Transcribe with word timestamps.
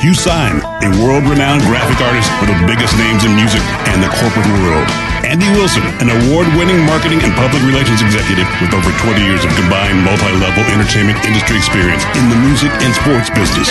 Hugh 0.00 0.14
Syme, 0.16 0.64
a 0.80 0.88
world-renowned 1.04 1.60
graphic 1.68 2.00
artist 2.00 2.32
for 2.40 2.48
the 2.48 2.56
biggest 2.64 2.96
names 2.96 3.20
in 3.28 3.36
music 3.36 3.60
and 3.84 4.00
the 4.00 4.08
corporate 4.08 4.48
world. 4.64 4.88
Andy 5.28 5.44
Wilson, 5.52 5.84
an 6.00 6.08
award-winning 6.08 6.80
marketing 6.88 7.20
and 7.20 7.36
public 7.36 7.60
relations 7.68 8.00
executive 8.00 8.48
with 8.64 8.72
over 8.72 8.88
20 9.04 9.20
years 9.20 9.44
of 9.44 9.52
combined 9.60 10.00
multi-level 10.00 10.64
entertainment 10.72 11.20
industry 11.28 11.60
experience 11.60 12.00
in 12.16 12.32
the 12.32 12.36
music 12.48 12.72
and 12.80 12.96
sports 12.96 13.28
business. 13.28 13.68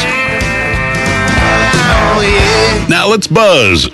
Now 2.85 3.09
let's 3.09 3.25
buzz. 3.25 3.89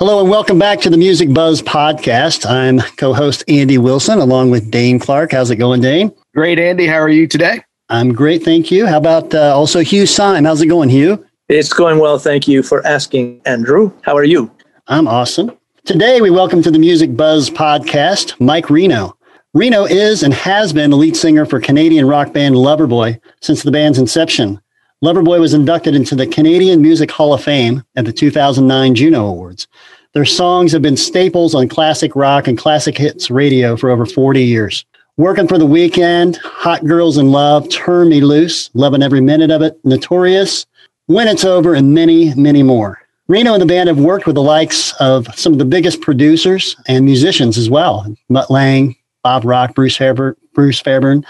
Hello 0.00 0.18
and 0.18 0.28
welcome 0.28 0.58
back 0.58 0.80
to 0.80 0.90
the 0.90 0.98
Music 0.98 1.32
Buzz 1.32 1.62
podcast. 1.62 2.44
I'm 2.44 2.80
co-host 2.98 3.44
Andy 3.46 3.78
Wilson 3.78 4.18
along 4.18 4.50
with 4.50 4.72
Dane 4.72 4.98
Clark. 4.98 5.30
How's 5.30 5.52
it 5.52 5.56
going, 5.56 5.80
Dane? 5.80 6.10
Great, 6.34 6.58
Andy. 6.58 6.88
How 6.88 6.98
are 6.98 7.08
you 7.08 7.28
today? 7.28 7.62
I'm 7.88 8.12
great, 8.12 8.42
thank 8.42 8.72
you. 8.72 8.84
How 8.88 8.98
about 8.98 9.32
uh, 9.32 9.56
also 9.56 9.78
Hugh 9.78 10.06
Syme? 10.06 10.44
How's 10.44 10.60
it 10.60 10.66
going, 10.66 10.88
Hugh? 10.88 11.24
It's 11.48 11.72
going 11.72 12.00
well. 12.00 12.18
Thank 12.18 12.48
you 12.48 12.60
for 12.64 12.84
asking, 12.84 13.40
Andrew. 13.46 13.92
How 14.02 14.16
are 14.16 14.24
you? 14.24 14.50
I'm 14.88 15.06
awesome. 15.06 15.52
Today, 15.84 16.20
we 16.20 16.28
welcome 16.28 16.60
to 16.60 16.72
the 16.72 16.78
Music 16.80 17.16
Buzz 17.16 17.50
podcast 17.50 18.34
Mike 18.40 18.68
Reno. 18.68 19.16
Reno 19.54 19.84
is 19.84 20.24
and 20.24 20.34
has 20.34 20.72
been 20.72 20.90
the 20.90 20.96
lead 20.96 21.16
singer 21.16 21.46
for 21.46 21.60
Canadian 21.60 22.08
rock 22.08 22.32
band 22.32 22.56
Loverboy 22.56 23.20
since 23.42 23.62
the 23.62 23.70
band's 23.70 24.00
inception. 24.00 24.60
Loverboy 25.04 25.38
was 25.38 25.54
inducted 25.54 25.94
into 25.94 26.16
the 26.16 26.26
Canadian 26.26 26.82
Music 26.82 27.12
Hall 27.12 27.32
of 27.32 27.44
Fame 27.44 27.84
at 27.94 28.06
the 28.06 28.12
2009 28.12 28.96
Juno 28.96 29.26
Awards. 29.28 29.68
Their 30.14 30.24
songs 30.24 30.72
have 30.72 30.82
been 30.82 30.96
staples 30.96 31.54
on 31.54 31.68
classic 31.68 32.16
rock 32.16 32.48
and 32.48 32.58
classic 32.58 32.98
hits 32.98 33.30
radio 33.30 33.76
for 33.76 33.90
over 33.90 34.04
40 34.04 34.42
years. 34.42 34.84
Working 35.16 35.46
for 35.46 35.58
the 35.58 35.64
weekend, 35.64 36.38
Hot 36.38 36.84
Girls 36.84 37.18
in 37.18 37.30
Love, 37.30 37.68
Turn 37.70 38.08
Me 38.08 38.20
Loose, 38.20 38.68
loving 38.74 39.02
every 39.02 39.20
minute 39.20 39.52
of 39.52 39.62
it, 39.62 39.78
Notorious, 39.84 40.66
When 41.08 41.28
It's 41.28 41.44
Over, 41.44 41.74
and 41.74 41.94
many, 41.94 42.34
many 42.34 42.64
more. 42.64 43.00
Reno 43.28 43.52
and 43.52 43.62
the 43.62 43.66
band 43.66 43.86
have 43.88 44.00
worked 44.00 44.26
with 44.26 44.34
the 44.34 44.42
likes 44.42 44.92
of 44.94 45.28
some 45.38 45.52
of 45.52 45.60
the 45.60 45.64
biggest 45.64 46.00
producers 46.00 46.74
and 46.88 47.04
musicians 47.04 47.56
as 47.56 47.70
well. 47.70 48.12
Mutt 48.28 48.50
Lange, 48.50 48.96
Bob 49.22 49.44
Rock, 49.44 49.76
Bruce 49.76 49.96
Fairbairn, 49.96 50.34
Bruce 50.52 50.80
Fairbairn, 50.80 51.24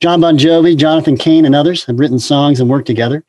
Jon 0.00 0.22
Bon 0.22 0.38
Jovi, 0.38 0.74
Jonathan 0.74 1.18
Cain, 1.18 1.44
and 1.44 1.54
others 1.54 1.84
have 1.84 1.98
written 1.98 2.18
songs 2.18 2.60
and 2.60 2.70
worked 2.70 2.86
together. 2.86 3.22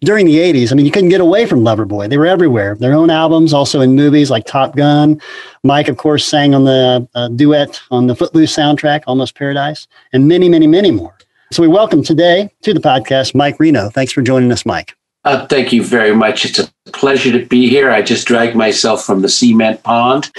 During 0.00 0.26
the 0.26 0.38
80s, 0.38 0.72
I 0.72 0.74
mean, 0.74 0.84
you 0.84 0.90
couldn't 0.90 1.10
get 1.10 1.20
away 1.20 1.46
from 1.46 1.60
Loverboy. 1.60 2.10
They 2.10 2.18
were 2.18 2.26
everywhere. 2.26 2.74
Their 2.74 2.94
own 2.94 3.08
albums, 3.08 3.52
also 3.52 3.82
in 3.82 3.94
movies 3.94 4.32
like 4.32 4.46
Top 4.46 4.74
Gun. 4.74 5.20
Mike, 5.62 5.86
of 5.86 5.96
course, 5.96 6.24
sang 6.24 6.56
on 6.56 6.64
the 6.64 7.08
uh, 7.14 7.28
duet 7.28 7.80
on 7.92 8.08
the 8.08 8.16
Footloose 8.16 8.56
soundtrack, 8.56 9.04
Almost 9.06 9.36
Paradise, 9.36 9.86
and 10.12 10.26
many, 10.26 10.48
many, 10.48 10.66
many 10.66 10.90
more. 10.90 11.16
So 11.52 11.62
we 11.62 11.68
welcome 11.68 12.02
today 12.02 12.50
to 12.62 12.74
the 12.74 12.80
podcast 12.80 13.36
Mike 13.36 13.60
Reno. 13.60 13.90
Thanks 13.90 14.12
for 14.12 14.22
joining 14.22 14.50
us, 14.50 14.66
Mike. 14.66 14.96
Uh, 15.24 15.46
thank 15.48 15.72
you 15.72 15.84
very 15.84 16.14
much. 16.14 16.44
It's 16.46 16.58
a 16.58 16.70
pleasure 16.92 17.30
to 17.38 17.44
be 17.44 17.68
here. 17.68 17.90
I 17.90 18.00
just 18.00 18.26
dragged 18.26 18.56
myself 18.56 19.04
from 19.04 19.20
the 19.20 19.28
cement 19.28 19.82
pond. 19.82 20.30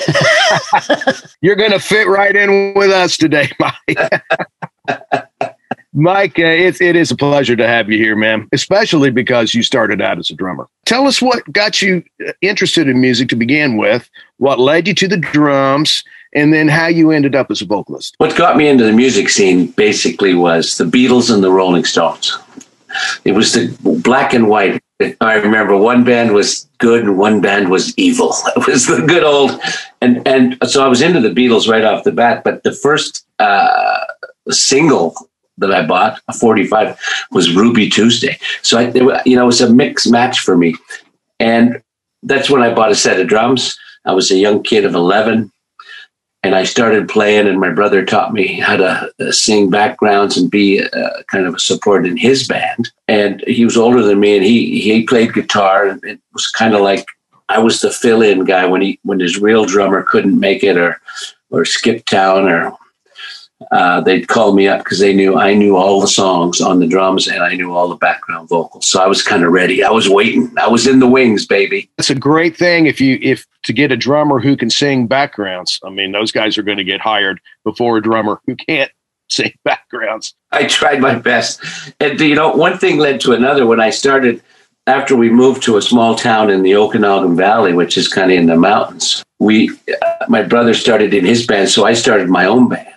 You're 1.42 1.56
going 1.56 1.72
to 1.72 1.80
fit 1.80 2.08
right 2.08 2.36
in 2.36 2.74
with 2.76 2.90
us 2.90 3.16
today, 3.16 3.52
Mike. 3.60 4.12
Mike, 5.94 6.40
uh, 6.40 6.44
it, 6.44 6.80
it 6.80 6.96
is 6.96 7.12
a 7.12 7.16
pleasure 7.18 7.56
to 7.56 7.68
have 7.68 7.90
you 7.90 7.98
here, 7.98 8.16
man, 8.16 8.48
especially 8.54 9.12
because 9.12 9.54
you 9.54 9.62
started 9.62 10.02
out 10.02 10.18
as 10.18 10.30
a 10.30 10.34
drummer. 10.34 10.68
Tell 10.86 11.06
us 11.06 11.22
what 11.22 11.44
got 11.52 11.82
you 11.82 12.04
uh, 12.26 12.32
interested 12.42 12.88
in 12.88 13.02
music 13.02 13.28
to 13.30 13.36
begin 13.36 13.78
with, 13.78 14.10
what 14.38 14.58
led 14.58 14.88
you 14.88 14.96
to 14.96 15.08
the 15.08 15.18
drums, 15.18 16.04
and 16.34 16.54
then 16.54 16.70
how 16.70 16.88
you 16.88 17.12
ended 17.12 17.36
up 17.36 17.52
as 17.52 17.62
a 17.62 17.66
vocalist. 17.66 18.16
What 18.18 18.38
got 18.38 18.56
me 18.56 18.70
into 18.70 18.86
the 18.86 18.94
music 18.94 19.30
scene 19.30 19.68
basically 19.68 20.34
was 20.34 20.78
the 20.78 20.86
Beatles 20.86 21.32
and 21.32 21.44
the 21.44 21.52
Rolling 21.52 21.84
Stones. 21.84 22.38
It 23.26 23.34
was 23.34 23.54
the 23.54 23.76
black 24.04 24.34
and 24.34 24.48
white. 24.48 24.82
I 25.20 25.36
remember 25.36 25.76
one 25.78 26.04
band 26.04 26.34
was 26.34 26.68
good 26.78 27.04
and 27.04 27.18
one 27.18 27.42
band 27.42 27.70
was 27.70 27.98
evil. 27.98 28.34
It 28.56 28.68
was 28.68 28.86
the 28.88 29.02
good 29.02 29.24
old, 29.24 29.60
and 30.02 30.28
and 30.28 30.58
so 30.68 30.86
I 30.86 30.88
was 30.88 31.02
into 31.02 31.20
the 31.20 31.30
Beatles 31.30 31.68
right 31.68 31.84
off 31.84 32.04
the 32.04 32.12
bat. 32.12 32.44
But 32.44 32.64
the 32.64 32.74
first 32.74 33.26
uh, 33.40 34.06
single 34.50 35.16
that 35.58 35.72
I 35.72 35.86
bought, 35.86 36.20
a 36.28 36.34
45, 36.34 37.00
was 37.32 37.56
Ruby 37.56 37.90
Tuesday. 37.90 38.38
So 38.62 38.80
I, 38.80 38.92
you 39.26 39.36
know, 39.36 39.44
it 39.44 39.46
was 39.46 39.62
a 39.62 39.72
mixed 39.72 40.10
match 40.10 40.40
for 40.40 40.58
me, 40.58 40.76
and 41.40 41.82
that's 42.24 42.50
when 42.50 42.62
I 42.62 42.74
bought 42.74 42.92
a 42.92 42.96
set 42.96 43.20
of 43.20 43.28
drums. 43.28 43.78
I 44.06 44.14
was 44.14 44.32
a 44.32 44.38
young 44.38 44.64
kid 44.64 44.86
of 44.86 44.96
11 44.96 45.52
and 46.44 46.56
I 46.56 46.64
started 46.64 47.08
playing, 47.08 47.48
and 47.48 47.60
my 47.60 47.70
brother 47.70 48.04
taught 48.04 48.34
me 48.34 48.60
how 48.60 48.78
to 48.78 49.12
uh, 49.20 49.32
sing 49.32 49.70
backgrounds 49.70 50.38
and 50.38 50.50
be 50.50 50.82
uh, 50.82 51.24
kind 51.28 51.46
of 51.46 51.56
a 51.56 51.60
support 51.60 52.06
in 52.06 52.18
his 52.18 52.48
band. 52.48 52.92
And 53.08 53.44
he 53.46 53.64
was 53.64 53.78
older 53.78 54.02
than 54.02 54.20
me, 54.20 54.36
and 54.38 54.46
he 54.46 54.82
he 54.82 55.04
played 55.04 55.34
guitar, 55.34 55.86
and 55.86 56.04
it 56.04 56.20
was 56.34 56.48
kind 56.48 56.74
of 56.74 56.82
like 56.82 57.06
I 57.50 57.60
was 57.60 57.82
the 57.82 57.92
fill-in 57.92 58.46
guy 58.46 58.66
when 58.66 58.82
he 58.82 59.00
when 59.04 59.20
his 59.20 59.40
real 59.40 59.66
drummer 59.66 60.04
couldn't 60.04 60.40
make 60.40 60.64
it, 60.64 60.78
or 60.78 61.00
or 61.52 61.66
Skip 61.66 62.06
Town 62.06 62.48
or 62.48 62.76
uh, 63.72 64.02
they'd 64.02 64.28
call 64.28 64.54
me 64.54 64.68
up 64.68 64.84
because 64.84 65.00
they 65.00 65.14
knew 65.14 65.38
I 65.38 65.54
knew 65.54 65.76
all 65.76 66.02
the 66.02 66.08
songs 66.08 66.62
on 66.62 66.80
the 66.80 66.88
drums 66.88 67.28
and 67.28 67.44
I 67.44 67.54
knew 67.54 67.74
all 67.74 67.88
the 67.88 67.96
background 67.96 68.50
vocals. 68.50 68.88
So 68.88 69.02
I 69.02 69.08
was 69.08 69.22
kind 69.22 69.44
of 69.44 69.52
ready. 69.52 69.84
I 69.84 69.90
was 69.90 70.10
waiting. 70.10 70.52
I 70.60 70.68
was 70.68 70.88
in 70.88 71.00
the 71.00 71.08
wings, 71.08 71.46
baby. 71.46 71.90
It's 71.98 72.10
a 72.10 72.16
great 72.16 72.58
thing 72.58 72.88
if 72.88 73.00
you 73.00 73.20
if 73.22 73.46
to 73.64 73.74
get 73.74 73.92
a 73.92 73.98
drummer 73.98 74.40
who 74.40 74.58
can 74.58 74.70
sing 74.70 75.08
backgrounds. 75.08 75.80
I 75.84 75.90
mean, 75.90 76.12
those 76.12 76.32
guys 76.32 76.58
are 76.58 76.64
going 76.64 76.78
to 76.78 76.84
get 76.84 77.02
hired 77.02 77.40
before 77.64 77.98
a 77.98 78.02
drummer 78.02 78.42
who 78.48 78.56
can't 78.56 78.92
sing 79.30 79.54
backgrounds. 79.64 80.34
I 80.52 80.66
tried 80.66 81.00
my 81.00 81.16
best, 81.16 81.62
and 82.00 82.20
you 82.20 82.36
know, 82.36 82.52
one 82.52 82.78
thing 82.78 82.98
led 82.98 83.22
to 83.22 83.34
another. 83.34 83.66
When 83.66 83.80
I 83.80 83.90
started, 83.90 84.42
after 84.88 85.16
we 85.16 85.30
moved 85.30 85.64
to 85.64 85.78
a 85.78 85.82
small 85.82 86.16
town 86.16 86.50
in 86.50 86.64
the 86.64 86.76
Okanagan 86.76 87.36
Valley, 87.36 87.74
which 87.74 87.98
is 87.98 88.08
kind 88.08 88.32
of 88.32 88.38
in 88.38 88.48
the 88.48 88.58
mountains, 88.58 89.24
we, 89.40 89.70
uh, 89.70 90.26
my 90.28 90.44
brother 90.44 90.74
started 90.74 91.14
in 91.14 91.26
his 91.26 91.46
band, 91.48 91.70
so 91.70 91.86
I 91.86 91.94
started 91.94 92.28
my 92.28 92.46
own 92.46 92.68
band 92.68 92.92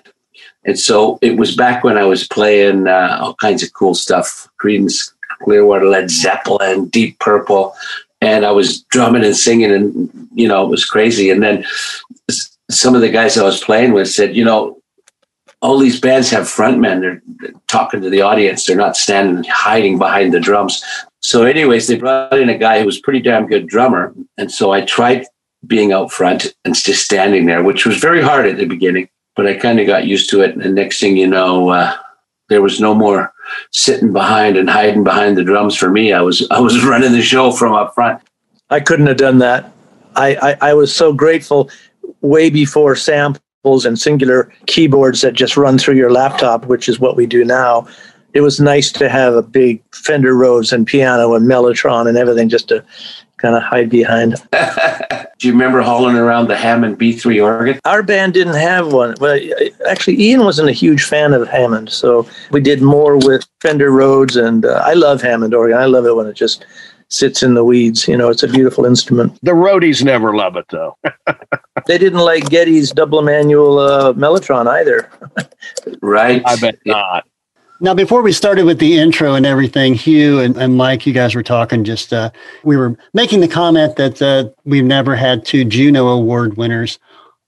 and 0.64 0.78
so 0.78 1.18
it 1.20 1.36
was 1.36 1.54
back 1.54 1.84
when 1.84 1.98
I 1.98 2.04
was 2.04 2.26
playing 2.26 2.88
uh, 2.88 3.18
all 3.20 3.34
kinds 3.34 3.62
of 3.62 3.72
cool 3.74 3.94
stuff 3.94 4.48
Creedence, 4.62 5.12
Clearwater, 5.42 5.86
Led 5.86 6.10
Zeppelin, 6.10 6.86
Deep 6.88 7.18
Purple. 7.18 7.74
And 8.20 8.46
I 8.46 8.52
was 8.52 8.82
drumming 8.84 9.24
and 9.24 9.36
singing, 9.36 9.70
and, 9.70 10.28
you 10.32 10.48
know, 10.48 10.64
it 10.64 10.70
was 10.70 10.86
crazy. 10.86 11.28
And 11.28 11.42
then 11.42 11.64
some 12.70 12.94
of 12.94 13.02
the 13.02 13.10
guys 13.10 13.36
I 13.36 13.44
was 13.44 13.62
playing 13.62 13.92
with 13.92 14.10
said, 14.10 14.34
you 14.34 14.44
know, 14.44 14.80
all 15.60 15.78
these 15.78 16.00
bands 16.00 16.30
have 16.30 16.44
frontmen. 16.44 17.00
They're 17.00 17.52
talking 17.68 18.00
to 18.00 18.08
the 18.08 18.22
audience. 18.22 18.64
They're 18.64 18.76
not 18.76 18.96
standing 18.96 19.44
hiding 19.50 19.98
behind 19.98 20.32
the 20.32 20.40
drums. 20.40 20.82
So, 21.20 21.44
anyways, 21.44 21.86
they 21.86 21.96
brought 21.96 22.38
in 22.38 22.48
a 22.48 22.56
guy 22.56 22.80
who 22.80 22.86
was 22.86 22.98
pretty 22.98 23.20
damn 23.20 23.46
good 23.46 23.66
drummer. 23.66 24.14
And 24.38 24.50
so 24.50 24.72
I 24.72 24.82
tried 24.82 25.26
being 25.66 25.92
out 25.92 26.12
front 26.12 26.54
and 26.64 26.74
just 26.74 27.04
standing 27.04 27.46
there, 27.46 27.62
which 27.62 27.86
was 27.86 27.98
very 27.98 28.22
hard 28.22 28.46
at 28.46 28.56
the 28.56 28.66
beginning 28.66 29.08
but 29.36 29.46
I 29.46 29.54
kind 29.54 29.80
of 29.80 29.86
got 29.86 30.06
used 30.06 30.30
to 30.30 30.40
it. 30.42 30.56
And 30.56 30.74
next 30.74 31.00
thing 31.00 31.16
you 31.16 31.26
know, 31.26 31.70
uh, 31.70 31.96
there 32.48 32.62
was 32.62 32.80
no 32.80 32.94
more 32.94 33.32
sitting 33.72 34.12
behind 34.12 34.56
and 34.56 34.68
hiding 34.68 35.04
behind 35.04 35.36
the 35.36 35.44
drums 35.44 35.76
for 35.76 35.90
me. 35.90 36.12
I 36.12 36.20
was 36.20 36.46
I 36.50 36.60
was 36.60 36.84
running 36.86 37.12
the 37.12 37.22
show 37.22 37.52
from 37.52 37.72
up 37.72 37.94
front. 37.94 38.22
I 38.70 38.80
couldn't 38.80 39.06
have 39.06 39.16
done 39.16 39.38
that. 39.38 39.72
I, 40.16 40.36
I, 40.36 40.70
I 40.70 40.74
was 40.74 40.94
so 40.94 41.12
grateful 41.12 41.70
way 42.20 42.48
before 42.48 42.96
samples 42.96 43.84
and 43.84 43.98
singular 43.98 44.52
keyboards 44.66 45.20
that 45.22 45.34
just 45.34 45.56
run 45.56 45.78
through 45.78 45.96
your 45.96 46.12
laptop, 46.12 46.66
which 46.66 46.88
is 46.88 47.00
what 47.00 47.16
we 47.16 47.26
do 47.26 47.44
now. 47.44 47.86
It 48.32 48.40
was 48.40 48.60
nice 48.60 48.90
to 48.92 49.08
have 49.08 49.34
a 49.34 49.42
big 49.42 49.82
Fender 49.92 50.34
Rhodes 50.34 50.72
and 50.72 50.86
piano 50.86 51.34
and 51.34 51.46
Mellotron 51.46 52.08
and 52.08 52.16
everything 52.16 52.48
just 52.48 52.68
to 52.68 52.84
kind 53.44 53.56
of 53.56 53.62
hide 53.62 53.90
behind. 53.90 54.36
Do 55.38 55.46
you 55.48 55.52
remember 55.52 55.82
hauling 55.82 56.16
around 56.16 56.48
the 56.48 56.56
Hammond 56.56 56.98
B3 56.98 57.44
organ? 57.44 57.78
Our 57.84 58.02
band 58.02 58.32
didn't 58.32 58.54
have 58.54 58.94
one. 58.94 59.14
Well, 59.20 59.38
actually, 59.86 60.18
Ian 60.18 60.44
wasn't 60.44 60.70
a 60.70 60.72
huge 60.72 61.04
fan 61.04 61.34
of 61.34 61.46
Hammond, 61.48 61.90
so 61.90 62.26
we 62.52 62.62
did 62.62 62.80
more 62.80 63.18
with 63.18 63.46
Fender 63.60 63.90
Rhodes, 63.90 64.36
and 64.36 64.64
uh, 64.64 64.82
I 64.82 64.94
love 64.94 65.20
Hammond 65.20 65.52
organ. 65.52 65.76
I 65.76 65.84
love 65.84 66.06
it 66.06 66.16
when 66.16 66.26
it 66.26 66.36
just 66.36 66.64
sits 67.08 67.42
in 67.42 67.52
the 67.52 67.64
weeds. 67.64 68.08
You 68.08 68.16
know, 68.16 68.30
it's 68.30 68.42
a 68.42 68.48
beautiful 68.48 68.86
instrument. 68.86 69.38
The 69.42 69.52
roadies 69.52 70.02
never 70.02 70.34
love 70.34 70.56
it, 70.56 70.64
though. 70.70 70.96
they 71.86 71.98
didn't 71.98 72.20
like 72.20 72.48
Geddy's 72.48 72.92
double 72.92 73.20
manual 73.20 73.78
uh, 73.78 74.14
Mellotron 74.14 74.66
either. 74.68 75.10
right. 76.00 76.42
I 76.46 76.56
bet 76.56 76.78
not. 76.86 77.26
Now, 77.80 77.92
before 77.92 78.22
we 78.22 78.32
started 78.32 78.64
with 78.64 78.78
the 78.78 78.98
intro 78.98 79.34
and 79.34 79.44
everything, 79.44 79.94
Hugh 79.94 80.40
and, 80.40 80.56
and 80.56 80.76
Mike, 80.76 81.06
you 81.06 81.12
guys 81.12 81.34
were 81.34 81.42
talking 81.42 81.82
just, 81.82 82.12
uh, 82.12 82.30
we 82.62 82.76
were 82.76 82.96
making 83.14 83.40
the 83.40 83.48
comment 83.48 83.96
that 83.96 84.22
uh, 84.22 84.48
we've 84.64 84.84
never 84.84 85.16
had 85.16 85.44
two 85.44 85.64
Juno 85.64 86.08
Award 86.08 86.56
winners 86.56 86.98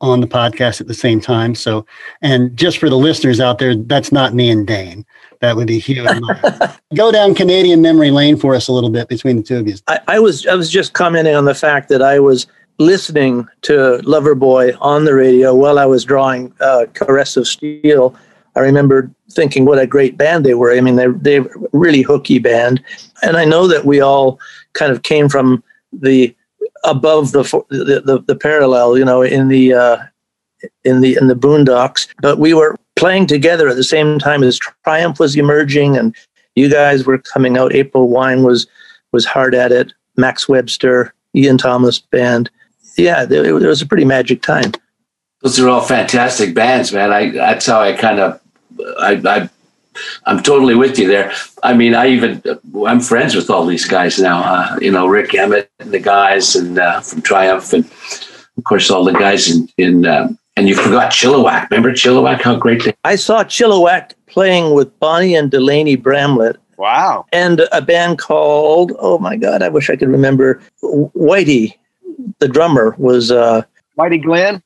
on 0.01 0.21
the 0.21 0.27
podcast 0.27 0.81
at 0.81 0.89
the 0.89 0.95
same 0.95 1.21
time. 1.21 1.55
So, 1.55 1.87
and 2.23 2.57
just 2.57 2.79
for 2.79 2.91
the 2.91 2.99
listeners 2.99 3.41
out 3.41 3.59
there, 3.59 3.77
that's 3.77 4.13
not 4.13 4.35
me 4.35 4.51
and 4.51 4.67
Dane. 4.67 5.07
That 5.41 5.57
would 5.57 5.69
be 5.69 5.79
Hugh 5.79 6.07
and 6.07 6.21
Mike. 6.21 6.71
Go 6.95 7.13
down 7.13 7.35
Canadian 7.35 7.81
memory 7.81 8.11
lane 8.11 8.37
for 8.37 8.55
us 8.55 8.69
a 8.69 8.73
little 8.73 8.91
bit 8.91 9.09
between 9.09 9.37
the 9.37 9.43
two 9.43 9.59
of 9.59 9.69
you. 9.69 9.77
I, 9.87 10.01
I 10.09 10.19
was 10.19 10.47
I 10.47 10.55
was 10.55 10.71
just 10.71 10.93
commenting 10.93 11.35
on 11.35 11.45
the 11.45 11.55
fact 11.55 11.89
that 11.91 12.03
I 12.03 12.19
was 12.19 12.47
listening 12.79 13.47
to 13.63 14.01
Loverboy 14.03 14.77
on 14.81 15.05
the 15.05 15.15
radio 15.15 15.55
while 15.55 15.79
I 15.79 15.87
was 15.87 16.05
drawing 16.05 16.53
uh, 16.61 16.87
Caress 16.95 17.37
of 17.37 17.47
Steel 17.47 18.15
I 18.57 18.61
remember 18.61 19.11
thinking 19.31 19.65
what 19.65 19.79
a 19.79 19.87
great 19.87 20.17
band 20.17 20.45
they 20.45 20.55
were. 20.55 20.73
I 20.73 20.81
mean, 20.81 20.97
they 20.97 21.09
they 21.09 21.41
were 21.41 21.71
really 21.73 22.03
hooky 22.03 22.39
band, 22.39 22.83
and 23.23 23.37
I 23.37 23.45
know 23.45 23.67
that 23.69 23.85
we 23.85 24.01
all 24.01 24.41
kind 24.73 24.91
of 24.91 25.03
came 25.03 25.29
from 25.29 25.63
the 25.93 26.35
above 26.85 27.33
the 27.33 27.43
the, 27.69 28.01
the, 28.05 28.25
the 28.27 28.37
parallel, 28.37 28.99
you 28.99 29.05
know, 29.05 29.23
in 29.23 29.49
the 29.49 29.75
uh, 29.75 29.97
in 30.85 31.01
the 31.01 31.17
in 31.21 31.29
the 31.29 31.35
boondocks. 31.35 32.09
But 32.23 32.39
we 32.39 32.55
were 32.55 32.77
playing 32.97 33.27
together 33.27 33.69
at 33.69 33.77
the 33.77 33.85
same 33.85 34.19
time 34.19 34.43
as 34.43 34.59
Triumph 34.59 35.21
was 35.21 35.37
emerging, 35.37 35.97
and 35.97 36.17
you 36.55 36.71
guys 36.71 37.05
were 37.05 37.19
coming 37.19 37.59
out. 37.59 37.75
April 37.75 38.09
Wine 38.09 38.43
was 38.43 38.67
was 39.13 39.27
hard 39.27 39.55
at 39.55 39.73
it. 39.73 39.93
Max 40.17 40.49
Webster, 40.49 41.13
Ian 41.35 41.59
Thomas 41.59 41.99
band. 41.99 42.51
Yeah, 42.97 43.25
it, 43.25 43.33
it 43.33 43.53
was 43.53 43.83
a 43.83 43.87
pretty 43.87 44.07
magic 44.07 44.41
time. 44.41 44.73
Those 45.43 45.61
are 45.61 45.69
all 45.69 45.83
fantastic 45.83 46.55
bands, 46.55 46.93
man. 46.93 47.13
I 47.13 47.31
that's 47.31 47.67
how 47.67 47.81
I 47.81 47.93
kind 47.93 48.19
of 48.19 48.41
I, 48.99 49.21
I 49.25 49.51
I'm 50.27 50.43
totally 50.43 50.75
with 50.75 50.99
you 50.99 51.09
there. 51.09 51.33
I 51.63 51.75
mean, 51.75 51.95
I 51.95 52.09
even 52.09 52.43
I'm 52.87 53.01
friends 53.01 53.35
with 53.35 53.51
all 53.51 53.67
these 53.67 53.87
guys 53.87 54.19
now. 54.19 54.43
Uh, 54.43 54.79
you 54.81 54.91
know, 54.91 55.07
Rik 55.07 55.35
Emmett 55.35 55.71
and 55.79 55.93
the 55.93 55.99
guys, 55.99 56.55
and 56.57 56.79
uh, 56.79 57.01
from 57.01 57.23
Triumph, 57.23 57.73
and 57.73 57.85
of 58.59 58.65
course 58.65 58.91
all 58.91 59.05
the 59.05 59.13
guys 59.13 59.51
in 59.51 59.69
in. 59.79 60.07
Um, 60.07 60.39
and 60.59 60.69
you 60.69 60.75
forgot 60.75 61.13
Chilliwack. 61.13 61.71
Remember 61.71 61.93
Chilliwack? 61.93 62.41
How 62.41 62.57
great 62.57 62.83
they! 62.85 62.95
I 63.05 63.17
saw 63.17 63.45
Chilliwack 63.45 64.13
playing 64.27 64.75
with 64.75 64.99
Bonnie 64.99 65.35
and 65.35 65.51
Delaney 65.51 65.97
Bramlett. 65.97 66.57
Wow! 66.79 67.27
And 67.33 67.61
a 67.73 67.83
band 67.83 68.19
called 68.19 68.93
Oh 68.99 69.19
my 69.19 69.37
God! 69.37 69.63
I 69.63 69.69
wish 69.69 69.91
I 69.91 69.97
could 69.97 70.09
remember. 70.09 70.63
Whitey, 70.83 71.75
the 72.39 72.49
drummer, 72.49 72.95
was 72.99 73.31
uh, 73.31 73.63
Whitey 73.99 74.23
Glan. 74.23 74.63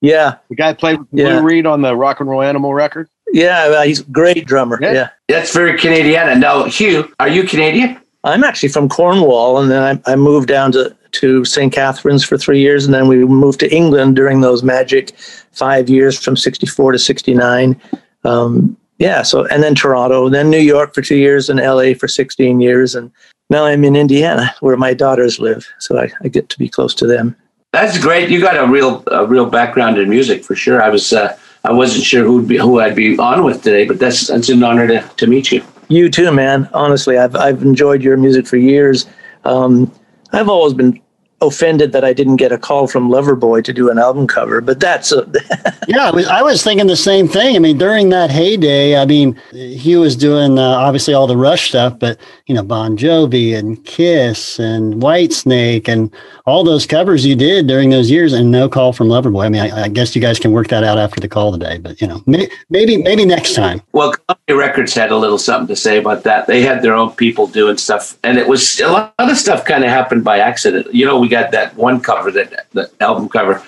Yeah, 0.00 0.36
the 0.48 0.54
guy 0.54 0.72
played 0.72 1.00
with 1.00 1.08
Lou 1.12 1.22
yeah. 1.22 1.40
Reed 1.40 1.66
on 1.66 1.82
the 1.82 1.94
Rock 1.94 2.20
and 2.20 2.28
Roll 2.28 2.40
Animal 2.40 2.72
record. 2.72 3.08
Yeah, 3.32 3.84
he's 3.84 4.00
a 4.00 4.04
great 4.04 4.46
drummer. 4.46 4.78
Yeah. 4.80 4.92
yeah. 4.92 5.10
That's 5.28 5.52
very 5.52 5.78
Canadian. 5.78 6.40
Now, 6.40 6.64
Hugh, 6.64 7.12
are 7.20 7.28
you 7.28 7.44
Canadian? 7.44 8.00
I'm 8.24 8.44
actually 8.44 8.68
from 8.68 8.88
Cornwall, 8.88 9.58
and 9.58 9.70
then 9.70 10.02
I, 10.06 10.12
I 10.12 10.16
moved 10.16 10.48
down 10.48 10.72
to, 10.72 10.94
to 11.12 11.44
St. 11.44 11.72
Catharines 11.72 12.24
for 12.24 12.36
three 12.36 12.60
years, 12.60 12.84
and 12.84 12.92
then 12.92 13.08
we 13.08 13.24
moved 13.24 13.60
to 13.60 13.74
England 13.74 14.16
during 14.16 14.40
those 14.40 14.62
magic 14.62 15.16
five 15.52 15.88
years 15.88 16.22
from 16.22 16.36
64 16.36 16.92
to 16.92 16.98
69. 16.98 17.80
Um, 18.24 18.76
yeah, 18.98 19.22
so, 19.22 19.46
and 19.46 19.62
then 19.62 19.74
Toronto, 19.74 20.28
then 20.28 20.50
New 20.50 20.58
York 20.58 20.94
for 20.94 21.00
two 21.00 21.16
years, 21.16 21.48
and 21.48 21.58
LA 21.58 21.94
for 21.94 22.06
16 22.06 22.60
years. 22.60 22.94
And 22.94 23.10
now 23.48 23.64
I'm 23.64 23.84
in 23.84 23.96
Indiana, 23.96 24.54
where 24.60 24.76
my 24.76 24.92
daughters 24.92 25.38
live. 25.38 25.66
So 25.78 25.98
I, 25.98 26.10
I 26.22 26.28
get 26.28 26.50
to 26.50 26.58
be 26.58 26.68
close 26.68 26.94
to 26.96 27.06
them. 27.06 27.34
That's 27.72 27.96
great. 27.96 28.28
You 28.28 28.40
got 28.40 28.62
a 28.62 28.70
real, 28.70 29.02
a 29.06 29.26
real 29.26 29.46
background 29.46 29.96
in 29.96 30.10
music 30.10 30.44
for 30.44 30.54
sure. 30.54 30.82
I 30.82 30.90
was, 30.90 31.12
uh, 31.14 31.38
I 31.64 31.72
wasn't 31.72 32.04
sure 32.04 32.24
who'd 32.24 32.48
be, 32.48 32.56
who 32.56 32.80
I'd 32.80 32.96
be 32.96 33.18
on 33.18 33.44
with 33.44 33.62
today, 33.62 33.86
but 33.86 33.98
that's 33.98 34.28
that's 34.28 34.48
an 34.48 34.62
honor 34.62 34.86
to, 34.86 35.00
to 35.16 35.26
meet 35.26 35.52
you. 35.52 35.62
You 35.88 36.08
too, 36.08 36.32
man. 36.32 36.68
Honestly, 36.72 37.18
I've 37.18 37.36
I've 37.36 37.62
enjoyed 37.62 38.02
your 38.02 38.16
music 38.16 38.46
for 38.46 38.56
years. 38.56 39.06
Um, 39.44 39.92
I've 40.32 40.48
always 40.48 40.74
been 40.74 41.00
offended 41.40 41.92
that 41.92 42.04
I 42.04 42.12
didn't 42.12 42.36
get 42.36 42.52
a 42.52 42.58
call 42.58 42.86
from 42.86 43.08
Loverboy 43.08 43.64
to 43.64 43.72
do 43.72 43.90
an 43.90 43.98
album 43.98 44.26
cover, 44.26 44.60
but 44.60 44.80
that's 44.80 45.12
a 45.12 45.26
yeah. 45.88 46.08
I 46.08 46.10
was, 46.10 46.26
I 46.26 46.42
was 46.42 46.62
thinking 46.62 46.86
the 46.86 46.96
same 46.96 47.28
thing. 47.28 47.56
I 47.56 47.58
mean, 47.58 47.78
during 47.78 48.10
that 48.10 48.30
heyday, 48.30 48.96
I 48.96 49.06
mean, 49.06 49.40
he 49.52 49.96
was 49.96 50.16
doing 50.16 50.58
uh, 50.58 50.62
obviously 50.62 51.14
all 51.14 51.26
the 51.26 51.36
Rush 51.36 51.68
stuff, 51.68 51.98
but 51.98 52.18
you 52.46 52.54
know, 52.54 52.62
Bon 52.62 52.96
Jovi 52.96 53.56
and 53.56 53.82
Kiss 53.84 54.58
and 54.58 54.94
Whitesnake 54.94 55.88
and 55.88 56.14
all 56.46 56.64
those 56.64 56.86
covers 56.86 57.24
you 57.24 57.34
did 57.34 57.66
during 57.66 57.90
those 57.90 58.10
years, 58.10 58.32
and 58.32 58.50
no 58.50 58.68
call 58.68 58.92
from 58.92 59.08
Loverboy. 59.08 59.46
I 59.46 59.48
mean, 59.48 59.62
I, 59.62 59.84
I 59.84 59.88
guess 59.88 60.14
you 60.14 60.22
guys 60.22 60.38
can 60.38 60.52
work 60.52 60.68
that 60.68 60.84
out 60.84 60.98
after 60.98 61.20
the 61.20 61.28
call 61.28 61.52
today, 61.52 61.78
but 61.78 62.00
you 62.00 62.06
know, 62.06 62.22
may, 62.26 62.50
maybe 62.68 62.96
maybe 62.96 63.24
next 63.24 63.54
time. 63.54 63.80
Well, 63.92 64.14
Records 64.52 64.94
had 64.94 65.10
a 65.10 65.16
little 65.16 65.38
something 65.38 65.68
to 65.68 65.76
say 65.76 65.98
about 65.98 66.24
that. 66.24 66.46
They 66.46 66.62
had 66.62 66.82
their 66.82 66.94
own 66.94 67.12
people 67.12 67.46
doing 67.46 67.76
stuff, 67.76 68.18
and 68.24 68.38
it 68.38 68.48
was 68.48 68.80
a 68.80 68.88
lot 68.88 69.14
of 69.18 69.36
stuff 69.36 69.64
kind 69.64 69.84
of 69.84 69.90
happened 69.90 70.24
by 70.24 70.38
accident. 70.38 70.92
You 70.94 71.06
know, 71.06 71.18
we 71.18 71.28
got 71.28 71.50
that 71.52 71.76
one 71.76 72.00
cover, 72.00 72.30
that 72.30 72.66
the 72.72 72.90
album 73.00 73.28
cover 73.28 73.62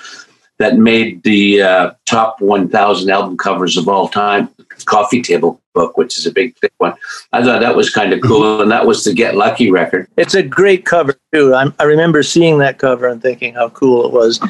that 0.58 0.78
made 0.78 1.22
the 1.24 1.60
uh, 1.60 1.90
top 2.06 2.40
1,000 2.40 3.10
album 3.10 3.36
covers 3.36 3.76
of 3.76 3.88
all 3.88 4.08
time. 4.08 4.48
Coffee 4.84 5.22
Table 5.22 5.60
book, 5.74 5.96
which 5.96 6.18
is 6.18 6.26
a 6.26 6.32
big 6.32 6.56
thick 6.58 6.72
one. 6.78 6.94
I 7.32 7.42
thought 7.42 7.60
that 7.60 7.76
was 7.76 7.90
kind 7.90 8.12
of 8.12 8.20
cool, 8.20 8.60
and 8.60 8.70
that 8.70 8.86
was 8.86 9.04
the 9.04 9.12
Get 9.12 9.36
Lucky 9.36 9.70
record. 9.70 10.08
It's 10.16 10.34
a 10.34 10.42
great 10.42 10.84
cover 10.84 11.18
too. 11.32 11.54
I'm, 11.54 11.74
i 11.78 11.84
remember 11.84 12.22
seeing 12.22 12.58
that 12.58 12.78
cover 12.78 13.06
and 13.06 13.22
thinking 13.22 13.54
how 13.54 13.68
cool 13.70 14.04
it 14.06 14.12
was. 14.12 14.40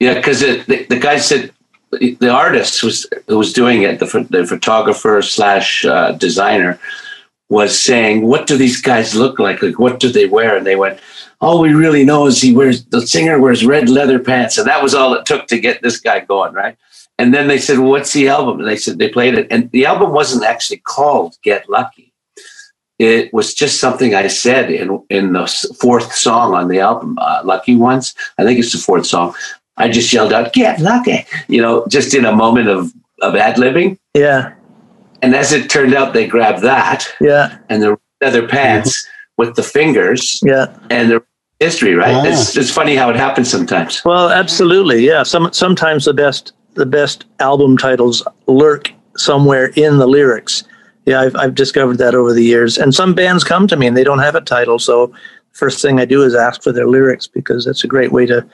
Yeah, 0.00 0.14
because 0.14 0.40
the, 0.40 0.86
the 0.88 0.98
guy 0.98 1.18
said 1.18 1.52
the 1.98 2.30
artist 2.30 2.82
was 2.82 3.06
who 3.28 3.38
was 3.38 3.52
doing 3.52 3.82
it, 3.82 3.98
the, 3.98 4.26
the 4.30 4.46
photographer 4.46 5.22
slash 5.22 5.84
uh, 5.84 6.12
designer, 6.12 6.78
was 7.48 7.78
saying, 7.78 8.26
"What 8.26 8.46
do 8.46 8.56
these 8.56 8.80
guys 8.80 9.14
look 9.14 9.38
like? 9.38 9.62
Like, 9.62 9.78
what 9.78 10.00
do 10.00 10.08
they 10.08 10.26
wear?" 10.26 10.56
And 10.56 10.66
they 10.66 10.76
went, 10.76 10.98
all 11.44 11.60
we 11.60 11.72
really 11.74 12.04
know 12.04 12.26
is 12.26 12.40
he 12.40 12.54
wears 12.54 12.84
the 12.86 13.06
singer 13.06 13.38
wears 13.38 13.66
red 13.66 13.88
leather 13.88 14.18
pants, 14.18 14.56
and 14.56 14.66
that 14.66 14.82
was 14.82 14.94
all 14.94 15.14
it 15.14 15.26
took 15.26 15.46
to 15.48 15.58
get 15.58 15.82
this 15.82 16.00
guy 16.00 16.20
going, 16.20 16.54
right? 16.54 16.76
And 17.18 17.32
then 17.32 17.48
they 17.48 17.58
said, 17.58 17.78
well, 17.78 17.90
"What's 17.90 18.12
the 18.12 18.28
album?" 18.28 18.60
And 18.60 18.68
they 18.68 18.76
said 18.76 18.98
they 18.98 19.08
played 19.08 19.34
it, 19.34 19.46
and 19.50 19.70
the 19.70 19.86
album 19.86 20.12
wasn't 20.12 20.44
actually 20.44 20.78
called 20.78 21.36
"Get 21.42 21.68
Lucky." 21.68 22.12
It 22.98 23.34
was 23.34 23.54
just 23.54 23.80
something 23.80 24.14
I 24.14 24.28
said 24.28 24.70
in 24.70 25.04
in 25.10 25.32
the 25.32 25.46
fourth 25.78 26.14
song 26.14 26.54
on 26.54 26.68
the 26.68 26.80
album, 26.80 27.18
uh, 27.20 27.42
"Lucky 27.44 27.76
Ones." 27.76 28.14
I 28.38 28.44
think 28.44 28.58
it's 28.58 28.72
the 28.72 28.78
fourth 28.78 29.06
song. 29.06 29.34
I 29.76 29.88
just 29.88 30.12
yelled 30.12 30.32
out, 30.32 30.52
"Get 30.52 30.80
lucky!" 30.80 31.26
You 31.48 31.60
know, 31.62 31.86
just 31.88 32.14
in 32.14 32.24
a 32.24 32.32
moment 32.32 32.68
of 32.68 32.92
of 33.22 33.34
ad 33.34 33.56
libbing. 33.56 33.98
Yeah. 34.14 34.52
And 35.22 35.34
as 35.34 35.52
it 35.52 35.70
turned 35.70 35.94
out, 35.94 36.12
they 36.12 36.26
grabbed 36.26 36.62
that. 36.62 37.06
Yeah. 37.20 37.56
And 37.68 37.82
the 37.82 37.96
leather 38.20 38.46
pants 38.46 39.06
with 39.38 39.56
the 39.56 39.62
fingers. 39.62 40.38
Yeah. 40.42 40.66
And 40.90 41.10
the 41.10 41.22
history, 41.60 41.94
right? 41.94 42.14
Ah. 42.14 42.24
It's 42.24 42.56
it's 42.56 42.70
funny 42.70 42.94
how 42.94 43.10
it 43.10 43.16
happens 43.16 43.50
sometimes. 43.50 44.04
Well, 44.04 44.30
absolutely. 44.30 45.04
Yeah. 45.04 45.22
Some 45.22 45.52
sometimes 45.52 46.04
the 46.04 46.14
best 46.14 46.52
the 46.74 46.86
best 46.86 47.24
album 47.40 47.76
titles 47.76 48.22
lurk 48.46 48.92
somewhere 49.16 49.66
in 49.76 49.98
the 49.98 50.06
lyrics. 50.06 50.64
Yeah, 51.06 51.20
I've 51.20 51.36
I've 51.36 51.54
discovered 51.54 51.98
that 51.98 52.14
over 52.14 52.32
the 52.32 52.44
years. 52.44 52.78
And 52.78 52.94
some 52.94 53.14
bands 53.14 53.44
come 53.44 53.66
to 53.68 53.76
me 53.76 53.86
and 53.86 53.96
they 53.96 54.04
don't 54.04 54.20
have 54.20 54.34
a 54.34 54.40
title, 54.40 54.78
so 54.78 55.12
first 55.52 55.80
thing 55.80 56.00
I 56.00 56.04
do 56.04 56.22
is 56.22 56.34
ask 56.34 56.62
for 56.62 56.72
their 56.72 56.88
lyrics 56.88 57.26
because 57.26 57.64
that's 57.64 57.84
a 57.84 57.86
great 57.86 58.10
way 58.10 58.26
to 58.26 58.44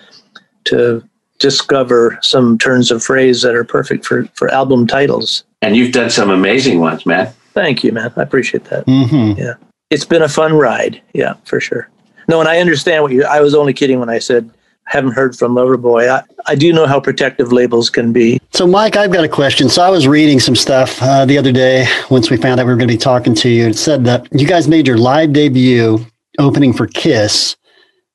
to 0.64 1.02
discover 1.38 2.18
some 2.22 2.58
turns 2.58 2.90
of 2.90 3.02
phrase 3.02 3.42
that 3.42 3.54
are 3.54 3.64
perfect 3.64 4.04
for 4.04 4.26
for 4.34 4.50
album 4.50 4.86
titles. 4.86 5.44
And 5.62 5.76
you've 5.76 5.92
done 5.92 6.10
some 6.10 6.30
amazing 6.30 6.80
ones, 6.80 7.04
man. 7.06 7.32
Thank 7.52 7.82
you, 7.82 7.92
man. 7.92 8.12
I 8.16 8.22
appreciate 8.22 8.64
that. 8.66 8.84
hmm 8.84 9.32
Yeah. 9.38 9.54
It's 9.90 10.04
been 10.04 10.22
a 10.22 10.28
fun 10.28 10.54
ride. 10.54 11.02
Yeah, 11.14 11.34
for 11.44 11.58
sure. 11.60 11.88
No, 12.28 12.38
and 12.38 12.48
I 12.48 12.60
understand 12.60 13.02
what 13.02 13.12
you 13.12 13.24
I 13.24 13.40
was 13.40 13.54
only 13.54 13.72
kidding 13.72 13.98
when 13.98 14.08
I 14.08 14.18
said 14.18 14.50
haven't 14.84 15.12
heard 15.12 15.36
from 15.36 15.54
Loverboy. 15.54 16.08
I, 16.10 16.22
I 16.46 16.54
do 16.56 16.72
know 16.72 16.84
how 16.86 16.98
protective 16.98 17.52
labels 17.52 17.90
can 17.90 18.12
be. 18.12 18.40
So, 18.52 18.66
Mike, 18.66 18.96
I've 18.96 19.12
got 19.12 19.24
a 19.24 19.28
question. 19.28 19.68
So, 19.68 19.82
I 19.82 19.88
was 19.88 20.08
reading 20.08 20.40
some 20.40 20.56
stuff 20.56 21.00
uh, 21.00 21.24
the 21.24 21.38
other 21.38 21.52
day 21.52 21.86
once 22.10 22.28
we 22.28 22.36
found 22.36 22.58
out 22.58 22.66
we 22.66 22.72
were 22.72 22.76
going 22.76 22.88
to 22.88 22.94
be 22.94 22.98
talking 22.98 23.34
to 23.36 23.48
you. 23.48 23.68
It 23.68 23.78
said 23.78 24.04
that 24.06 24.26
you 24.32 24.48
guys 24.48 24.66
made 24.66 24.88
your 24.88 24.98
live 24.98 25.32
debut 25.32 26.04
opening 26.40 26.72
for 26.72 26.88
Kiss 26.88 27.56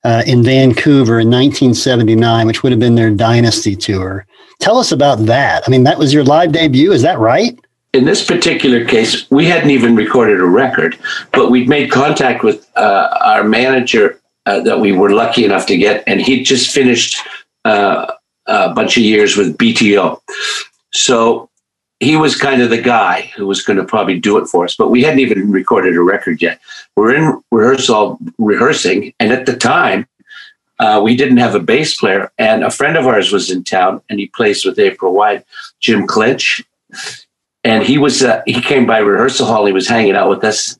uh, 0.06 0.22
in 0.28 0.44
Vancouver 0.44 1.20
in 1.20 1.32
1979, 1.32 2.46
which 2.46 2.62
would 2.62 2.72
have 2.72 2.80
been 2.80 2.94
their 2.94 3.10
Dynasty 3.10 3.76
tour. 3.76 4.28
Tell 4.60 4.78
us 4.78 4.92
about 4.92 5.26
that. 5.26 5.64
I 5.66 5.72
mean, 5.72 5.84
that 5.84 5.98
was 5.98 6.14
your 6.14 6.24
live 6.24 6.52
debut. 6.52 6.92
Is 6.92 7.02
that 7.02 7.18
right? 7.18 7.60
In 7.94 8.06
this 8.06 8.24
particular 8.24 8.86
case, 8.86 9.30
we 9.32 9.46
hadn't 9.46 9.72
even 9.72 9.96
recorded 9.96 10.40
a 10.40 10.46
record, 10.46 10.98
but 11.32 11.50
we'd 11.50 11.68
made 11.68 11.92
contact 11.92 12.44
with 12.44 12.70
uh, 12.76 13.18
our 13.26 13.44
manager 13.44 14.22
uh, 14.46 14.60
that 14.62 14.80
we 14.80 14.92
were 14.92 15.10
lucky 15.10 15.44
enough 15.44 15.66
to 15.66 15.78
get, 15.78 16.04
and 16.06 16.22
he'd 16.22 16.44
just 16.44 16.72
finished 16.72 17.20
uh, 17.64 18.06
a 18.46 18.74
bunch 18.74 18.98
of 18.98 19.04
years 19.04 19.36
with 19.36 19.58
BTO. 19.58 20.20
So 20.94 21.50
he 22.00 22.18
was 22.18 22.36
kind 22.36 22.62
of 22.62 22.70
the 22.70 22.82
guy 22.82 23.32
who 23.36 23.48
was 23.48 23.64
going 23.64 23.78
to 23.78 23.86
probably 23.86 24.20
do 24.20 24.38
it 24.38 24.48
for 24.48 24.66
us, 24.66 24.76
but 24.76 24.90
we 24.90 25.04
hadn't 25.04 25.20
even 25.20 25.52
recorded 25.52 25.96
a 25.96 26.02
record 26.02 26.42
yet. 26.42 26.60
We're 26.96 27.16
in 27.16 27.42
rehearsal, 27.52 28.20
rehearsing, 28.38 29.14
and 29.20 29.32
at 29.32 29.46
the 29.46 29.56
time, 29.56 30.08
uh, 30.80 31.02
we 31.04 31.16
didn't 31.16 31.38
have 31.38 31.56
a 31.56 31.60
bass 31.60 31.98
player, 31.98 32.32
and 32.38 32.64
a 32.64 32.72
friend 32.72 32.98
of 32.98 33.08
ours 33.08 33.32
was 33.32 33.50
in 33.50 33.64
town, 33.64 34.02
and 34.10 34.20
he 34.20 34.28
plays 34.28 34.66
with 34.66 34.78
April 34.78 35.14
Wine, 35.14 35.44
Jim 35.80 36.06
Clench, 36.06 36.62
and 37.64 37.84
he 37.84 37.98
was 37.98 38.24
uh, 38.24 38.42
he 38.46 38.62
came 38.62 38.86
by 38.86 38.98
rehearsal 38.98 39.48
hall. 39.48 39.66
He 39.66 39.72
was 39.72 39.88
hanging 39.88 40.16
out 40.16 40.30
with 40.30 40.44
us 40.44 40.78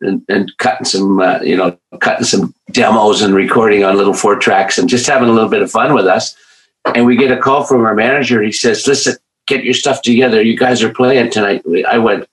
and, 0.00 0.22
and 0.28 0.56
cutting 0.58 0.84
some 0.84 1.18
uh, 1.18 1.40
you 1.40 1.56
know 1.56 1.76
cutting 2.00 2.24
some 2.24 2.54
demos 2.70 3.20
and 3.20 3.34
recording 3.34 3.82
on 3.82 3.96
little 3.96 4.14
four 4.14 4.36
tracks 4.36 4.78
and 4.78 4.88
just 4.88 5.06
having 5.06 5.28
a 5.28 5.32
little 5.32 5.50
bit 5.50 5.62
of 5.62 5.70
fun 5.70 5.92
with 5.92 6.06
us. 6.06 6.36
And 6.94 7.04
we 7.04 7.16
get 7.16 7.36
a 7.36 7.36
call 7.36 7.64
from 7.64 7.84
our 7.84 7.96
manager. 7.96 8.40
He 8.42 8.52
says, 8.52 8.86
"Listen, 8.86 9.16
get 9.46 9.64
your 9.64 9.74
stuff 9.74 10.02
together. 10.02 10.42
You 10.42 10.56
guys 10.56 10.82
are 10.82 10.92
playing 10.92 11.30
tonight." 11.30 11.62
I 11.88 11.98
went, 11.98 12.28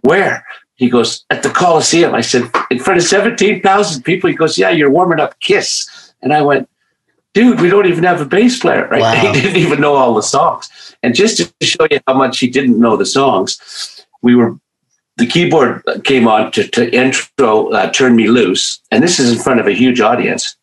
"Where?" 0.00 0.44
He 0.74 0.88
goes, 0.88 1.24
"At 1.30 1.42
the 1.42 1.50
Coliseum." 1.50 2.14
I 2.14 2.22
said, 2.22 2.50
"In 2.70 2.78
front 2.78 2.98
of 2.98 3.06
seventeen 3.06 3.62
thousand 3.62 4.02
people." 4.02 4.28
He 4.30 4.36
goes, 4.36 4.58
"Yeah, 4.58 4.70
you're 4.70 4.90
warming 4.90 5.20
up 5.20 5.38
Kiss." 5.40 5.88
And 6.22 6.32
I 6.32 6.40
went, 6.42 6.68
dude, 7.34 7.60
we 7.60 7.70
don't 7.70 7.86
even 7.86 8.04
have 8.04 8.20
a 8.20 8.24
bass 8.24 8.58
player, 8.58 8.88
right? 8.88 9.00
Wow. 9.02 9.32
He 9.32 9.40
didn't 9.40 9.56
even 9.56 9.80
know 9.80 9.94
all 9.94 10.14
the 10.14 10.22
songs. 10.22 10.70
And 11.02 11.14
just 11.14 11.36
to 11.38 11.66
show 11.66 11.86
you 11.90 12.00
how 12.06 12.14
much 12.14 12.38
he 12.38 12.48
didn't 12.48 12.78
know 12.78 12.96
the 12.96 13.06
songs, 13.06 14.06
we 14.22 14.34
were 14.34 14.56
the 15.16 15.26
keyboard 15.26 15.82
came 16.04 16.26
on 16.26 16.50
to, 16.52 16.66
to 16.68 16.94
intro 16.94 17.68
uh, 17.70 17.90
"Turn 17.90 18.16
Me 18.16 18.28
Loose," 18.28 18.80
and 18.90 19.02
this 19.02 19.20
is 19.20 19.30
in 19.30 19.38
front 19.38 19.60
of 19.60 19.66
a 19.66 19.72
huge 19.72 20.00
audience. 20.00 20.56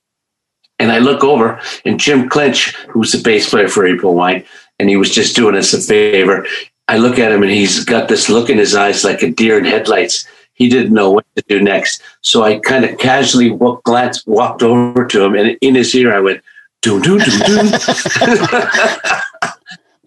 And 0.79 0.91
I 0.91 0.99
look 0.99 1.23
over, 1.23 1.61
and 1.85 1.99
Jim 1.99 2.29
Clench, 2.29 2.73
who's 2.87 3.11
the 3.11 3.21
bass 3.21 3.49
player 3.49 3.67
for 3.67 3.85
April 3.85 4.15
Wine, 4.15 4.43
and 4.79 4.89
he 4.89 4.97
was 4.97 5.09
just 5.11 5.35
doing 5.35 5.55
us 5.55 5.73
a 5.73 5.81
favor. 5.81 6.45
I 6.87 6.97
look 6.97 7.19
at 7.19 7.31
him, 7.31 7.43
and 7.43 7.51
he's 7.51 7.83
got 7.85 8.07
this 8.07 8.29
look 8.29 8.49
in 8.49 8.57
his 8.57 8.75
eyes 8.75 9.03
like 9.03 9.21
a 9.21 9.31
deer 9.31 9.57
in 9.57 9.65
headlights. 9.65 10.25
He 10.53 10.69
didn't 10.69 10.93
know 10.93 11.11
what 11.11 11.25
to 11.35 11.43
do 11.47 11.61
next, 11.61 12.01
so 12.21 12.43
I 12.43 12.59
kind 12.59 12.83
of 12.83 12.97
casually 12.97 13.51
walk, 13.51 13.83
glanced, 13.83 14.27
walked 14.27 14.63
over 14.63 15.05
to 15.05 15.23
him, 15.23 15.35
and 15.35 15.57
in 15.61 15.75
his 15.75 15.93
ear, 15.95 16.13
I 16.13 16.19
went, 16.19 16.41
"Doom, 16.81 17.01
doom, 17.01 17.19
doom, 17.19 17.39
doom." 17.45 17.71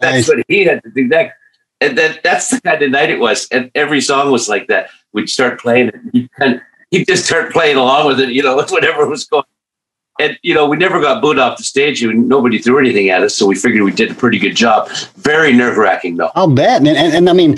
Nice. 0.03 0.27
That's 0.27 0.29
what 0.29 0.45
he 0.49 0.65
had 0.65 0.83
to 0.83 0.91
do 0.91 1.07
next. 1.07 1.37
And 1.81 1.97
then 1.97 2.19
that's 2.23 2.49
the 2.51 2.61
kind 2.61 2.83
of 2.83 2.91
night 2.91 3.11
it 3.11 3.21
was. 3.21 3.49
And 3.51 3.71
every 3.75 4.01
song 4.01 4.31
was 4.31 4.49
like 4.49 4.69
that. 4.69 4.91
We'd 5.13 5.29
start 5.29 5.61
playing 5.61 5.89
it. 5.89 5.95
He'd, 6.13 6.33
kind 6.33 6.55
of, 6.57 6.61
he'd 6.91 7.07
just 7.07 7.27
start 7.27 7.53
playing 7.53 7.77
along 7.77 8.07
with 8.09 8.21
it, 8.21 8.31
you 8.31 8.43
know, 8.43 8.57
whatever 8.69 9.07
was 9.07 9.25
going 9.25 9.45
And, 10.19 10.39
you 10.43 10.55
know, 10.55 10.69
we 10.69 10.77
never 10.77 11.01
got 11.01 11.23
booed 11.23 11.39
off 11.39 11.59
the 11.59 11.65
stage. 11.65 12.03
and 12.03 12.29
Nobody 12.29 12.59
threw 12.59 12.79
anything 12.79 13.09
at 13.11 13.23
us. 13.23 13.35
So 13.35 13.47
we 13.47 13.55
figured 13.55 13.83
we 13.83 13.93
did 13.93 14.11
a 14.11 14.15
pretty 14.15 14.39
good 14.39 14.55
job. 14.55 14.91
Very 15.17 15.53
nerve 15.53 15.77
wracking, 15.77 16.17
though. 16.17 16.31
I'll 16.35 16.51
bet. 16.51 16.81
And, 16.81 16.89
and, 16.89 17.15
and 17.15 17.31
I 17.31 17.33
mean, 17.33 17.57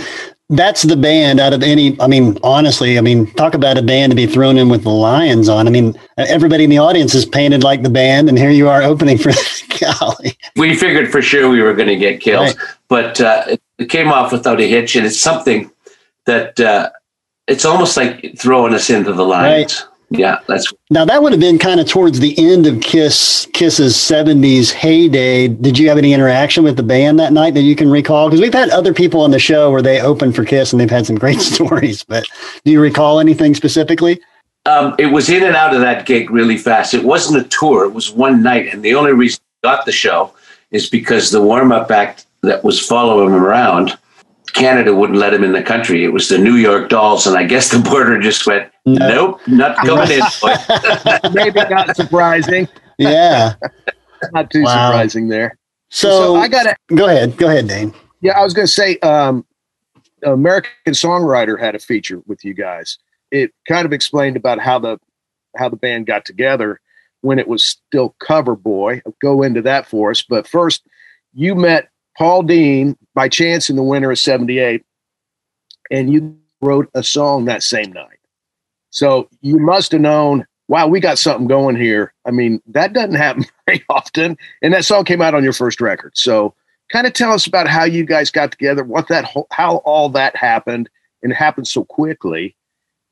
that's 0.50 0.82
the 0.82 0.96
band 0.96 1.40
out 1.40 1.52
of 1.52 1.62
any, 1.62 1.98
I 2.00 2.06
mean, 2.06 2.38
honestly, 2.42 2.96
I 2.96 3.00
mean, 3.00 3.26
talk 3.32 3.54
about 3.54 3.78
a 3.78 3.82
band 3.82 4.12
to 4.12 4.16
be 4.16 4.26
thrown 4.26 4.56
in 4.56 4.68
with 4.68 4.84
the 4.84 4.90
Lions 4.90 5.48
on. 5.48 5.66
I 5.66 5.70
mean, 5.70 5.98
everybody 6.16 6.64
in 6.64 6.70
the 6.70 6.78
audience 6.78 7.14
is 7.14 7.24
painted 7.24 7.64
like 7.64 7.82
the 7.82 7.90
band, 7.90 8.28
and 8.28 8.38
here 8.38 8.50
you 8.50 8.68
are 8.68 8.82
opening 8.82 9.18
for 9.18 9.32
golly. 9.80 10.36
We 10.56 10.76
figured 10.76 11.10
for 11.10 11.22
sure 11.22 11.48
we 11.48 11.62
were 11.62 11.74
going 11.74 11.88
to 11.88 11.96
get 11.96 12.20
killed. 12.20 12.46
Right. 12.46 12.56
But 12.88 13.20
uh, 13.20 13.44
it, 13.48 13.62
it 13.78 13.90
came 13.90 14.08
off 14.08 14.32
without 14.32 14.60
a 14.60 14.68
hitch. 14.68 14.96
And 14.96 15.06
it's 15.06 15.18
something 15.18 15.70
that 16.26 16.60
uh, 16.60 16.90
it's 17.48 17.64
almost 17.64 17.96
like 17.96 18.34
throwing 18.38 18.74
us 18.74 18.90
into 18.90 19.12
the 19.12 19.24
lines. 19.24 19.84
Yeah, 20.18 20.40
that's 20.46 20.72
Now 20.90 21.04
that 21.04 21.22
would 21.22 21.32
have 21.32 21.40
been 21.40 21.58
kind 21.58 21.80
of 21.80 21.88
towards 21.88 22.20
the 22.20 22.34
end 22.38 22.66
of 22.66 22.80
Kiss 22.80 23.46
Kiss's 23.52 23.94
'70s 23.94 24.70
heyday. 24.72 25.48
Did 25.48 25.78
you 25.78 25.88
have 25.88 25.98
any 25.98 26.12
interaction 26.12 26.64
with 26.64 26.76
the 26.76 26.82
band 26.82 27.18
that 27.18 27.32
night 27.32 27.54
that 27.54 27.62
you 27.62 27.76
can 27.76 27.90
recall? 27.90 28.28
Because 28.28 28.40
we've 28.40 28.54
had 28.54 28.70
other 28.70 28.94
people 28.94 29.20
on 29.20 29.30
the 29.30 29.38
show 29.38 29.70
where 29.70 29.82
they 29.82 30.00
opened 30.00 30.34
for 30.34 30.44
Kiss 30.44 30.72
and 30.72 30.80
they've 30.80 30.90
had 30.90 31.06
some 31.06 31.16
great 31.16 31.40
stories. 31.52 32.04
But 32.04 32.24
do 32.64 32.72
you 32.72 32.80
recall 32.80 33.20
anything 33.20 33.54
specifically? 33.54 34.20
um, 34.66 34.94
it 34.98 35.06
was 35.06 35.28
in 35.28 35.42
and 35.42 35.56
out 35.56 35.74
of 35.74 35.80
that 35.80 36.06
gig 36.06 36.30
really 36.30 36.56
fast. 36.56 36.94
It 36.94 37.04
wasn't 37.04 37.44
a 37.44 37.48
tour; 37.48 37.84
it 37.84 37.92
was 37.92 38.10
one 38.10 38.42
night, 38.42 38.72
and 38.72 38.82
the 38.82 38.94
only 38.94 39.12
reason 39.12 39.40
we 39.62 39.68
got 39.68 39.84
the 39.84 39.92
show 39.92 40.32
is 40.70 40.88
because 40.88 41.30
the 41.30 41.42
warm-up 41.42 41.90
act 41.90 42.26
that 42.42 42.64
was 42.64 42.84
following 42.84 43.32
him 43.32 43.42
around, 43.42 43.96
Canada 44.54 44.94
wouldn't 44.94 45.18
let 45.18 45.34
him 45.34 45.44
in 45.44 45.52
the 45.52 45.62
country. 45.62 46.04
It 46.04 46.08
was 46.12 46.28
the 46.28 46.38
New 46.38 46.54
York 46.56 46.88
Dolls, 46.88 47.26
and 47.26 47.36
I 47.36 47.44
guess 47.44 47.70
the 47.70 47.78
border 47.78 48.18
just 48.20 48.46
went, 48.46 48.70
"Nope, 48.86 49.40
not 49.46 49.76
coming 49.84 50.10
in." 50.10 51.32
Maybe 51.34 51.60
not 51.68 51.96
surprising. 51.96 52.68
Yeah. 52.98 53.54
Not 54.32 54.50
too 54.50 54.62
Wow. 54.62 54.90
surprising 54.90 55.28
there. 55.28 55.58
So, 55.90 56.36
I 56.36 56.48
got 56.48 56.62
to 56.62 56.74
go 56.94 57.08
ahead. 57.08 57.36
Go 57.36 57.46
ahead, 57.48 57.68
Dane. 57.68 57.92
Yeah, 58.22 58.38
I 58.38 58.42
was 58.42 58.54
going 58.54 58.66
to 58.66 58.72
say, 58.72 58.96
um, 59.00 59.44
American 60.22 60.70
Songwriter 60.94 61.60
had 61.60 61.74
a 61.74 61.78
feature 61.78 62.22
with 62.26 62.42
you 62.42 62.54
guys. 62.54 62.96
It 63.30 63.50
kind 63.68 63.84
of 63.84 63.92
explained 63.92 64.36
about 64.38 64.60
how 64.60 64.78
the 64.78 64.98
how 65.56 65.68
the 65.68 65.76
band 65.76 66.06
got 66.06 66.24
together 66.24 66.80
when 67.20 67.38
it 67.38 67.48
was 67.48 67.62
still 67.64 68.16
Cover 68.18 68.56
Boy. 68.56 69.02
Go 69.20 69.42
into 69.42 69.60
that 69.62 69.86
for 69.86 70.10
us, 70.10 70.22
but 70.22 70.46
first, 70.48 70.86
you 71.34 71.54
met 71.54 71.90
Paul 72.16 72.42
Dean 72.42 72.96
by 73.14 73.28
chance 73.28 73.70
in 73.70 73.76
the 73.76 73.82
winter 73.82 74.10
of 74.10 74.18
'78, 74.18 74.84
and 75.90 76.12
you 76.12 76.38
wrote 76.60 76.88
a 76.94 77.02
song 77.02 77.44
that 77.44 77.62
same 77.62 77.92
night. 77.92 78.18
So 78.90 79.28
you 79.40 79.58
must 79.58 79.92
have 79.92 80.00
known, 80.00 80.46
wow, 80.68 80.86
we 80.86 81.00
got 81.00 81.18
something 81.18 81.48
going 81.48 81.76
here. 81.76 82.14
I 82.24 82.30
mean, 82.30 82.62
that 82.68 82.92
doesn't 82.92 83.16
happen 83.16 83.44
very 83.66 83.84
often, 83.88 84.38
and 84.62 84.72
that 84.72 84.84
song 84.84 85.04
came 85.04 85.20
out 85.20 85.34
on 85.34 85.44
your 85.44 85.52
first 85.52 85.80
record. 85.80 86.12
So 86.16 86.54
kind 86.90 87.06
of 87.06 87.12
tell 87.12 87.32
us 87.32 87.46
about 87.46 87.68
how 87.68 87.84
you 87.84 88.04
guys 88.04 88.30
got 88.30 88.50
together, 88.50 88.84
what 88.84 89.08
that 89.08 89.24
whole, 89.24 89.46
how 89.50 89.78
all 89.78 90.08
that 90.10 90.36
happened, 90.36 90.88
and 91.22 91.32
it 91.32 91.36
happened 91.36 91.66
so 91.66 91.84
quickly, 91.84 92.54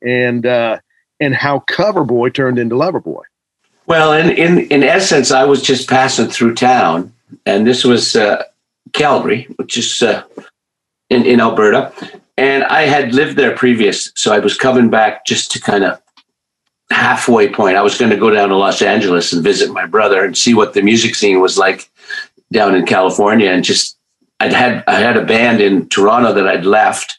and 0.00 0.46
uh, 0.46 0.78
and 1.20 1.34
how 1.34 1.60
Coverboy 1.70 2.32
turned 2.32 2.58
into 2.58 2.76
Loverboy. 2.76 3.22
Well, 3.86 4.12
in, 4.12 4.30
in 4.30 4.60
in 4.68 4.82
essence, 4.82 5.30
I 5.30 5.44
was 5.44 5.62
just 5.62 5.88
passing 5.88 6.28
through 6.28 6.54
town, 6.54 7.12
and 7.44 7.66
this 7.66 7.84
was 7.84 8.14
uh, 8.14 8.44
Calgary, 8.92 9.44
which 9.56 9.76
is 9.76 10.02
uh, 10.02 10.22
in 11.10 11.24
in 11.24 11.40
Alberta, 11.40 11.92
and 12.36 12.64
I 12.64 12.82
had 12.82 13.14
lived 13.14 13.36
there 13.36 13.54
previous, 13.56 14.10
so 14.16 14.32
I 14.32 14.38
was 14.38 14.56
coming 14.56 14.90
back 14.90 15.26
just 15.26 15.50
to 15.52 15.60
kind 15.60 15.84
of 15.84 16.00
halfway 16.92 17.48
point. 17.48 17.76
I 17.76 17.82
was 17.82 17.98
going 17.98 18.10
to 18.10 18.16
go 18.16 18.30
down 18.30 18.50
to 18.50 18.56
Los 18.56 18.82
Angeles 18.82 19.32
and 19.32 19.42
visit 19.42 19.72
my 19.72 19.86
brother 19.86 20.24
and 20.24 20.36
see 20.36 20.54
what 20.54 20.74
the 20.74 20.82
music 20.82 21.14
scene 21.14 21.40
was 21.40 21.58
like 21.58 21.90
down 22.52 22.74
in 22.74 22.86
California. 22.86 23.50
And 23.50 23.64
just, 23.64 23.98
I'd 24.40 24.52
had, 24.52 24.84
I 24.86 25.00
had 25.00 25.16
a 25.16 25.24
band 25.24 25.60
in 25.60 25.88
Toronto 25.88 26.32
that 26.34 26.46
I'd 26.46 26.66
left. 26.66 27.16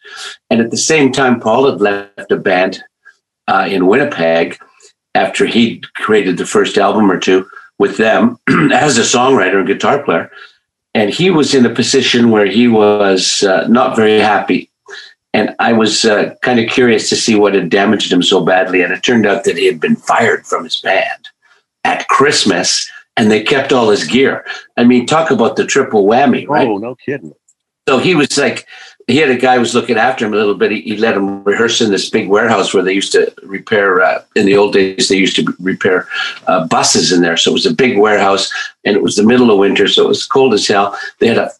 And 0.49 0.61
at 0.61 0.71
the 0.71 0.77
same 0.77 1.11
time, 1.11 1.39
Paul 1.39 1.69
had 1.69 1.81
left 1.81 2.31
a 2.31 2.37
band 2.37 2.83
uh, 3.47 3.67
in 3.69 3.87
Winnipeg 3.87 4.57
after 5.15 5.45
he'd 5.45 5.91
created 5.95 6.37
the 6.37 6.45
first 6.45 6.77
album 6.77 7.11
or 7.11 7.19
two 7.19 7.47
with 7.79 7.97
them 7.97 8.37
as 8.71 8.97
a 8.97 9.01
songwriter 9.01 9.57
and 9.57 9.67
guitar 9.67 10.01
player. 10.01 10.31
And 10.95 11.09
he 11.09 11.31
was 11.31 11.55
in 11.55 11.65
a 11.65 11.73
position 11.73 12.29
where 12.29 12.45
he 12.45 12.67
was 12.67 13.43
uh, 13.43 13.67
not 13.67 13.95
very 13.95 14.19
happy 14.19 14.69
and 15.33 15.55
I 15.59 15.73
was 15.73 16.05
uh, 16.05 16.35
kind 16.41 16.59
of 16.59 16.69
curious 16.69 17.09
to 17.09 17.15
see 17.15 17.35
what 17.35 17.55
had 17.55 17.69
damaged 17.69 18.11
him 18.11 18.21
so 18.21 18.45
badly. 18.45 18.81
And 18.81 18.93
it 18.93 19.01
turned 19.01 19.25
out 19.25 19.43
that 19.45 19.57
he 19.57 19.65
had 19.65 19.79
been 19.79 19.95
fired 19.95 20.45
from 20.45 20.63
his 20.63 20.79
band 20.79 21.29
at 21.83 22.07
Christmas 22.07 22.89
and 23.17 23.31
they 23.31 23.41
kept 23.41 23.73
all 23.73 23.89
his 23.89 24.05
gear. 24.05 24.45
I 24.77 24.83
mean, 24.83 25.05
talk 25.05 25.31
about 25.31 25.55
the 25.55 25.65
triple 25.65 26.05
whammy, 26.05 26.47
right? 26.47 26.67
Oh, 26.67 26.77
no 26.77 26.95
kidding. 26.95 27.33
So 27.87 27.97
he 27.97 28.15
was 28.15 28.37
like, 28.37 28.67
he 29.07 29.17
had 29.17 29.29
a 29.29 29.37
guy 29.37 29.55
who 29.55 29.59
was 29.59 29.75
looking 29.75 29.97
after 29.97 30.25
him 30.25 30.33
a 30.33 30.37
little 30.37 30.55
bit. 30.55 30.71
He, 30.71 30.81
he 30.81 30.97
let 30.97 31.15
him 31.15 31.43
rehearse 31.43 31.81
in 31.81 31.91
this 31.91 32.09
big 32.09 32.29
warehouse 32.29 32.73
where 32.73 32.83
they 32.83 32.93
used 32.93 33.11
to 33.13 33.33
repair, 33.43 34.01
uh, 34.01 34.23
in 34.35 34.45
the 34.45 34.55
old 34.55 34.73
days, 34.73 35.09
they 35.09 35.17
used 35.17 35.35
to 35.35 35.55
repair 35.59 36.07
uh, 36.47 36.67
buses 36.67 37.11
in 37.11 37.21
there. 37.21 37.37
So 37.37 37.51
it 37.51 37.53
was 37.53 37.65
a 37.65 37.73
big 37.73 37.97
warehouse 37.97 38.51
and 38.85 38.95
it 38.95 39.03
was 39.03 39.15
the 39.15 39.23
middle 39.23 39.51
of 39.51 39.59
winter. 39.59 39.87
So 39.87 40.05
it 40.05 40.07
was 40.07 40.25
cold 40.25 40.53
as 40.53 40.67
hell. 40.67 40.97
They 41.19 41.27
had 41.27 41.37
a 41.37 41.51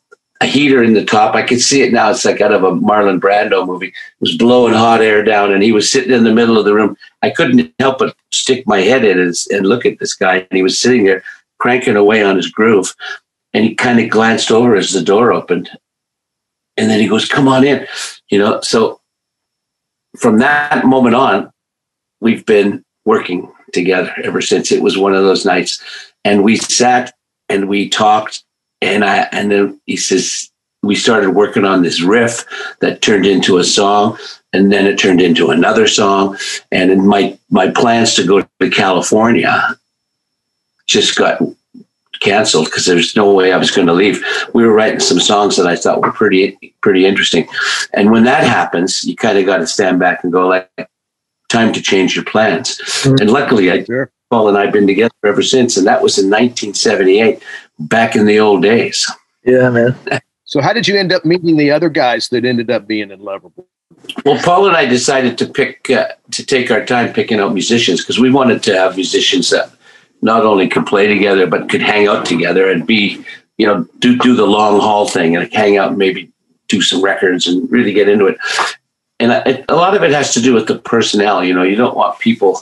a 0.43 0.45
heater 0.45 0.83
in 0.83 0.93
the 0.93 1.05
top. 1.05 1.35
I 1.35 1.41
could 1.43 1.61
see 1.61 1.81
it 1.81 1.93
now. 1.93 2.11
It's 2.11 2.25
like 2.25 2.41
out 2.41 2.51
of 2.51 2.63
a 2.63 2.71
Marlon 2.71 3.19
Brando 3.19 3.65
movie. 3.65 3.87
It 3.87 3.93
was 4.19 4.35
blowing 4.35 4.73
hot 4.73 5.01
air 5.01 5.23
down, 5.23 5.53
and 5.53 5.63
he 5.63 5.71
was 5.71 5.89
sitting 5.89 6.11
in 6.11 6.25
the 6.25 6.33
middle 6.33 6.57
of 6.57 6.65
the 6.65 6.73
room. 6.73 6.97
I 7.21 7.29
couldn't 7.29 7.73
help 7.79 7.99
but 7.99 8.15
stick 8.31 8.67
my 8.67 8.79
head 8.79 9.05
in 9.05 9.19
and, 9.19 9.33
and 9.51 9.65
look 9.65 9.85
at 9.85 9.99
this 9.99 10.13
guy. 10.13 10.37
And 10.37 10.47
he 10.51 10.61
was 10.61 10.77
sitting 10.77 11.05
there 11.05 11.23
cranking 11.59 11.95
away 11.95 12.23
on 12.23 12.35
his 12.35 12.51
groove. 12.51 12.93
And 13.53 13.63
he 13.63 13.73
kind 13.73 13.99
of 13.99 14.09
glanced 14.09 14.51
over 14.51 14.75
as 14.75 14.91
the 14.91 15.01
door 15.01 15.31
opened. 15.31 15.69
And 16.77 16.89
then 16.89 16.99
he 16.99 17.07
goes, 17.07 17.27
Come 17.27 17.47
on 17.47 17.63
in. 17.63 17.87
You 18.29 18.39
know, 18.39 18.61
so 18.61 18.99
from 20.17 20.39
that 20.39 20.85
moment 20.85 21.15
on, 21.15 21.51
we've 22.19 22.45
been 22.45 22.83
working 23.05 23.51
together 23.73 24.13
ever 24.23 24.41
since. 24.41 24.71
It 24.71 24.81
was 24.81 24.97
one 24.97 25.13
of 25.13 25.23
those 25.23 25.45
nights. 25.45 25.83
And 26.23 26.43
we 26.43 26.55
sat 26.57 27.13
and 27.49 27.67
we 27.67 27.89
talked 27.89 28.43
and 28.81 29.03
I 29.03 29.27
and 29.31 29.51
then 29.51 29.81
he 29.85 29.97
says 29.97 30.49
we 30.81 30.95
started 30.95 31.31
working 31.31 31.65
on 31.65 31.81
this 31.81 32.01
riff 32.01 32.45
that 32.81 33.01
turned 33.01 33.25
into 33.25 33.57
a 33.57 33.63
song 33.63 34.17
and 34.51 34.71
then 34.71 34.85
it 34.85 34.99
turned 34.99 35.21
into 35.21 35.49
another 35.49 35.87
song 35.87 36.37
and 36.71 37.07
my 37.07 37.37
my 37.49 37.69
plans 37.69 38.15
to 38.15 38.25
go 38.25 38.41
to 38.41 38.69
California 38.69 39.77
just 40.87 41.15
got 41.15 41.41
canceled 42.23 42.65
because 42.65 42.85
there's 42.85 43.15
no 43.15 43.33
way 43.33 43.51
I 43.51 43.57
was 43.57 43.71
going 43.71 43.87
to 43.87 43.93
leave. 43.93 44.23
We 44.53 44.65
were 44.65 44.73
writing 44.73 44.99
some 44.99 45.19
songs 45.19 45.57
that 45.57 45.67
I 45.67 45.75
thought 45.75 46.01
were 46.01 46.11
pretty 46.11 46.73
pretty 46.81 47.05
interesting. 47.05 47.47
And 47.93 48.11
when 48.11 48.23
that 48.23 48.43
happens, 48.43 49.03
you 49.03 49.15
kind 49.15 49.37
of 49.37 49.45
got 49.45 49.57
to 49.57 49.67
stand 49.67 49.99
back 49.99 50.23
and 50.23 50.31
go 50.31 50.47
like 50.47 50.69
time 51.49 51.73
to 51.73 51.81
change 51.81 52.15
your 52.15 52.25
plans. 52.25 52.77
Mm-hmm. 52.77 53.21
And 53.21 53.29
luckily 53.29 53.71
I 53.71 53.83
sure. 53.83 54.11
Paul 54.29 54.49
and 54.49 54.57
I've 54.57 54.73
been 54.73 54.87
together 54.87 55.13
ever 55.23 55.43
since 55.43 55.77
and 55.77 55.85
that 55.85 56.01
was 56.01 56.17
in 56.17 56.25
1978 56.25 57.43
back 57.79 58.15
in 58.15 58.25
the 58.25 58.39
old 58.39 58.63
days. 58.63 59.09
Yeah, 59.43 59.69
man. 59.69 59.95
So, 60.45 60.61
how 60.61 60.71
did 60.71 60.87
you 60.87 60.95
end 60.95 61.11
up 61.11 61.25
meeting 61.25 61.57
the 61.57 61.71
other 61.71 61.89
guys 61.89 62.29
that 62.29 62.45
ended 62.45 62.69
up 62.69 62.85
being 62.85 63.09
in 63.09 63.21
Loverboy? 63.21 63.65
Well, 64.23 64.39
Paul 64.43 64.67
and 64.67 64.77
I 64.77 64.85
decided 64.85 65.35
to 65.39 65.47
pick 65.47 65.89
uh, 65.89 66.09
to 66.29 66.45
take 66.45 66.69
our 66.69 66.85
time 66.85 67.11
picking 67.11 67.39
out 67.39 67.53
musicians 67.53 68.01
because 68.01 68.19
we 68.19 68.29
wanted 68.29 68.61
to 68.63 68.77
have 68.77 68.95
musicians 68.95 69.49
that 69.49 69.71
not 70.23 70.45
only 70.45 70.67
could 70.67 70.85
play 70.85 71.07
together 71.07 71.45
but 71.45 71.69
could 71.69 71.81
hang 71.81 72.07
out 72.07 72.25
together 72.25 72.71
and 72.71 72.87
be, 72.87 73.23
you 73.57 73.67
know, 73.67 73.87
do 73.99 74.17
do 74.17 74.35
the 74.35 74.47
long 74.47 74.79
haul 74.79 75.07
thing 75.07 75.35
and 75.35 75.51
hang 75.53 75.77
out 75.77 75.89
and 75.89 75.97
maybe 75.97 76.31
do 76.69 76.81
some 76.81 77.01
records 77.01 77.47
and 77.47 77.69
really 77.71 77.93
get 77.93 78.09
into 78.09 78.25
it. 78.25 78.37
And 79.19 79.31
I, 79.31 79.63
a 79.69 79.75
lot 79.75 79.95
of 79.95 80.03
it 80.03 80.11
has 80.11 80.33
to 80.33 80.41
do 80.41 80.53
with 80.53 80.67
the 80.67 80.79
personnel. 80.79 81.43
You 81.43 81.53
know, 81.53 81.63
you 81.63 81.75
don't 81.75 81.95
want 81.95 82.19
people 82.19 82.61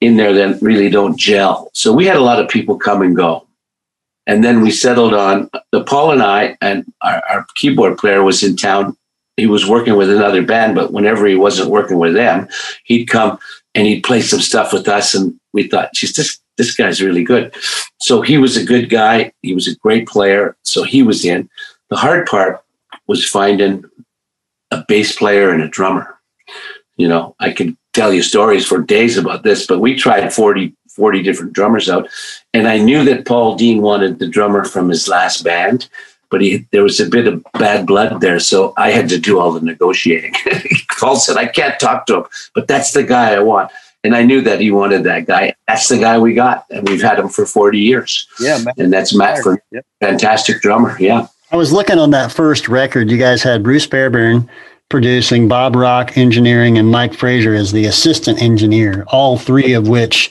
in 0.00 0.16
there 0.16 0.32
that 0.32 0.60
really 0.60 0.90
don't 0.90 1.18
gel. 1.18 1.70
So 1.72 1.92
we 1.92 2.06
had 2.06 2.16
a 2.16 2.20
lot 2.20 2.40
of 2.40 2.48
people 2.48 2.76
come 2.76 3.00
and 3.02 3.14
go. 3.16 3.46
And 4.26 4.42
then 4.42 4.60
we 4.60 4.70
settled 4.70 5.14
on 5.14 5.50
the 5.70 5.84
Paul 5.84 6.10
and 6.10 6.22
I, 6.22 6.56
and 6.60 6.84
our, 7.02 7.22
our, 7.28 7.46
keyboard 7.56 7.98
player 7.98 8.22
was 8.22 8.42
in 8.42 8.56
town. 8.56 8.96
He 9.36 9.46
was 9.46 9.68
working 9.68 9.96
with 9.96 10.10
another 10.10 10.42
band, 10.42 10.74
but 10.74 10.92
whenever 10.92 11.26
he 11.26 11.34
wasn't 11.34 11.70
working 11.70 11.98
with 11.98 12.14
them, 12.14 12.48
he'd 12.84 13.06
come 13.06 13.38
and 13.74 13.86
he'd 13.86 14.02
play 14.02 14.22
some 14.22 14.40
stuff 14.40 14.72
with 14.72 14.88
us. 14.88 15.14
And 15.14 15.38
we 15.52 15.68
thought, 15.68 15.94
she's 15.94 16.14
this, 16.14 16.38
this 16.56 16.74
guy's 16.74 17.02
really 17.02 17.24
good. 17.24 17.54
So 18.00 18.20
he 18.20 18.38
was 18.38 18.56
a 18.56 18.64
good 18.64 18.90
guy. 18.90 19.32
He 19.42 19.54
was 19.54 19.66
a 19.66 19.76
great 19.76 20.06
player. 20.06 20.56
So 20.62 20.82
he 20.82 21.02
was 21.02 21.24
in. 21.24 21.48
The 21.90 21.96
hard 21.96 22.26
part 22.26 22.62
was 23.06 23.28
finding 23.28 23.84
a 24.70 24.84
bass 24.88 25.16
player 25.16 25.50
and 25.50 25.62
a 25.62 25.68
drummer. 25.68 26.18
You 26.96 27.08
know, 27.08 27.34
I 27.40 27.52
could 27.52 27.76
tell 27.92 28.12
you 28.12 28.22
stories 28.22 28.66
for 28.66 28.80
days 28.80 29.16
about 29.16 29.42
this, 29.42 29.66
but 29.66 29.80
we 29.80 29.94
tried 29.94 30.32
40, 30.32 30.74
40 30.88 31.22
different 31.22 31.52
drummers 31.52 31.88
out. 31.88 32.08
And 32.52 32.68
I 32.68 32.78
knew 32.78 33.04
that 33.04 33.26
Paul 33.26 33.56
Dean 33.56 33.82
wanted 33.82 34.18
the 34.18 34.28
drummer 34.28 34.64
from 34.64 34.88
his 34.88 35.08
last 35.08 35.42
band, 35.42 35.88
but 36.30 36.40
he, 36.40 36.66
there 36.72 36.82
was 36.82 37.00
a 37.00 37.08
bit 37.08 37.26
of 37.26 37.44
bad 37.54 37.86
blood 37.86 38.20
there. 38.20 38.38
So 38.38 38.74
I 38.76 38.90
had 38.90 39.08
to 39.08 39.18
do 39.18 39.38
all 39.38 39.52
the 39.52 39.60
negotiating. 39.60 40.34
Paul 40.98 41.16
said, 41.16 41.36
I 41.36 41.46
can't 41.46 41.78
talk 41.80 42.06
to 42.06 42.18
him, 42.18 42.24
but 42.54 42.68
that's 42.68 42.92
the 42.92 43.02
guy 43.02 43.34
I 43.34 43.40
want. 43.40 43.70
And 44.04 44.14
I 44.14 44.22
knew 44.22 44.42
that 44.42 44.60
he 44.60 44.70
wanted 44.70 45.02
that 45.04 45.26
guy. 45.26 45.54
That's 45.66 45.88
the 45.88 45.98
guy 45.98 46.18
we 46.18 46.34
got. 46.34 46.66
And 46.70 46.86
we've 46.88 47.02
had 47.02 47.18
him 47.18 47.28
for 47.30 47.46
40 47.46 47.78
years. 47.78 48.28
Yeah. 48.38 48.58
Matt 48.62 48.78
and 48.78 48.92
that's 48.92 49.14
Matt 49.14 49.38
for 49.42 49.60
yep. 49.72 49.84
fantastic 50.00 50.60
drummer. 50.60 50.96
Yeah. 51.00 51.26
I 51.50 51.56
was 51.56 51.72
looking 51.72 51.98
on 51.98 52.10
that 52.10 52.30
first 52.30 52.68
record. 52.68 53.10
You 53.10 53.16
guys 53.16 53.42
had 53.42 53.62
Bruce 53.62 53.86
Fairbairn 53.86 54.48
producing, 54.90 55.48
Bob 55.48 55.74
Rock 55.74 56.18
engineering, 56.18 56.76
and 56.78 56.90
Mike 56.90 57.14
Fraser 57.14 57.54
as 57.54 57.72
the 57.72 57.86
assistant 57.86 58.42
engineer, 58.42 59.04
all 59.08 59.38
three 59.38 59.72
of 59.72 59.88
which 59.88 60.30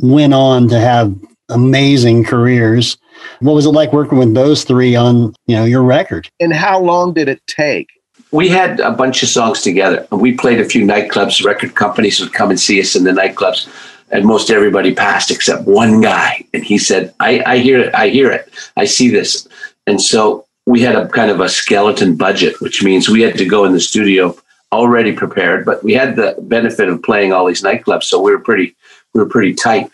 went 0.00 0.34
on 0.34 0.68
to 0.68 0.78
have 0.78 1.14
amazing 1.48 2.24
careers. 2.24 2.96
What 3.40 3.54
was 3.54 3.66
it 3.66 3.70
like 3.70 3.92
working 3.92 4.18
with 4.18 4.34
those 4.34 4.64
three 4.64 4.96
on, 4.96 5.34
you 5.46 5.56
know, 5.56 5.64
your 5.64 5.82
record? 5.82 6.28
And 6.40 6.52
how 6.52 6.80
long 6.80 7.14
did 7.14 7.28
it 7.28 7.40
take? 7.46 7.88
We 8.34 8.48
had 8.48 8.80
a 8.80 8.90
bunch 8.90 9.22
of 9.22 9.28
songs 9.28 9.62
together. 9.62 10.08
We 10.10 10.32
played 10.32 10.60
a 10.60 10.64
few 10.64 10.84
nightclubs. 10.84 11.44
Record 11.44 11.76
companies 11.76 12.18
would 12.18 12.32
come 12.32 12.50
and 12.50 12.58
see 12.58 12.80
us 12.80 12.96
in 12.96 13.04
the 13.04 13.12
nightclubs, 13.12 13.68
and 14.10 14.24
most 14.24 14.50
everybody 14.50 14.92
passed 14.92 15.30
except 15.30 15.68
one 15.68 16.00
guy. 16.00 16.44
And 16.52 16.64
he 16.64 16.76
said, 16.76 17.14
"I, 17.20 17.44
I 17.46 17.58
hear 17.58 17.78
it. 17.78 17.94
I 17.94 18.08
hear 18.08 18.32
it. 18.32 18.52
I 18.76 18.86
see 18.86 19.08
this." 19.08 19.46
And 19.86 20.02
so 20.02 20.46
we 20.66 20.80
had 20.80 20.96
a 20.96 21.06
kind 21.06 21.30
of 21.30 21.38
a 21.38 21.48
skeleton 21.48 22.16
budget, 22.16 22.60
which 22.60 22.82
means 22.82 23.08
we 23.08 23.22
had 23.22 23.38
to 23.38 23.46
go 23.46 23.64
in 23.66 23.72
the 23.72 23.78
studio 23.78 24.36
already 24.72 25.12
prepared, 25.12 25.64
but 25.64 25.84
we 25.84 25.92
had 25.92 26.16
the 26.16 26.34
benefit 26.40 26.88
of 26.88 27.04
playing 27.04 27.32
all 27.32 27.46
these 27.46 27.62
nightclubs, 27.62 28.04
so 28.04 28.20
we 28.20 28.32
were 28.32 28.40
pretty 28.40 28.74
we 29.12 29.20
were 29.20 29.28
pretty 29.28 29.54
tight. 29.54 29.92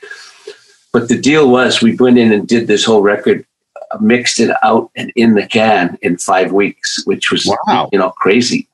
But 0.95 1.09
the 1.09 1.21
deal 1.21 1.51
was 1.51 1.83
we 1.83 1.95
went 1.95 2.17
in 2.17 2.33
and 2.33 2.49
did 2.49 2.69
this 2.69 2.87
whole 2.87 3.03
record, 3.03 3.45
mixed 4.01 4.41
it 4.41 4.55
out 4.63 4.91
and 4.97 5.13
in 5.17 5.35
the 5.35 5.47
can 5.47 5.99
in 6.03 6.19
five 6.19 6.53
weeks, 6.53 7.03
which 7.07 7.31
was 7.31 7.51
wow. 7.67 7.89
you 7.93 7.99
know 7.99 8.11
crazy. 8.11 8.69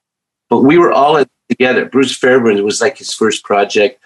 But 0.49 0.63
we 0.63 0.79
were 0.79 0.93
all 0.93 1.25
together. 1.49 1.85
Bruce 1.87 2.17
Fairbairn 2.17 2.63
was 2.65 2.81
like 2.81 2.99
his 2.99 3.13
first 3.13 3.45
project. 3.45 4.01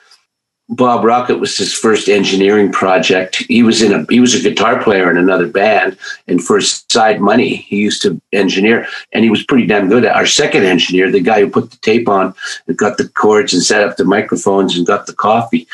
Bob 0.73 1.05
Rocket 1.05 1.39
was 1.39 1.57
his 1.57 1.75
first 1.75 2.09
engineering 2.09 2.71
project. 2.71 3.37
He 3.49 3.65
was 3.65 3.83
in 3.83 3.93
a 3.93 4.07
he 4.09 4.21
was 4.21 4.35
a 4.35 4.41
guitar 4.41 4.81
player 4.81 5.11
in 5.11 5.17
another 5.17 5.49
band, 5.49 5.99
and 6.29 6.43
for 6.43 6.61
side 6.61 7.21
money, 7.21 7.57
he 7.57 7.79
used 7.79 8.03
to 8.03 8.21
engineer, 8.33 8.87
and 9.13 9.25
he 9.25 9.31
was 9.31 9.43
pretty 9.43 9.67
damn 9.67 9.89
good. 9.89 10.05
At 10.05 10.15
our 10.15 10.27
second 10.27 10.65
engineer, 10.65 11.11
the 11.11 11.21
guy 11.21 11.41
who 11.41 11.51
put 11.51 11.73
the 11.73 11.77
tape 11.79 12.09
on 12.09 12.35
and 12.69 12.77
got 12.77 12.99
the 12.99 13.09
chords 13.09 13.53
and 13.53 13.65
set 13.65 13.83
up 13.83 13.97
the 13.97 14.05
microphones 14.05 14.79
and 14.79 14.87
got 14.87 15.07
the 15.07 15.13
coffee, 15.13 15.67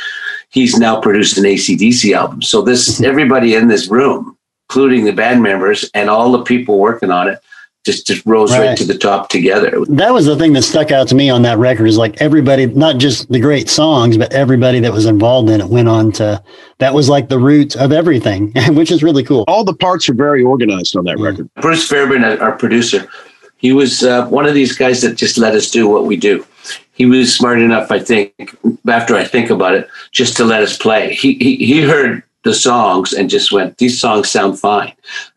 he's 0.49 0.79
now 0.79 0.99
produced 0.99 1.37
an 1.37 1.45
ACDC 1.45 2.17
album. 2.17 2.41
So 2.41 2.63
this 2.63 3.03
everybody 3.03 3.55
in 3.55 3.69
this 3.69 3.89
room, 3.89 4.39
including 4.69 5.05
the 5.05 5.13
band 5.13 5.43
members 5.43 5.89
and 5.95 6.11
all 6.11 6.33
the 6.33 6.43
people 6.43 6.79
working 6.79 7.11
on 7.11 7.29
it, 7.29 7.41
just 7.85 8.07
just 8.07 8.27
rose 8.27 8.51
right. 8.51 8.67
right. 8.67 8.79
to 8.79 8.85
the 8.85 8.99
top 8.99 9.29
together. 9.29 9.85
That 9.87 10.13
was 10.13 10.27
the 10.27 10.37
thing 10.37 10.53
that 10.55 10.63
stuck 10.63 10.91
out 10.91 11.07
to 11.09 11.15
me 11.15 11.31
on 11.31 11.43
that 11.43 11.57
record 11.57 11.87
is 11.87 11.97
like 11.97 12.21
everybody, 12.21 12.67
not 12.67 12.99
just 12.99 13.31
the 13.31 13.39
great 13.39 13.69
songs, 13.69 14.19
but 14.19 14.33
everybody 14.33 14.81
that 14.81 14.93
was 14.93 15.07
involved 15.07 15.49
in 15.51 15.61
it 15.61 15.69
went 15.69 15.89
on 15.89 16.11
to. 16.13 16.43
That 16.79 16.93
was 16.93 17.09
like 17.09 17.29
the 17.29 17.39
root 17.39 17.77
of 17.77 17.93
everything, 17.93 18.53
which 18.71 18.91
is 18.91 19.05
really 19.05 19.23
cool. 19.23 19.45
All 19.47 19.63
the 19.63 19.75
parts 19.75 20.09
are 20.09 20.15
very 20.15 20.43
organized 20.43 20.97
on 20.97 21.05
that 21.05 21.19
yeah. 21.19 21.25
record. 21.25 21.49
Bruce 21.55 21.89
Fairbairn, 21.89 22.25
our 22.25 22.59
producer, 22.59 23.09
he 23.57 23.73
was 23.73 24.03
uh, 24.03 24.27
one 24.27 24.47
of 24.47 24.55
these 24.55 24.77
guys 24.77 25.01
that 25.03 25.15
just 25.15 25.39
let 25.39 25.55
us 25.55 25.71
do 25.71 25.89
what 25.89 26.05
we 26.07 26.17
do. 26.17 26.45
He 26.93 27.07
was 27.07 27.35
smart 27.35 27.61
enough, 27.61 27.93
I 27.93 28.01
think, 28.01 28.57
after 28.89 29.15
I 29.15 29.25
think 29.25 29.51
about 29.51 29.75
it, 29.75 29.89
just 30.11 30.37
to 30.39 30.45
let 30.45 30.63
us 30.63 30.77
play. 30.77 31.15
He 31.15 31.35
he, 31.35 31.57
he 31.57 31.83
heard 31.83 32.23
the 32.47 32.55
songs 32.55 33.13
and 33.13 33.29
just 33.29 33.53
went, 33.53 33.77
"These 33.77 34.01
songs 34.01 34.31
sound 34.31 34.59
fine." 34.59 34.95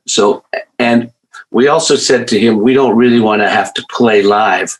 So 0.08 0.44
and 0.80 1.12
we 1.52 1.68
also 1.68 1.96
said 1.96 2.28
to 2.28 2.40
him, 2.40 2.60
we 2.60 2.74
don't 2.74 2.96
really 2.96 3.20
want 3.20 3.42
to 3.42 3.50
have 3.50 3.74
to 3.74 3.86
play 3.90 4.22
live 4.22 4.78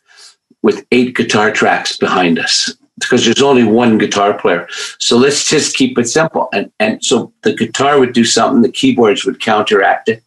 with 0.62 0.86
eight 0.92 1.16
guitar 1.16 1.50
tracks 1.50 1.96
behind 1.96 2.38
us 2.38 2.74
because 3.00 3.24
there's 3.24 3.42
only 3.42 3.64
one 3.64 3.98
guitar 3.98 4.34
player. 4.38 4.68
So 4.98 5.16
let's 5.16 5.48
just 5.48 5.76
keep 5.76 5.98
it 5.98 6.08
simple. 6.08 6.48
And 6.52 6.70
and 6.78 7.02
so 7.02 7.32
the 7.42 7.54
guitar 7.54 7.98
would 7.98 8.12
do 8.12 8.24
something, 8.24 8.62
the 8.62 8.70
keyboards 8.70 9.24
would 9.24 9.40
counteract 9.40 10.08
it. 10.08 10.22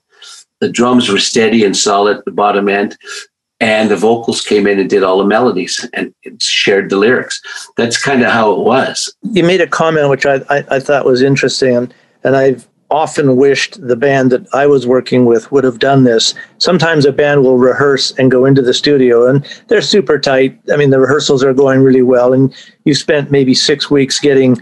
The 0.60 0.70
drums 0.70 1.10
were 1.10 1.20
steady 1.20 1.64
and 1.64 1.76
solid 1.76 2.18
at 2.18 2.26
the 2.26 2.32
bottom 2.32 2.70
end. 2.70 2.98
And 3.64 3.90
the 3.90 3.96
vocals 3.96 4.42
came 4.42 4.68
in 4.68 4.78
and 4.78 4.90
did 4.90 5.04
all 5.04 5.20
the 5.20 5.24
melodies 5.24 5.90
and 5.94 6.14
shared 6.42 6.90
the 6.90 6.98
lyrics. 6.98 7.42
That's 7.78 7.98
kind 7.98 8.22
of 8.22 8.30
how 8.30 8.52
it 8.52 8.60
was. 8.60 9.16
You 9.22 9.46
made 9.46 9.62
a 9.62 9.68
comment 9.68 10.10
which 10.10 10.26
I, 10.26 10.42
I, 10.50 10.66
I 10.70 10.80
thought 10.82 11.06
was 11.06 11.22
interesting, 11.22 11.74
and, 11.78 11.94
and 12.26 12.36
I've 12.36 12.68
often 12.92 13.38
wished 13.38 13.80
the 13.88 13.96
band 13.96 14.34
that 14.34 14.54
I 14.54 14.68
was 14.68 14.86
working 14.86 15.24
with 15.24 15.50
would 15.54 15.64
have 15.64 15.80
done 15.80 16.04
this. 16.04 16.36
Sometimes 16.58 17.06
a 17.06 17.14
band 17.14 17.44
will 17.44 17.58
rehearse 17.58 18.12
and 18.18 18.30
go 18.30 18.44
into 18.44 18.62
the 18.62 18.74
studio 18.74 19.28
and 19.30 19.48
they're 19.70 19.82
super 19.82 20.20
tight. 20.20 20.60
I 20.72 20.76
mean, 20.76 20.90
the 20.90 21.00
rehearsals 21.00 21.42
are 21.42 21.54
going 21.54 21.84
really 21.84 22.04
well, 22.04 22.34
and 22.34 22.54
you 22.84 22.94
spent 22.94 23.32
maybe 23.32 23.54
six 23.54 23.90
weeks 23.90 24.20
getting 24.20 24.62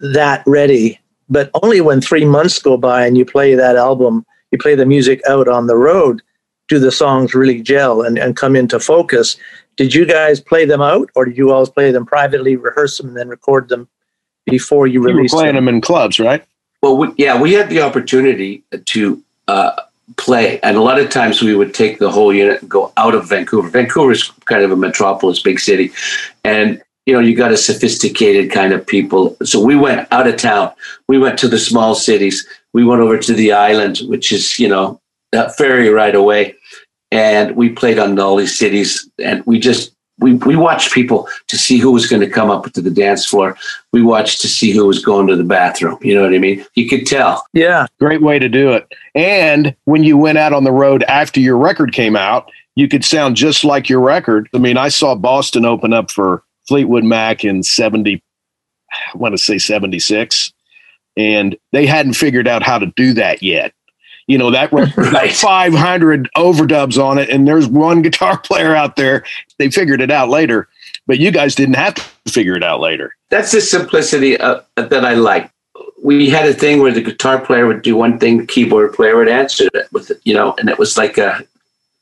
that 0.00 0.42
ready. 0.44 0.98
But 1.30 1.52
only 1.62 1.80
when 1.80 2.00
three 2.00 2.24
months 2.24 2.58
go 2.58 2.76
by 2.76 3.06
and 3.06 3.16
you 3.16 3.24
play 3.24 3.54
that 3.54 3.76
album, 3.76 4.26
you 4.50 4.58
play 4.58 4.74
the 4.74 4.86
music 4.86 5.22
out 5.28 5.46
on 5.46 5.68
the 5.68 5.76
road, 5.76 6.20
do 6.68 6.78
the 6.78 6.92
songs 6.92 7.34
really 7.34 7.62
gel 7.62 8.02
and, 8.02 8.18
and 8.18 8.36
come 8.36 8.56
into 8.56 8.80
focus. 8.80 9.36
Did 9.76 9.94
you 9.94 10.06
guys 10.06 10.40
play 10.40 10.64
them 10.64 10.80
out 10.80 11.10
or 11.14 11.24
did 11.24 11.36
you 11.36 11.52
always 11.52 11.68
play 11.68 11.90
them 11.90 12.06
privately, 12.06 12.56
rehearse 12.56 12.98
them, 12.98 13.08
and 13.08 13.16
then 13.16 13.28
record 13.28 13.68
them 13.68 13.88
before 14.46 14.86
you, 14.86 14.94
You 14.94 15.00
were 15.00 15.14
release 15.14 15.32
playing 15.32 15.54
them? 15.54 15.66
them 15.66 15.74
in 15.76 15.80
clubs, 15.80 16.20
right? 16.20 16.44
Well, 16.82 16.96
we, 16.96 17.08
yeah, 17.16 17.40
we 17.40 17.52
had 17.52 17.70
the 17.70 17.80
opportunity 17.80 18.62
to 18.84 19.22
uh, 19.48 19.72
play, 20.16 20.60
and 20.60 20.76
a 20.76 20.82
lot 20.82 20.98
of 20.98 21.10
times 21.10 21.42
we 21.42 21.56
would 21.56 21.72
take 21.72 21.98
the 21.98 22.10
whole 22.10 22.32
unit 22.32 22.60
and 22.60 22.70
go 22.70 22.92
out 22.96 23.14
of 23.14 23.28
Vancouver. 23.28 23.68
Vancouver 23.68 24.12
is 24.12 24.30
kind 24.44 24.62
of 24.62 24.70
a 24.70 24.76
metropolis, 24.76 25.40
big 25.40 25.58
city, 25.58 25.90
and 26.44 26.82
you 27.06 27.14
know 27.14 27.20
you 27.20 27.34
got 27.34 27.52
a 27.52 27.56
sophisticated 27.56 28.50
kind 28.50 28.72
of 28.72 28.86
people. 28.86 29.36
So 29.44 29.64
we 29.64 29.76
went 29.76 30.06
out 30.12 30.26
of 30.26 30.36
town. 30.36 30.72
We 31.08 31.18
went 31.18 31.38
to 31.38 31.48
the 31.48 31.58
small 31.58 31.94
cities. 31.94 32.46
We 32.74 32.84
went 32.84 33.00
over 33.00 33.18
to 33.18 33.32
the 33.32 33.52
island, 33.52 34.00
which 34.04 34.30
is 34.30 34.58
you 34.58 34.68
know 34.68 35.00
ferry 35.56 35.88
right 35.88 36.14
away, 36.14 36.54
and 37.10 37.56
we 37.56 37.70
played 37.70 37.98
on 37.98 38.18
all 38.18 38.36
these 38.36 38.58
cities, 38.58 39.08
and 39.22 39.44
we 39.46 39.58
just. 39.58 39.92
We, 40.20 40.34
we 40.34 40.54
watched 40.54 40.92
people 40.92 41.26
to 41.48 41.58
see 41.58 41.78
who 41.78 41.90
was 41.90 42.06
going 42.06 42.22
to 42.22 42.30
come 42.30 42.48
up 42.48 42.72
to 42.72 42.80
the 42.80 42.88
dance 42.88 43.26
floor. 43.26 43.58
We 43.92 44.00
watched 44.00 44.40
to 44.42 44.48
see 44.48 44.70
who 44.70 44.86
was 44.86 45.04
going 45.04 45.26
to 45.26 45.34
the 45.34 45.42
bathroom. 45.42 45.98
You 46.02 46.14
know 46.14 46.22
what 46.22 46.32
I 46.32 46.38
mean? 46.38 46.64
You 46.76 46.88
could 46.88 47.04
tell. 47.04 47.44
Yeah. 47.52 47.88
Great 47.98 48.22
way 48.22 48.38
to 48.38 48.48
do 48.48 48.70
it. 48.70 48.86
And 49.16 49.74
when 49.86 50.04
you 50.04 50.16
went 50.16 50.38
out 50.38 50.52
on 50.52 50.62
the 50.62 50.70
road 50.70 51.02
after 51.08 51.40
your 51.40 51.56
record 51.56 51.92
came 51.92 52.14
out, 52.14 52.48
you 52.76 52.86
could 52.86 53.04
sound 53.04 53.34
just 53.34 53.64
like 53.64 53.88
your 53.88 54.00
record. 54.00 54.48
I 54.54 54.58
mean, 54.58 54.76
I 54.76 54.88
saw 54.88 55.16
Boston 55.16 55.64
open 55.64 55.92
up 55.92 56.12
for 56.12 56.44
Fleetwood 56.66 57.04
Mac 57.04 57.44
in 57.44 57.62
70, 57.62 58.22
I 58.92 59.16
want 59.16 59.32
to 59.32 59.38
say 59.38 59.58
76, 59.58 60.52
and 61.16 61.56
they 61.72 61.86
hadn't 61.86 62.14
figured 62.14 62.48
out 62.48 62.62
how 62.62 62.78
to 62.78 62.86
do 62.96 63.12
that 63.14 63.42
yet. 63.42 63.72
You 64.26 64.38
know, 64.38 64.50
that 64.50 64.72
record 64.72 65.12
Right. 65.12 65.32
500 65.32 66.30
overdubs 66.36 67.02
on 67.02 67.18
it, 67.18 67.28
and 67.30 67.46
there's 67.46 67.66
one 67.66 68.02
guitar 68.06 68.38
player 68.38 68.74
out 68.74 68.96
there. 68.96 69.24
They 69.58 69.70
figured 69.70 70.00
it 70.00 70.10
out 70.10 70.28
later, 70.28 70.68
but 71.06 71.18
you 71.18 71.30
guys 71.30 71.54
didn't 71.54 71.76
have 71.76 71.94
to 71.94 72.02
figure 72.32 72.56
it 72.56 72.64
out 72.64 72.80
later. 72.80 73.14
that's 73.30 73.52
the 73.52 73.60
simplicity 73.60 74.38
uh, 74.38 74.60
that 74.76 75.04
I 75.04 75.14
like. 75.14 75.50
We 76.02 76.28
had 76.28 76.46
a 76.46 76.52
thing 76.54 76.80
where 76.80 76.92
the 76.92 77.00
guitar 77.02 77.40
player 77.40 77.66
would 77.66 77.82
do 77.82 77.96
one 77.96 78.18
thing, 78.18 78.38
the 78.38 78.46
keyboard 78.46 78.92
player 78.92 79.16
would 79.16 79.28
answer 79.28 79.68
it 79.72 79.88
with, 79.92 80.12
you 80.24 80.34
know, 80.34 80.54
and 80.58 80.68
it 80.68 80.78
was 80.78 80.96
like 80.98 81.16
a, 81.18 81.42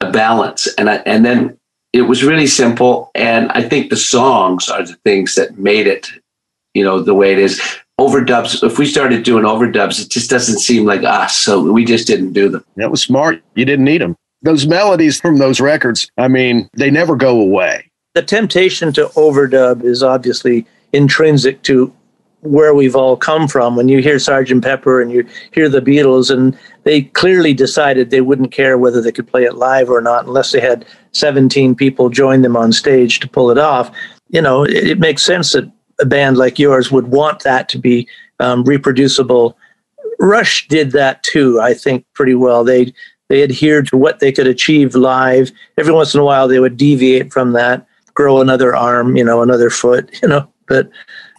a 0.00 0.10
balance. 0.10 0.66
And 0.76 0.90
I, 0.90 0.96
and 1.06 1.24
then 1.24 1.56
it 1.92 2.02
was 2.02 2.24
really 2.24 2.46
simple. 2.48 3.10
And 3.14 3.50
I 3.52 3.62
think 3.62 3.90
the 3.90 3.96
songs 3.96 4.68
are 4.68 4.84
the 4.84 4.96
things 5.04 5.36
that 5.36 5.56
made 5.58 5.86
it, 5.86 6.08
you 6.74 6.82
know, 6.82 7.00
the 7.00 7.14
way 7.14 7.32
it 7.32 7.38
is. 7.38 7.60
Overdubs. 8.00 8.62
If 8.62 8.78
we 8.78 8.86
started 8.86 9.22
doing 9.22 9.44
overdubs, 9.44 10.02
it 10.02 10.10
just 10.10 10.30
doesn't 10.30 10.58
seem 10.58 10.84
like 10.84 11.04
us. 11.04 11.36
So 11.36 11.70
we 11.72 11.84
just 11.84 12.06
didn't 12.06 12.32
do 12.32 12.48
them. 12.48 12.64
That 12.76 12.90
was 12.90 13.02
smart. 13.02 13.42
You 13.54 13.64
didn't 13.64 13.84
need 13.84 14.00
them. 14.00 14.16
Those 14.42 14.66
melodies 14.66 15.20
from 15.20 15.38
those 15.38 15.60
records, 15.60 16.10
I 16.18 16.28
mean, 16.28 16.68
they 16.76 16.90
never 16.90 17.14
go 17.16 17.40
away. 17.40 17.90
the 18.14 18.22
temptation 18.22 18.92
to 18.94 19.06
overdub 19.14 19.84
is 19.84 20.02
obviously 20.02 20.66
intrinsic 20.92 21.62
to 21.62 21.92
where 22.40 22.74
we've 22.74 22.96
all 22.96 23.16
come 23.16 23.46
from. 23.48 23.76
When 23.76 23.88
you 23.88 24.02
hear 24.02 24.18
Sergeant 24.18 24.64
Pepper 24.64 25.00
and 25.00 25.12
you 25.12 25.26
hear 25.52 25.68
the 25.68 25.80
Beatles, 25.80 26.30
and 26.30 26.58
they 26.82 27.02
clearly 27.02 27.54
decided 27.54 28.10
they 28.10 28.20
wouldn't 28.20 28.52
care 28.52 28.76
whether 28.76 29.00
they 29.00 29.12
could 29.12 29.28
play 29.28 29.44
it 29.44 29.54
live 29.54 29.88
or 29.88 30.00
not 30.00 30.26
unless 30.26 30.52
they 30.52 30.60
had 30.60 30.84
17 31.12 31.74
people 31.74 32.08
join 32.08 32.42
them 32.42 32.56
on 32.56 32.72
stage 32.72 33.20
to 33.20 33.28
pull 33.28 33.50
it 33.50 33.58
off. 33.58 33.90
You 34.28 34.42
know, 34.42 34.64
it, 34.64 34.88
it 34.88 34.98
makes 34.98 35.24
sense 35.24 35.52
that 35.52 35.70
a 36.02 36.06
band 36.06 36.36
like 36.36 36.58
yours 36.58 36.90
would 36.90 37.06
want 37.06 37.42
that 37.44 37.68
to 37.70 37.78
be 37.78 38.06
um, 38.40 38.64
reproducible. 38.64 39.56
Rush 40.18 40.68
did 40.68 40.90
that 40.90 41.22
too, 41.22 41.60
I 41.60 41.72
think, 41.72 42.04
pretty 42.12 42.34
well. 42.34 42.64
They 42.64 42.92
they 43.28 43.42
adhered 43.42 43.86
to 43.86 43.96
what 43.96 44.20
they 44.20 44.30
could 44.30 44.46
achieve 44.46 44.94
live. 44.94 45.52
Every 45.78 45.94
once 45.94 46.12
in 46.12 46.20
a 46.20 46.24
while, 46.24 46.48
they 46.48 46.60
would 46.60 46.76
deviate 46.76 47.32
from 47.32 47.52
that, 47.52 47.86
grow 48.12 48.42
another 48.42 48.76
arm, 48.76 49.16
you 49.16 49.24
know, 49.24 49.40
another 49.40 49.70
foot, 49.70 50.18
you 50.22 50.28
know. 50.28 50.46
But 50.66 50.90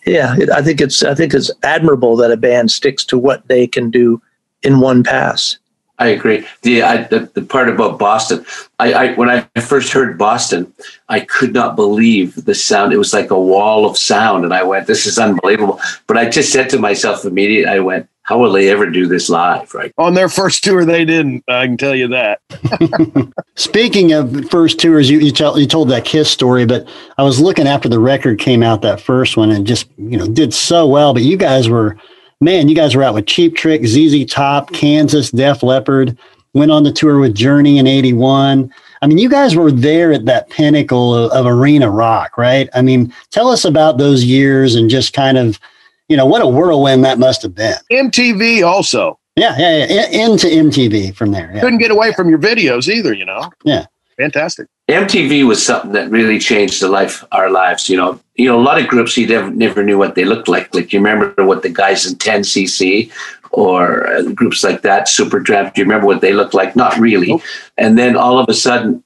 yeah, 0.05 0.35
it, 0.37 0.49
I 0.49 0.61
think 0.61 0.81
it's 0.81 1.03
I 1.03 1.13
think 1.13 1.33
it's 1.33 1.51
admirable 1.61 2.15
that 2.17 2.31
a 2.31 2.37
band 2.37 2.71
sticks 2.71 3.05
to 3.05 3.17
what 3.17 3.47
they 3.47 3.67
can 3.67 3.91
do 3.91 4.21
in 4.63 4.79
one 4.79 5.03
pass. 5.03 5.57
I 5.99 6.07
agree. 6.07 6.45
The, 6.63 6.81
I, 6.81 7.03
the 7.03 7.29
the 7.33 7.43
part 7.43 7.69
about 7.69 7.99
Boston, 7.99 8.43
I, 8.79 8.93
I 8.93 9.13
when 9.13 9.29
I 9.29 9.41
first 9.61 9.93
heard 9.93 10.17
Boston, 10.17 10.73
I 11.07 11.19
could 11.19 11.53
not 11.53 11.75
believe 11.75 12.45
the 12.45 12.55
sound. 12.55 12.93
It 12.93 12.97
was 12.97 13.13
like 13.13 13.29
a 13.29 13.39
wall 13.39 13.85
of 13.85 13.97
sound, 13.97 14.43
and 14.43 14.53
I 14.53 14.63
went, 14.63 14.87
"This 14.87 15.05
is 15.05 15.19
unbelievable." 15.19 15.79
But 16.07 16.17
I 16.17 16.29
just 16.29 16.51
said 16.51 16.69
to 16.71 16.79
myself 16.79 17.25
immediately, 17.25 17.71
I 17.71 17.79
went, 17.79 18.09
"How 18.23 18.39
will 18.39 18.51
they 18.51 18.69
ever 18.69 18.89
do 18.89 19.05
this 19.05 19.29
live?" 19.29 19.71
Right? 19.75 19.93
On 19.99 20.15
their 20.15 20.29
first 20.29 20.63
tour, 20.63 20.83
they 20.83 21.05
didn't. 21.05 21.43
I 21.47 21.67
can 21.67 21.77
tell 21.77 21.95
you 21.95 22.07
that. 22.07 22.41
Speaking 23.55 24.13
of 24.13 24.49
first 24.49 24.79
tours, 24.79 25.11
you 25.11 25.19
you, 25.19 25.31
tell, 25.31 25.59
you 25.59 25.67
told 25.67 25.89
that 25.89 26.05
Kiss 26.05 26.29
story, 26.29 26.65
but 26.65 26.87
I 27.19 27.23
was 27.23 27.39
looking 27.39 27.67
after 27.67 27.87
the 27.87 27.99
record 27.99 28.39
came 28.39 28.63
out, 28.63 28.81
that 28.81 28.99
first 28.99 29.37
one, 29.37 29.51
and 29.51 29.67
just 29.67 29.87
you 29.97 30.17
know 30.17 30.27
did 30.27 30.55
so 30.55 30.87
well. 30.87 31.13
But 31.13 31.21
you 31.21 31.37
guys 31.37 31.69
were, 31.69 31.97
man, 32.41 32.67
you 32.69 32.75
guys 32.75 32.95
were 32.95 33.03
out 33.03 33.13
with 33.13 33.25
Cheap 33.25 33.55
Trick, 33.55 33.85
ZZ 33.85 34.25
Top, 34.25 34.71
Kansas, 34.73 35.31
Def 35.31 35.63
Leppard. 35.63 36.17
Went 36.53 36.71
on 36.71 36.83
the 36.83 36.91
tour 36.91 37.19
with 37.19 37.33
Journey 37.33 37.77
in 37.79 37.87
'81. 37.87 38.71
I 39.01 39.07
mean, 39.07 39.17
you 39.17 39.27
guys 39.29 39.55
were 39.55 39.71
there 39.71 40.13
at 40.13 40.25
that 40.25 40.49
pinnacle 40.49 41.13
of, 41.15 41.31
of 41.31 41.45
arena 41.45 41.89
rock, 41.89 42.37
right? 42.37 42.69
I 42.73 42.81
mean, 42.81 43.13
tell 43.31 43.49
us 43.49 43.65
about 43.65 43.97
those 43.97 44.23
years 44.23 44.75
and 44.75 44.89
just 44.89 45.13
kind 45.13 45.37
of, 45.37 45.59
you 46.07 46.15
know, 46.15 46.25
what 46.25 46.41
a 46.41 46.47
whirlwind 46.47 47.03
that 47.03 47.19
must 47.19 47.41
have 47.41 47.53
been. 47.55 47.75
MTV 47.91 48.65
also 48.65 49.19
Yeah, 49.35 49.55
yeah, 49.57 49.85
yeah. 49.89 50.07
In- 50.09 50.31
into 50.31 50.47
MTV 50.47 51.15
from 51.15 51.31
there. 51.31 51.51
Yeah. 51.53 51.61
couldn't 51.61 51.79
get 51.79 51.91
away 51.91 52.13
from 52.13 52.29
your 52.29 52.39
videos 52.39 52.87
either. 52.87 53.13
You 53.13 53.25
know. 53.25 53.49
Yeah. 53.65 53.87
Fantastic. 54.17 54.67
MTV 54.89 55.47
was 55.47 55.65
something 55.65 55.93
that 55.93 56.11
really 56.11 56.37
changed 56.37 56.81
the 56.81 56.89
life 56.89 57.23
our 57.31 57.49
lives. 57.49 57.89
You 57.89 57.97
know, 57.97 58.19
you 58.35 58.47
know, 58.47 58.59
a 58.59 58.61
lot 58.61 58.81
of 58.81 58.87
groups 58.87 59.15
you 59.15 59.27
never 59.27 59.49
never 59.49 59.83
knew 59.83 59.97
what 59.97 60.15
they 60.15 60.25
looked 60.25 60.47
like. 60.47 60.73
Like 60.75 60.91
you 60.91 60.99
remember 60.99 61.45
what 61.45 61.63
the 61.63 61.69
guys 61.69 62.05
in 62.05 62.15
10cc 62.15 63.11
or 63.51 64.07
uh, 64.07 64.23
groups 64.23 64.63
like 64.63 64.81
that, 64.81 65.07
Supertramp. 65.07 65.73
Do 65.73 65.81
you 65.81 65.85
remember 65.85 66.07
what 66.07 66.21
they 66.21 66.33
looked 66.33 66.53
like? 66.53 66.75
Not 66.75 66.97
really. 66.97 67.39
And 67.77 67.97
then 67.97 68.17
all 68.17 68.39
of 68.39 68.49
a 68.49 68.53
sudden, 68.53 69.03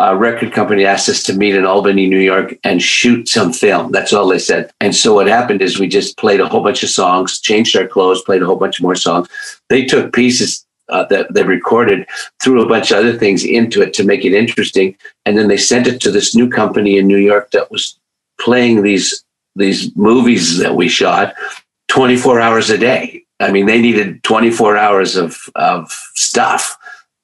a 0.00 0.16
record 0.16 0.52
company 0.52 0.84
asked 0.84 1.08
us 1.08 1.22
to 1.22 1.32
meet 1.32 1.54
in 1.54 1.64
Albany, 1.64 2.06
New 2.08 2.18
York, 2.18 2.58
and 2.64 2.82
shoot 2.82 3.28
some 3.28 3.52
film. 3.52 3.92
That's 3.92 4.12
all 4.12 4.26
they 4.26 4.40
said. 4.40 4.72
And 4.80 4.94
so 4.94 5.14
what 5.14 5.28
happened 5.28 5.62
is 5.62 5.78
we 5.78 5.86
just 5.86 6.18
played 6.18 6.40
a 6.40 6.48
whole 6.48 6.64
bunch 6.64 6.82
of 6.82 6.90
songs, 6.90 7.40
changed 7.40 7.76
our 7.76 7.86
clothes, 7.86 8.22
played 8.22 8.42
a 8.42 8.46
whole 8.46 8.56
bunch 8.56 8.82
more 8.82 8.96
songs. 8.96 9.28
They 9.70 9.84
took 9.84 10.12
pieces 10.12 10.63
uh, 10.88 11.04
that 11.04 11.32
they 11.32 11.42
recorded, 11.42 12.06
threw 12.42 12.62
a 12.62 12.68
bunch 12.68 12.90
of 12.90 12.98
other 12.98 13.16
things 13.16 13.44
into 13.44 13.82
it 13.82 13.94
to 13.94 14.04
make 14.04 14.24
it 14.24 14.34
interesting, 14.34 14.96
and 15.24 15.36
then 15.36 15.48
they 15.48 15.56
sent 15.56 15.86
it 15.86 16.00
to 16.00 16.10
this 16.10 16.34
new 16.34 16.48
company 16.48 16.98
in 16.98 17.06
New 17.06 17.18
York 17.18 17.50
that 17.52 17.70
was 17.70 17.98
playing 18.40 18.82
these 18.82 19.24
these 19.56 19.94
movies 19.96 20.58
that 20.58 20.74
we 20.74 20.88
shot 20.88 21.34
24 21.88 22.40
hours 22.40 22.70
a 22.70 22.78
day. 22.78 23.24
I 23.40 23.52
mean, 23.52 23.66
they 23.66 23.80
needed 23.80 24.22
24 24.24 24.76
hours 24.76 25.16
of 25.16 25.38
of 25.54 25.90
stuff. 26.14 26.76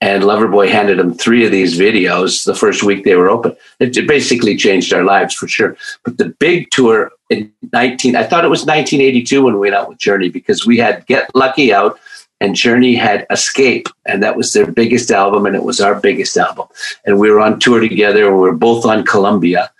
And 0.02 0.22
Loverboy 0.22 0.70
handed 0.70 0.98
them 0.98 1.12
three 1.12 1.44
of 1.44 1.52
these 1.52 1.78
videos 1.78 2.46
the 2.46 2.54
first 2.54 2.82
week 2.82 3.04
they 3.04 3.16
were 3.16 3.28
open. 3.28 3.54
It 3.80 3.96
it 3.96 4.08
basically 4.08 4.56
changed 4.56 4.94
our 4.94 5.04
lives 5.04 5.34
for 5.34 5.46
sure. 5.46 5.76
But 6.04 6.16
the 6.16 6.30
big 6.40 6.70
tour 6.70 7.10
in 7.28 7.52
19, 7.72 8.16
I 8.16 8.24
thought 8.24 8.44
it 8.44 8.48
was 8.48 8.64
1982 8.64 9.42
when 9.42 9.54
we 9.54 9.60
went 9.60 9.74
out 9.74 9.88
with 9.88 9.98
Journey 9.98 10.30
because 10.30 10.64
we 10.64 10.78
had 10.78 11.06
Get 11.06 11.30
Lucky 11.34 11.72
out 11.72 12.00
and 12.40 12.54
Journey 12.54 12.94
had 12.94 13.26
Escape, 13.30 13.88
and 14.06 14.22
that 14.22 14.36
was 14.36 14.52
their 14.52 14.70
biggest 14.70 15.10
album, 15.10 15.46
and 15.46 15.54
it 15.54 15.62
was 15.62 15.80
our 15.80 15.94
biggest 16.00 16.36
album. 16.36 16.66
And 17.04 17.18
we 17.18 17.30
were 17.30 17.40
on 17.40 17.60
tour 17.60 17.80
together, 17.80 18.32
we 18.32 18.40
were 18.40 18.54
both 18.54 18.84
on 18.84 19.04
Columbia. 19.04 19.70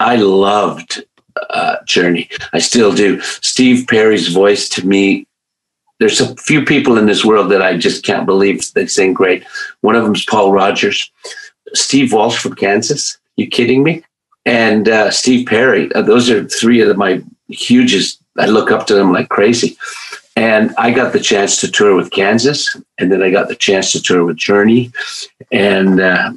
I 0.00 0.16
loved 0.16 1.04
uh, 1.50 1.76
Journey. 1.86 2.28
I 2.52 2.58
still 2.58 2.92
do. 2.92 3.20
Steve 3.20 3.86
Perry's 3.88 4.28
voice 4.28 4.68
to 4.70 4.86
me, 4.86 5.26
there's 6.00 6.20
a 6.20 6.34
few 6.36 6.64
people 6.64 6.98
in 6.98 7.06
this 7.06 7.24
world 7.24 7.50
that 7.52 7.62
I 7.62 7.76
just 7.76 8.04
can't 8.04 8.26
believe 8.26 8.72
they 8.72 8.86
sing 8.86 9.14
great. 9.14 9.44
One 9.82 9.94
of 9.94 10.02
them 10.02 10.14
is 10.14 10.24
Paul 10.24 10.52
Rodgers. 10.52 11.10
Steve 11.74 12.12
Walsh 12.12 12.38
from 12.38 12.54
Kansas. 12.56 13.18
You 13.36 13.46
kidding 13.46 13.82
me? 13.82 14.02
and 14.44 14.88
uh, 14.88 15.10
Steve 15.10 15.46
Perry. 15.46 15.92
Uh, 15.92 16.02
those 16.02 16.30
are 16.30 16.44
three 16.48 16.80
of 16.80 16.96
my 16.96 17.22
hugest. 17.48 18.20
I 18.38 18.46
look 18.46 18.70
up 18.70 18.86
to 18.86 18.94
them 18.94 19.12
like 19.12 19.28
crazy. 19.28 19.76
And 20.34 20.74
I 20.78 20.90
got 20.92 21.12
the 21.12 21.20
chance 21.20 21.60
to 21.60 21.70
tour 21.70 21.94
with 21.94 22.10
Kansas, 22.10 22.76
and 22.98 23.12
then 23.12 23.22
I 23.22 23.30
got 23.30 23.48
the 23.48 23.54
chance 23.54 23.92
to 23.92 24.02
tour 24.02 24.24
with 24.24 24.36
Journey, 24.36 24.90
and 25.50 26.00
uh, 26.00 26.32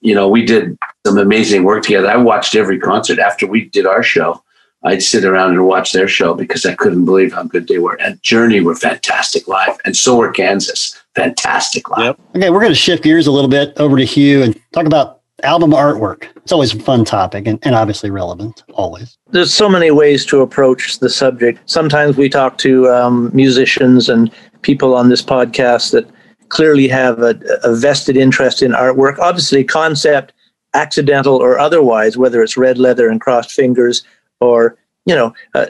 you 0.00 0.14
know 0.14 0.28
we 0.28 0.44
did 0.44 0.76
some 1.06 1.18
amazing 1.18 1.62
work 1.62 1.84
together. 1.84 2.08
I 2.08 2.16
watched 2.16 2.56
every 2.56 2.80
concert 2.80 3.18
after 3.18 3.46
we 3.46 3.66
did 3.66 3.86
our 3.86 4.02
show. 4.02 4.42
I'd 4.84 5.02
sit 5.02 5.24
around 5.24 5.52
and 5.52 5.66
watch 5.66 5.92
their 5.92 6.08
show 6.08 6.34
because 6.34 6.64
I 6.64 6.74
couldn't 6.74 7.04
believe 7.04 7.32
how 7.32 7.42
good 7.42 7.66
they 7.66 7.78
were. 7.78 8.00
And 8.00 8.22
Journey 8.22 8.60
were 8.60 8.74
fantastic 8.74 9.46
live, 9.46 9.76
and 9.84 9.96
so 9.96 10.16
were 10.16 10.32
Kansas, 10.32 11.00
fantastic 11.14 11.88
live. 11.90 12.04
Yep. 12.04 12.20
Okay, 12.36 12.50
we're 12.50 12.60
going 12.60 12.72
to 12.72 12.76
shift 12.76 13.04
gears 13.04 13.26
a 13.26 13.32
little 13.32 13.50
bit 13.50 13.72
over 13.78 13.96
to 13.96 14.04
Hugh 14.04 14.42
and 14.42 14.60
talk 14.72 14.86
about 14.86 15.17
album 15.42 15.70
artwork. 15.70 16.28
It's 16.36 16.52
always 16.52 16.74
a 16.74 16.80
fun 16.80 17.04
topic 17.04 17.46
and, 17.46 17.58
and 17.62 17.74
obviously 17.74 18.10
relevant, 18.10 18.64
always. 18.74 19.16
There's 19.30 19.52
so 19.52 19.68
many 19.68 19.90
ways 19.90 20.26
to 20.26 20.40
approach 20.40 20.98
the 20.98 21.10
subject. 21.10 21.60
Sometimes 21.66 22.16
we 22.16 22.28
talk 22.28 22.58
to 22.58 22.88
um, 22.88 23.30
musicians 23.32 24.08
and 24.08 24.30
people 24.62 24.94
on 24.94 25.08
this 25.08 25.22
podcast 25.22 25.92
that 25.92 26.08
clearly 26.48 26.88
have 26.88 27.20
a, 27.20 27.38
a 27.62 27.74
vested 27.74 28.16
interest 28.16 28.62
in 28.62 28.72
artwork. 28.72 29.18
Obviously, 29.18 29.64
concept, 29.64 30.32
accidental 30.74 31.36
or 31.36 31.58
otherwise, 31.58 32.16
whether 32.16 32.42
it's 32.42 32.56
red 32.56 32.78
leather 32.78 33.08
and 33.08 33.20
crossed 33.20 33.52
fingers 33.52 34.04
or, 34.40 34.76
you 35.06 35.14
know, 35.14 35.32
uh, 35.54 35.66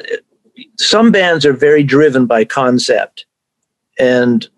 some 0.76 1.12
bands 1.12 1.44
are 1.44 1.52
very 1.52 1.82
driven 1.82 2.26
by 2.26 2.44
concept. 2.44 3.26
And 3.98 4.48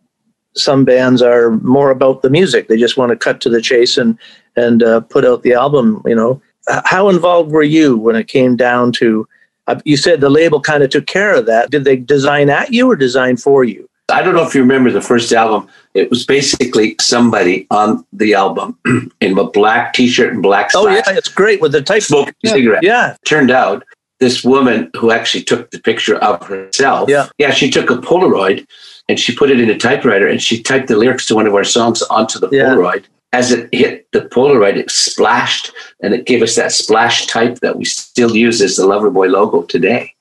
some 0.56 0.84
bands 0.84 1.22
are 1.22 1.52
more 1.58 1.90
about 1.90 2.22
the 2.22 2.30
music. 2.30 2.68
They 2.68 2.76
just 2.76 2.96
want 2.96 3.10
to 3.10 3.16
cut 3.16 3.40
to 3.42 3.48
the 3.48 3.60
chase 3.60 3.96
and 3.96 4.18
and 4.56 4.82
uh, 4.82 5.00
put 5.00 5.24
out 5.24 5.42
the 5.42 5.54
album. 5.54 6.02
You 6.04 6.14
know, 6.14 6.42
how 6.84 7.08
involved 7.08 7.50
were 7.50 7.62
you 7.62 7.96
when 7.96 8.16
it 8.16 8.28
came 8.28 8.56
down 8.56 8.92
to? 8.92 9.26
Uh, 9.66 9.80
you 9.84 9.96
said 9.96 10.20
the 10.20 10.30
label 10.30 10.60
kind 10.60 10.82
of 10.82 10.90
took 10.90 11.06
care 11.06 11.34
of 11.34 11.46
that. 11.46 11.70
Did 11.70 11.84
they 11.84 11.96
design 11.96 12.50
at 12.50 12.72
you 12.72 12.90
or 12.90 12.96
design 12.96 13.36
for 13.36 13.62
you? 13.62 13.88
I 14.10 14.22
don't 14.22 14.34
know 14.34 14.44
if 14.44 14.54
you 14.54 14.60
remember 14.60 14.90
the 14.90 15.00
first 15.00 15.32
album. 15.32 15.68
It 15.94 16.10
was 16.10 16.26
basically 16.26 16.96
somebody 17.00 17.66
on 17.70 18.04
the 18.12 18.34
album 18.34 18.76
in 19.20 19.38
a 19.38 19.44
black 19.44 19.92
T-shirt 19.92 20.32
and 20.32 20.42
black. 20.42 20.70
Oh 20.74 20.88
yeah, 20.88 21.02
it's 21.08 21.28
great 21.28 21.60
with 21.60 21.72
the 21.72 21.82
type 21.82 22.02
smoking 22.02 22.34
yeah. 22.42 22.52
cigarette. 22.52 22.82
Yeah, 22.82 23.16
turned 23.24 23.50
out 23.50 23.84
this 24.18 24.44
woman 24.44 24.90
who 24.96 25.10
actually 25.10 25.44
took 25.44 25.70
the 25.70 25.78
picture 25.78 26.16
of 26.16 26.46
herself. 26.46 27.08
Yeah, 27.08 27.28
yeah, 27.38 27.52
she 27.52 27.70
took 27.70 27.90
a 27.90 27.96
Polaroid 27.96 28.66
and 29.10 29.18
she 29.18 29.34
put 29.34 29.50
it 29.50 29.60
in 29.60 29.68
a 29.68 29.76
typewriter 29.76 30.28
and 30.28 30.40
she 30.40 30.62
typed 30.62 30.86
the 30.86 30.96
lyrics 30.96 31.26
to 31.26 31.34
one 31.34 31.48
of 31.48 31.54
our 31.54 31.64
songs 31.64 32.00
onto 32.02 32.38
the 32.38 32.48
yeah. 32.50 32.66
Polaroid. 32.66 33.04
As 33.32 33.50
it 33.50 33.68
hit 33.72 34.10
the 34.12 34.22
Polaroid, 34.22 34.76
it 34.76 34.88
splashed 34.90 35.72
and 36.00 36.14
it 36.14 36.26
gave 36.26 36.42
us 36.42 36.54
that 36.54 36.70
splash 36.70 37.26
type 37.26 37.58
that 37.58 37.76
we 37.76 37.84
still 37.84 38.36
use 38.36 38.62
as 38.62 38.76
the 38.76 38.84
Loverboy 38.84 39.28
logo 39.28 39.62
today. 39.62 40.14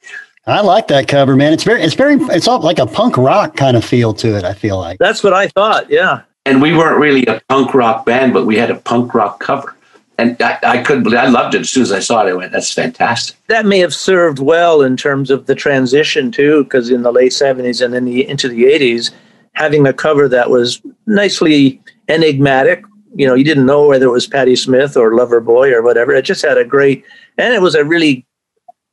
I 0.48 0.62
like 0.62 0.88
that 0.88 1.08
cover, 1.08 1.36
man. 1.36 1.54
It's 1.54 1.64
very, 1.64 1.84
it's 1.84 1.94
very, 1.94 2.16
it's 2.16 2.48
all 2.48 2.60
like 2.62 2.80
a 2.80 2.88
punk 2.88 3.18
rock 3.18 3.56
kind 3.56 3.78
of 3.78 3.86
feel 3.86 4.14
to 4.16 4.36
it. 4.36 4.44
I 4.44 4.54
feel 4.54 4.80
like 4.80 4.98
that's 4.98 5.24
what 5.24 5.34
I 5.34 5.48
thought. 5.50 5.90
Yeah. 5.92 6.22
And 6.46 6.60
we 6.60 6.76
weren't 6.76 7.00
really 7.00 7.26
a 7.28 7.40
punk 7.48 7.76
rock 7.76 8.08
band, 8.08 8.34
but 8.34 8.48
we 8.48 8.58
had 8.58 8.72
a 8.72 8.76
punk 8.76 9.14
rock 9.14 9.40
cover 9.40 9.76
and 10.20 10.42
I, 10.42 10.60
I, 10.64 10.78
couldn't 10.84 11.04
believe 11.04 11.20
I 11.20 11.28
loved 11.28 11.56
it 11.56 11.62
as 11.62 11.70
soon 11.70 11.84
as 11.84 11.92
I 11.92 12.00
saw 12.00 12.26
it. 12.26 12.30
I 12.30 12.34
went, 12.34 12.52
"That's 12.52 12.74
fantastic." 12.74 13.38
That 13.48 13.66
may 13.66 13.80
have 13.80 13.94
served 13.94 14.40
well 14.40 14.82
in 14.82 14.98
terms 14.98 15.32
of 15.32 15.46
the 15.46 15.56
transition 15.56 16.32
too, 16.32 16.64
because 16.64 16.90
in 16.90 17.04
the 17.04 17.12
late 17.12 17.34
seventies 17.34 17.82
and 17.82 17.94
then 17.94 18.06
the, 18.06 18.28
into 18.28 18.50
the 18.50 18.66
eighties, 18.66 19.12
having 19.54 19.88
a 19.88 19.94
cover 19.94 20.28
that 20.28 20.50
was 20.50 20.82
nicely 21.06 21.82
enigmatic. 22.08 22.84
You 23.16 23.28
know, 23.28 23.34
you 23.34 23.44
didn't 23.44 23.66
know 23.66 23.88
whether 23.88 24.06
it 24.06 24.12
was 24.12 24.28
Patti 24.28 24.56
Smith 24.56 24.96
or 24.96 25.12
Loverboy 25.12 25.72
or 25.72 25.82
whatever. 25.82 26.14
It 26.14 26.24
just 26.24 26.44
had 26.44 26.58
a 26.58 26.66
great, 26.66 27.04
and 27.38 27.54
it 27.54 27.62
was 27.62 27.76
a 27.76 27.86
really 27.86 28.26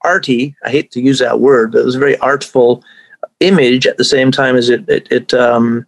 arty. 0.03 0.55
I 0.65 0.71
hate 0.71 0.91
to 0.93 1.01
use 1.01 1.19
that 1.19 1.41
word, 1.41 1.73
but 1.73 1.81
it 1.81 1.85
was 1.85 1.97
a 1.97 2.01
very 2.01 2.17
artful 2.19 2.83
image 3.41 3.87
at 3.87 3.99
the 3.99 4.05
same 4.05 4.31
time 4.31 4.57
as 4.57 4.71
it 4.71 4.89
it, 4.89 5.09
it 5.11 5.35
um, 5.35 5.87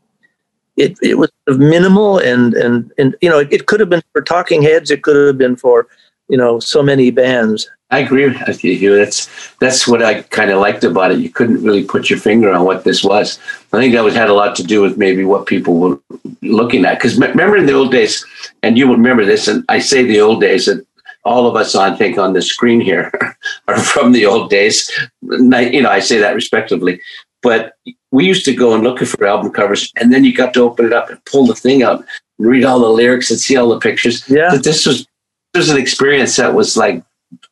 it, 0.78 0.98
it 1.02 1.18
was 1.18 1.30
minimal 1.46 2.18
and, 2.18 2.54
and, 2.54 2.92
and, 2.98 3.16
you 3.20 3.28
know, 3.28 3.38
it, 3.40 3.52
it 3.52 3.66
could 3.66 3.80
have 3.80 3.90
been 3.90 4.02
for 4.12 4.22
Talking 4.22 4.62
Heads. 4.62 4.90
It 4.90 5.02
could 5.02 5.16
have 5.26 5.38
been 5.38 5.56
for, 5.56 5.88
you 6.28 6.36
know, 6.36 6.60
so 6.60 6.82
many 6.82 7.10
bands. 7.10 7.68
I 7.90 8.00
agree 8.00 8.28
with 8.28 8.62
you. 8.62 8.96
That's 8.96 9.28
that's 9.60 9.88
what 9.88 10.02
I 10.02 10.22
kind 10.22 10.50
of 10.50 10.60
liked 10.60 10.84
about 10.84 11.10
it. 11.10 11.20
You 11.20 11.30
couldn't 11.30 11.62
really 11.62 11.84
put 11.84 12.10
your 12.10 12.18
finger 12.18 12.52
on 12.52 12.66
what 12.66 12.84
this 12.84 13.02
was. 13.02 13.38
I 13.72 13.78
think 13.78 13.94
that 13.94 14.04
was 14.04 14.14
had 14.14 14.28
a 14.28 14.34
lot 14.34 14.54
to 14.56 14.62
do 14.62 14.82
with 14.82 14.98
maybe 14.98 15.24
what 15.24 15.46
people 15.46 15.78
were 15.78 15.98
looking 16.42 16.84
at. 16.84 16.98
Because 16.98 17.18
remember 17.18 17.56
in 17.56 17.64
the 17.64 17.72
old 17.72 17.90
days, 17.90 18.26
and 18.62 18.76
you 18.76 18.86
will 18.86 18.96
remember 18.96 19.24
this, 19.24 19.48
and 19.48 19.64
I 19.70 19.78
say 19.78 20.04
the 20.04 20.20
old 20.20 20.42
days 20.42 20.66
that 20.66 20.86
all 21.24 21.46
of 21.46 21.56
us 21.56 21.74
I 21.74 21.96
think 21.96 22.18
on 22.18 22.34
the 22.34 22.42
screen 22.42 22.80
here 22.80 23.10
are 23.68 23.80
from 23.80 24.12
the 24.12 24.26
old 24.26 24.50
days. 24.50 24.90
You 25.22 25.82
know, 25.82 25.90
I 25.90 26.00
say 26.00 26.18
that 26.18 26.34
respectively. 26.34 27.00
But 27.42 27.72
we 28.10 28.26
used 28.26 28.44
to 28.46 28.54
go 28.54 28.74
and 28.74 28.82
look 28.82 28.98
for 29.00 29.26
album 29.26 29.52
covers, 29.52 29.92
and 29.96 30.12
then 30.12 30.24
you 30.24 30.34
got 30.34 30.54
to 30.54 30.62
open 30.62 30.86
it 30.86 30.92
up 30.92 31.10
and 31.10 31.24
pull 31.24 31.46
the 31.46 31.54
thing 31.54 31.82
out 31.82 32.00
and 32.00 32.48
read 32.48 32.64
all 32.64 32.80
the 32.80 32.88
lyrics 32.88 33.30
and 33.30 33.38
see 33.38 33.56
all 33.56 33.68
the 33.68 33.78
pictures. 33.78 34.28
Yeah, 34.28 34.50
but 34.50 34.64
this 34.64 34.86
was 34.86 35.06
this 35.54 35.66
was 35.66 35.70
an 35.70 35.78
experience 35.78 36.36
that 36.36 36.54
was 36.54 36.76
like 36.76 37.02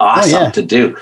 awesome 0.00 0.34
oh, 0.34 0.42
yeah. 0.44 0.50
to 0.50 0.62
do. 0.62 0.96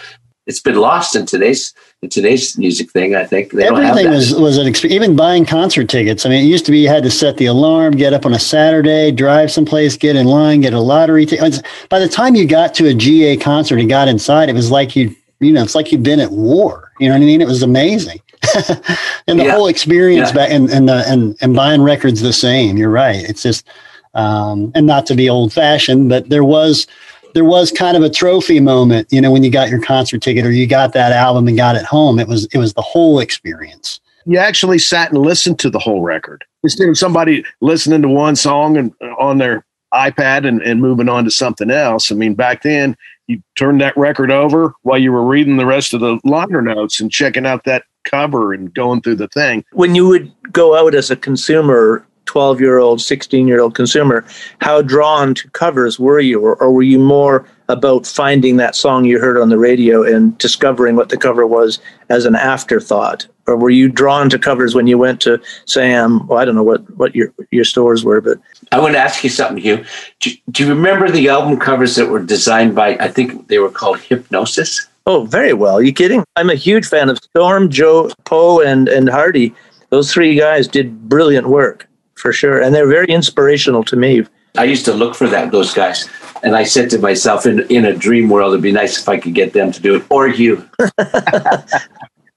It's 0.46 0.60
been 0.60 0.76
lost 0.76 1.16
in 1.16 1.24
today's 1.24 1.72
in 2.02 2.10
today's 2.10 2.58
music 2.58 2.90
thing. 2.90 3.14
I 3.14 3.24
think 3.24 3.52
they 3.52 3.66
everything 3.66 4.10
was 4.10 4.34
was 4.34 4.58
an 4.58 4.66
experience. 4.66 5.02
Even 5.02 5.16
buying 5.16 5.46
concert 5.46 5.88
tickets. 5.88 6.26
I 6.26 6.28
mean, 6.28 6.44
it 6.44 6.48
used 6.48 6.66
to 6.66 6.72
be 6.72 6.80
you 6.80 6.88
had 6.88 7.02
to 7.04 7.10
set 7.10 7.38
the 7.38 7.46
alarm, 7.46 7.92
get 7.92 8.12
up 8.12 8.26
on 8.26 8.34
a 8.34 8.38
Saturday, 8.38 9.10
drive 9.10 9.50
someplace, 9.50 9.96
get 9.96 10.16
in 10.16 10.26
line, 10.26 10.60
get 10.60 10.74
a 10.74 10.80
lottery 10.80 11.24
ticket. 11.24 11.62
By 11.88 11.98
the 11.98 12.08
time 12.08 12.34
you 12.34 12.46
got 12.46 12.74
to 12.74 12.88
a 12.88 12.94
GA 12.94 13.38
concert 13.38 13.80
and 13.80 13.88
got 13.88 14.08
inside, 14.08 14.50
it 14.50 14.54
was 14.54 14.70
like 14.70 14.94
you 14.94 15.16
you 15.40 15.52
know, 15.52 15.62
it's 15.62 15.74
like 15.74 15.92
you'd 15.92 16.02
been 16.02 16.20
at 16.20 16.30
war. 16.30 16.92
You 16.98 17.08
know 17.08 17.14
what 17.14 17.22
I 17.22 17.26
mean? 17.26 17.40
It 17.40 17.48
was 17.48 17.62
amazing. 17.62 18.20
and 19.26 19.38
the 19.38 19.44
yeah. 19.44 19.52
whole 19.52 19.66
experience 19.66 20.30
yeah. 20.30 20.34
back 20.34 20.50
and 20.50 20.70
and 20.70 20.88
the 20.88 21.04
and 21.06 21.36
and 21.40 21.54
buying 21.54 21.82
records 21.82 22.20
the 22.20 22.32
same. 22.32 22.76
You're 22.76 22.90
right. 22.90 23.16
It's 23.28 23.42
just 23.42 23.66
um, 24.14 24.72
and 24.74 24.86
not 24.86 25.06
to 25.06 25.14
be 25.14 25.28
old 25.28 25.52
fashioned, 25.52 26.08
but 26.08 26.28
there 26.28 26.44
was 26.44 26.86
there 27.34 27.44
was 27.44 27.72
kind 27.72 27.96
of 27.96 28.02
a 28.02 28.08
trophy 28.08 28.60
moment, 28.60 29.12
you 29.12 29.20
know, 29.20 29.32
when 29.32 29.42
you 29.42 29.50
got 29.50 29.68
your 29.68 29.80
concert 29.80 30.22
ticket 30.22 30.46
or 30.46 30.52
you 30.52 30.66
got 30.66 30.92
that 30.92 31.12
album 31.12 31.48
and 31.48 31.56
got 31.56 31.76
it 31.76 31.84
home. 31.84 32.18
It 32.18 32.28
was 32.28 32.46
it 32.46 32.58
was 32.58 32.74
the 32.74 32.82
whole 32.82 33.18
experience. 33.18 34.00
You 34.26 34.38
actually 34.38 34.78
sat 34.78 35.12
and 35.12 35.20
listened 35.20 35.58
to 35.58 35.70
the 35.70 35.78
whole 35.78 36.00
record 36.00 36.44
instead 36.62 36.88
of 36.88 36.96
somebody 36.96 37.44
listening 37.60 38.02
to 38.02 38.08
one 38.08 38.36
song 38.36 38.76
and 38.76 38.92
uh, 39.02 39.14
on 39.18 39.38
their 39.38 39.66
iPad 39.92 40.46
and, 40.46 40.62
and 40.62 40.80
moving 40.80 41.08
on 41.08 41.24
to 41.24 41.30
something 41.30 41.70
else. 41.70 42.10
I 42.10 42.14
mean, 42.14 42.34
back 42.34 42.62
then 42.62 42.96
you 43.26 43.42
turned 43.56 43.80
that 43.80 43.96
record 43.96 44.30
over 44.30 44.74
while 44.82 44.98
you 44.98 45.12
were 45.12 45.24
reading 45.24 45.56
the 45.56 45.66
rest 45.66 45.94
of 45.94 46.00
the 46.00 46.18
liner 46.24 46.62
notes 46.62 47.00
and 47.00 47.10
checking 47.10 47.46
out 47.46 47.64
that 47.64 47.84
cover 48.04 48.52
and 48.52 48.72
going 48.72 49.00
through 49.00 49.16
the 49.16 49.28
thing. 49.28 49.64
When 49.72 49.94
you 49.94 50.06
would 50.08 50.32
go 50.52 50.76
out 50.76 50.94
as 50.94 51.10
a 51.10 51.16
consumer, 51.16 52.06
12 52.26 52.60
year 52.60 52.78
old, 52.78 53.00
16 53.00 53.46
year 53.46 53.60
old 53.60 53.74
consumer, 53.74 54.24
how 54.60 54.82
drawn 54.82 55.34
to 55.34 55.48
covers 55.50 55.98
were 55.98 56.20
you? 56.20 56.40
Or, 56.40 56.56
or, 56.56 56.72
were 56.72 56.82
you 56.82 56.98
more 56.98 57.46
about 57.68 58.06
finding 58.06 58.56
that 58.56 58.74
song 58.74 59.04
you 59.04 59.18
heard 59.18 59.38
on 59.38 59.48
the 59.48 59.58
radio 59.58 60.02
and 60.02 60.36
discovering 60.38 60.96
what 60.96 61.08
the 61.08 61.16
cover 61.16 61.46
was 61.46 61.80
as 62.08 62.24
an 62.24 62.34
afterthought? 62.34 63.26
Or 63.46 63.56
were 63.56 63.70
you 63.70 63.88
drawn 63.88 64.30
to 64.30 64.38
covers 64.38 64.74
when 64.74 64.86
you 64.86 64.96
went 64.96 65.20
to 65.22 65.40
Sam? 65.66 66.26
Well, 66.26 66.38
I 66.38 66.44
don't 66.44 66.54
know 66.54 66.62
what, 66.62 66.88
what 66.96 67.14
your, 67.14 67.32
your 67.50 67.64
stores 67.64 68.04
were, 68.04 68.20
but. 68.20 68.38
I 68.72 68.80
want 68.80 68.94
to 68.94 68.98
ask 68.98 69.22
you 69.22 69.30
something, 69.30 69.62
Hugh. 69.62 69.84
Do, 70.20 70.30
do 70.50 70.64
you 70.64 70.70
remember 70.70 71.10
the 71.10 71.28
album 71.28 71.58
covers 71.58 71.96
that 71.96 72.08
were 72.08 72.22
designed 72.22 72.74
by, 72.74 72.96
I 72.96 73.08
think 73.08 73.48
they 73.48 73.58
were 73.58 73.70
called 73.70 73.98
Hipgnosis? 73.98 74.86
Oh, 75.06 75.26
very 75.26 75.52
well. 75.52 75.76
Are 75.76 75.82
you 75.82 75.92
kidding? 75.92 76.24
I'm 76.36 76.48
a 76.48 76.54
huge 76.54 76.86
fan 76.86 77.10
of 77.10 77.18
Storm, 77.18 77.68
Joe, 77.68 78.10
Po, 78.24 78.60
and 78.60 78.88
and 78.88 79.08
Hardy. 79.08 79.54
Those 79.90 80.12
three 80.12 80.34
guys 80.34 80.66
did 80.66 81.08
brilliant 81.08 81.48
work 81.48 81.86
for 82.14 82.32
sure, 82.32 82.60
and 82.60 82.74
they're 82.74 82.88
very 82.88 83.06
inspirational 83.06 83.84
to 83.84 83.96
me. 83.96 84.24
I 84.56 84.64
used 84.64 84.84
to 84.86 84.94
look 84.94 85.14
for 85.14 85.28
that 85.28 85.50
those 85.50 85.74
guys, 85.74 86.08
and 86.42 86.56
I 86.56 86.64
said 86.64 86.88
to 86.90 86.98
myself, 86.98 87.44
in 87.44 87.60
in 87.70 87.84
a 87.84 87.94
dream 87.94 88.30
world, 88.30 88.52
it'd 88.52 88.62
be 88.62 88.72
nice 88.72 88.98
if 88.98 89.08
I 89.08 89.18
could 89.18 89.34
get 89.34 89.52
them 89.52 89.72
to 89.72 89.82
do 89.82 89.96
it, 89.96 90.04
or 90.08 90.26
you. 90.26 90.66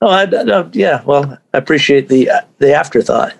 oh, 0.01 0.09
I, 0.09 0.23
I, 0.23 0.69
yeah. 0.73 1.03
Well, 1.05 1.37
I 1.53 1.57
appreciate 1.57 2.09
the 2.09 2.29
uh, 2.29 2.41
the 2.59 2.73
afterthought. 2.73 3.33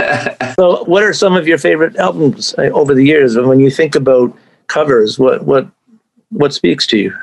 so, 0.54 0.84
what 0.84 1.02
are 1.02 1.14
some 1.14 1.34
of 1.34 1.48
your 1.48 1.58
favorite 1.58 1.96
albums 1.96 2.54
uh, 2.58 2.62
over 2.74 2.94
the 2.94 3.04
years? 3.04 3.36
And 3.36 3.48
when 3.48 3.60
you 3.60 3.70
think 3.70 3.94
about 3.94 4.36
covers, 4.66 5.18
what 5.18 5.44
what 5.44 5.66
what 6.30 6.52
speaks 6.52 6.86
to 6.88 6.98
you? 6.98 7.14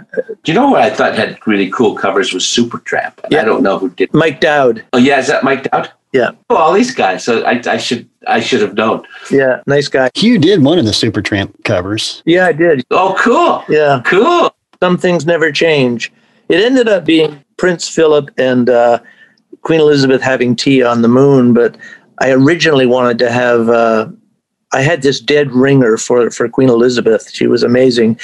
Do 0.44 0.52
you 0.52 0.54
know 0.54 0.70
what 0.70 0.82
I 0.82 0.90
thought 0.90 1.16
had 1.16 1.40
really 1.46 1.70
cool 1.70 1.96
covers 1.96 2.34
was 2.34 2.44
Supertramp? 2.44 3.14
Yeah. 3.30 3.42
I 3.42 3.46
don't 3.46 3.64
know 3.64 3.78
who 3.80 3.90
did. 3.90 4.14
Mike 4.14 4.40
Doud. 4.40 4.84
Oh 4.94 4.98
yeah, 4.98 5.20
is 5.20 5.28
that 5.28 5.44
Mike 5.44 5.70
Doud? 5.70 5.92
Yeah. 6.14 6.32
Oh, 6.50 6.56
all 6.56 6.74
these 6.74 6.94
guys. 6.94 7.24
So 7.24 7.44
I, 7.44 7.62
I 7.66 7.78
should 7.78 8.08
I 8.28 8.40
should 8.40 8.62
have 8.62 8.76
known. 8.76 9.04
Yeah, 9.32 9.62
nice 9.66 9.88
guy. 9.88 10.10
Hugh 10.16 10.38
did 10.38 10.64
one 10.64 10.80
of 10.80 10.86
the 10.86 10.92
Supertramp 10.92 11.64
covers. 11.64 12.22
Yeah, 12.26 12.46
I 12.46 12.54
did. 12.54 12.86
Oh, 12.92 13.16
cool. 13.20 13.64
Yeah, 13.68 14.02
cool. 14.06 14.56
Some 14.82 14.98
things 14.98 15.26
never 15.26 15.52
change. 15.52 16.12
It 16.50 16.64
ended 16.64 16.88
up 16.88 17.06
being 17.06 17.44
Prince 17.58 17.90
Philip 17.90 18.30
and 18.38 18.70
uh, 18.70 19.00
Queen 19.62 19.80
Elizabeth 19.80 20.22
having 20.22 20.56
tea 20.56 20.84
on 20.84 21.02
the 21.02 21.08
moon, 21.08 21.54
but 21.54 21.78
I 22.20 22.32
originally 22.32 22.86
wanted 22.86 23.18
to 23.20 23.32
have. 23.32 23.70
Uh, 23.70 24.10
I 24.72 24.82
had 24.82 25.02
this 25.02 25.20
dead 25.20 25.52
ringer 25.52 25.98
for 25.98 26.30
for 26.30 26.48
Queen 26.50 26.70
Elizabeth. 26.70 27.32
She 27.32 27.48
was 27.48 27.64
amazing, 27.64 28.20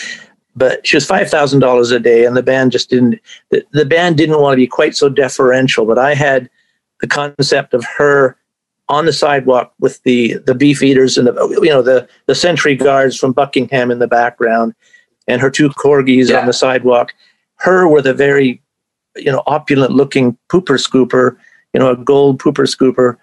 but 0.59 0.85
she 0.85 0.97
was 0.97 1.05
five 1.05 1.29
thousand 1.29 1.61
dollars 1.61 1.89
a 1.91 1.99
day, 1.99 2.25
and 2.25 2.35
the 2.35 2.43
band 2.43 2.73
just 2.73 2.89
didn't. 2.89 3.19
The, 3.49 3.65
the 3.71 3.85
band 3.85 4.17
didn't 4.17 4.41
want 4.41 4.53
to 4.53 4.57
be 4.57 4.67
quite 4.67 4.95
so 4.95 5.07
deferential, 5.09 5.85
but 5.85 5.97
I 5.97 6.13
had 6.13 6.49
the 6.99 7.07
concept 7.07 7.73
of 7.73 7.83
her 7.97 8.35
on 8.89 9.05
the 9.05 9.13
sidewalk 9.13 9.73
with 9.79 10.03
the 10.03 10.33
the 10.45 10.53
beef 10.53 10.83
eaters 10.83 11.17
and 11.17 11.27
the 11.27 11.59
you 11.63 11.69
know 11.69 11.81
the 11.81 12.07
the 12.25 12.35
sentry 12.35 12.75
guards 12.75 13.17
from 13.17 13.31
Buckingham 13.31 13.89
in 13.89 13.99
the 13.99 14.07
background, 14.07 14.75
and 15.27 15.41
her 15.41 15.49
two 15.49 15.69
corgis 15.69 16.29
Yeah. 16.29 16.41
on 16.41 16.45
the 16.45 16.53
sidewalk. 16.53 17.13
Her 17.55 17.87
with 17.87 18.05
a 18.05 18.13
very 18.13 18.61
you 19.15 19.31
know 19.31 19.43
opulent 19.47 19.93
looking 19.93 20.37
pooper 20.51 20.77
scooper, 20.77 21.37
you 21.73 21.79
know 21.79 21.91
a 21.91 21.95
gold 21.95 22.39
pooper 22.41 22.67
scooper, 22.67 23.15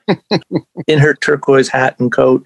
in 0.87 0.99
her 0.99 1.15
turquoise 1.15 1.69
hat 1.69 1.99
and 2.01 2.11
coat, 2.11 2.43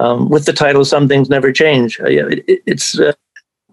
um, 0.00 0.28
with 0.28 0.44
the 0.44 0.52
title 0.52 0.84
"Some 0.84 1.08
Things 1.08 1.30
Never 1.30 1.50
Change." 1.50 1.98
Uh, 2.00 2.08
yeah, 2.08 2.26
it, 2.26 2.44
it, 2.46 2.62
it's 2.66 2.98
uh, 3.00 3.12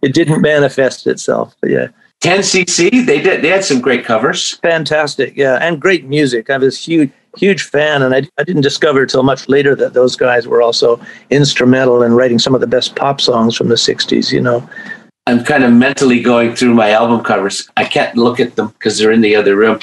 it 0.02 0.14
didn't 0.14 0.42
manifest 0.42 1.08
itself, 1.08 1.56
but 1.62 1.70
yeah. 1.70 1.88
10cc, 2.22 3.06
they 3.06 3.20
did. 3.20 3.42
They 3.42 3.48
had 3.48 3.66
some 3.66 3.82
great 3.82 4.06
covers. 4.06 4.52
Fantastic, 4.58 5.36
yeah, 5.36 5.58
and 5.60 5.82
great 5.82 6.06
music. 6.06 6.52
I 6.52 6.58
was 6.58 6.84
huge, 6.84 7.12
huge 7.36 7.64
fan, 7.64 8.04
and 8.04 8.14
I, 8.14 8.28
I 8.38 8.44
didn't 8.44 8.62
discover 8.62 9.08
till 9.08 9.24
much 9.24 9.50
later 9.50 9.76
that 9.76 9.94
those 9.94 10.16
guys 10.16 10.48
were 10.48 10.62
also 10.62 11.02
instrumental 11.32 12.04
in 12.04 12.14
writing 12.14 12.38
some 12.38 12.54
of 12.54 12.62
the 12.62 12.68
best 12.68 12.96
pop 12.96 13.22
songs 13.22 13.58
from 13.58 13.70
the 13.70 13.76
'60s. 13.76 14.32
You 14.32 14.40
know, 14.40 14.70
I'm 15.26 15.44
kind 15.44 15.64
of 15.64 15.74
mentally 15.74 16.22
going 16.22 16.56
through 16.56 16.76
my 16.76 16.92
album 16.92 17.24
covers. 17.24 17.68
I 17.78 17.86
can't 17.86 18.16
look 18.16 18.40
at 18.40 18.56
them 18.56 18.68
because 18.68 19.00
they're 19.00 19.12
in 19.12 19.22
the 19.22 19.36
other 19.36 19.56
room. 19.56 19.80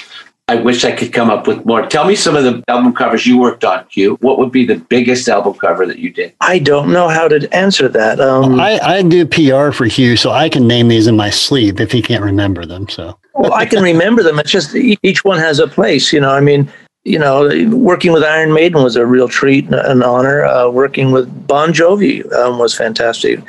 I 0.49 0.55
wish 0.55 0.83
I 0.83 0.93
could 0.93 1.13
come 1.13 1.29
up 1.29 1.47
with 1.47 1.67
more. 1.67 1.87
Tell 1.87 2.07
me 2.07 2.17
some 2.17 2.35
of 2.35 2.43
the 2.43 2.65
album 2.69 2.95
covers 2.95 3.27
you 3.27 3.39
worked 3.39 3.65
on, 3.65 3.85
Hugh. 3.91 4.17
What 4.23 4.39
would 4.39 4.51
be 4.51 4.65
the 4.65 4.77
biggest 4.77 5.29
album 5.29 5.53
cover 5.55 5.85
that 5.85 5.99
you 5.99 6.11
did? 6.11 6.35
I 6.41 6.59
don't 6.59 6.91
know 6.91 7.09
how 7.09 7.29
to 7.29 7.55
answer 7.55 7.87
that. 7.89 8.19
Um, 8.19 8.59
I, 8.59 8.79
I 8.79 9.03
do 9.03 9.27
PR 9.27 9.73
for 9.73 9.85
Hugh, 9.85 10.17
so 10.17 10.31
I 10.31 10.49
can 10.49 10.67
name 10.67 10.89
these 10.89 11.07
in 11.07 11.17
my 11.17 11.29
sleep 11.29 11.81
if 11.81 11.93
he 11.93 12.01
can't 12.01 12.25
remember 12.25 12.65
them. 12.65 12.89
So 12.89 13.19
well, 13.35 13.53
I 13.53 13.67
can 13.67 13.83
remember 13.83 14.23
them. 14.23 14.39
It's 14.39 14.51
just 14.51 14.75
each 14.75 15.23
one 15.23 15.39
has 15.39 15.59
a 15.59 15.69
place. 15.69 16.15
You 16.15 16.21
know, 16.21 16.31
I 16.31 16.41
mean, 16.41 16.73
you 17.05 17.19
know, 17.19 17.51
working 17.77 18.13
with 18.13 18.25
Iron 18.25 18.55
Maiden 18.55 18.83
was 18.83 18.97
a 18.97 19.05
real 19.05 19.29
treat 19.29 19.67
and 19.67 19.75
an 19.75 20.03
honor. 20.03 20.47
Uh, 20.47 20.71
working 20.71 21.13
with 21.13 21.47
Bon 21.47 21.75
Jovi 21.75 22.31
um, 22.33 22.59
was 22.59 22.75
fantastic. 22.75 23.41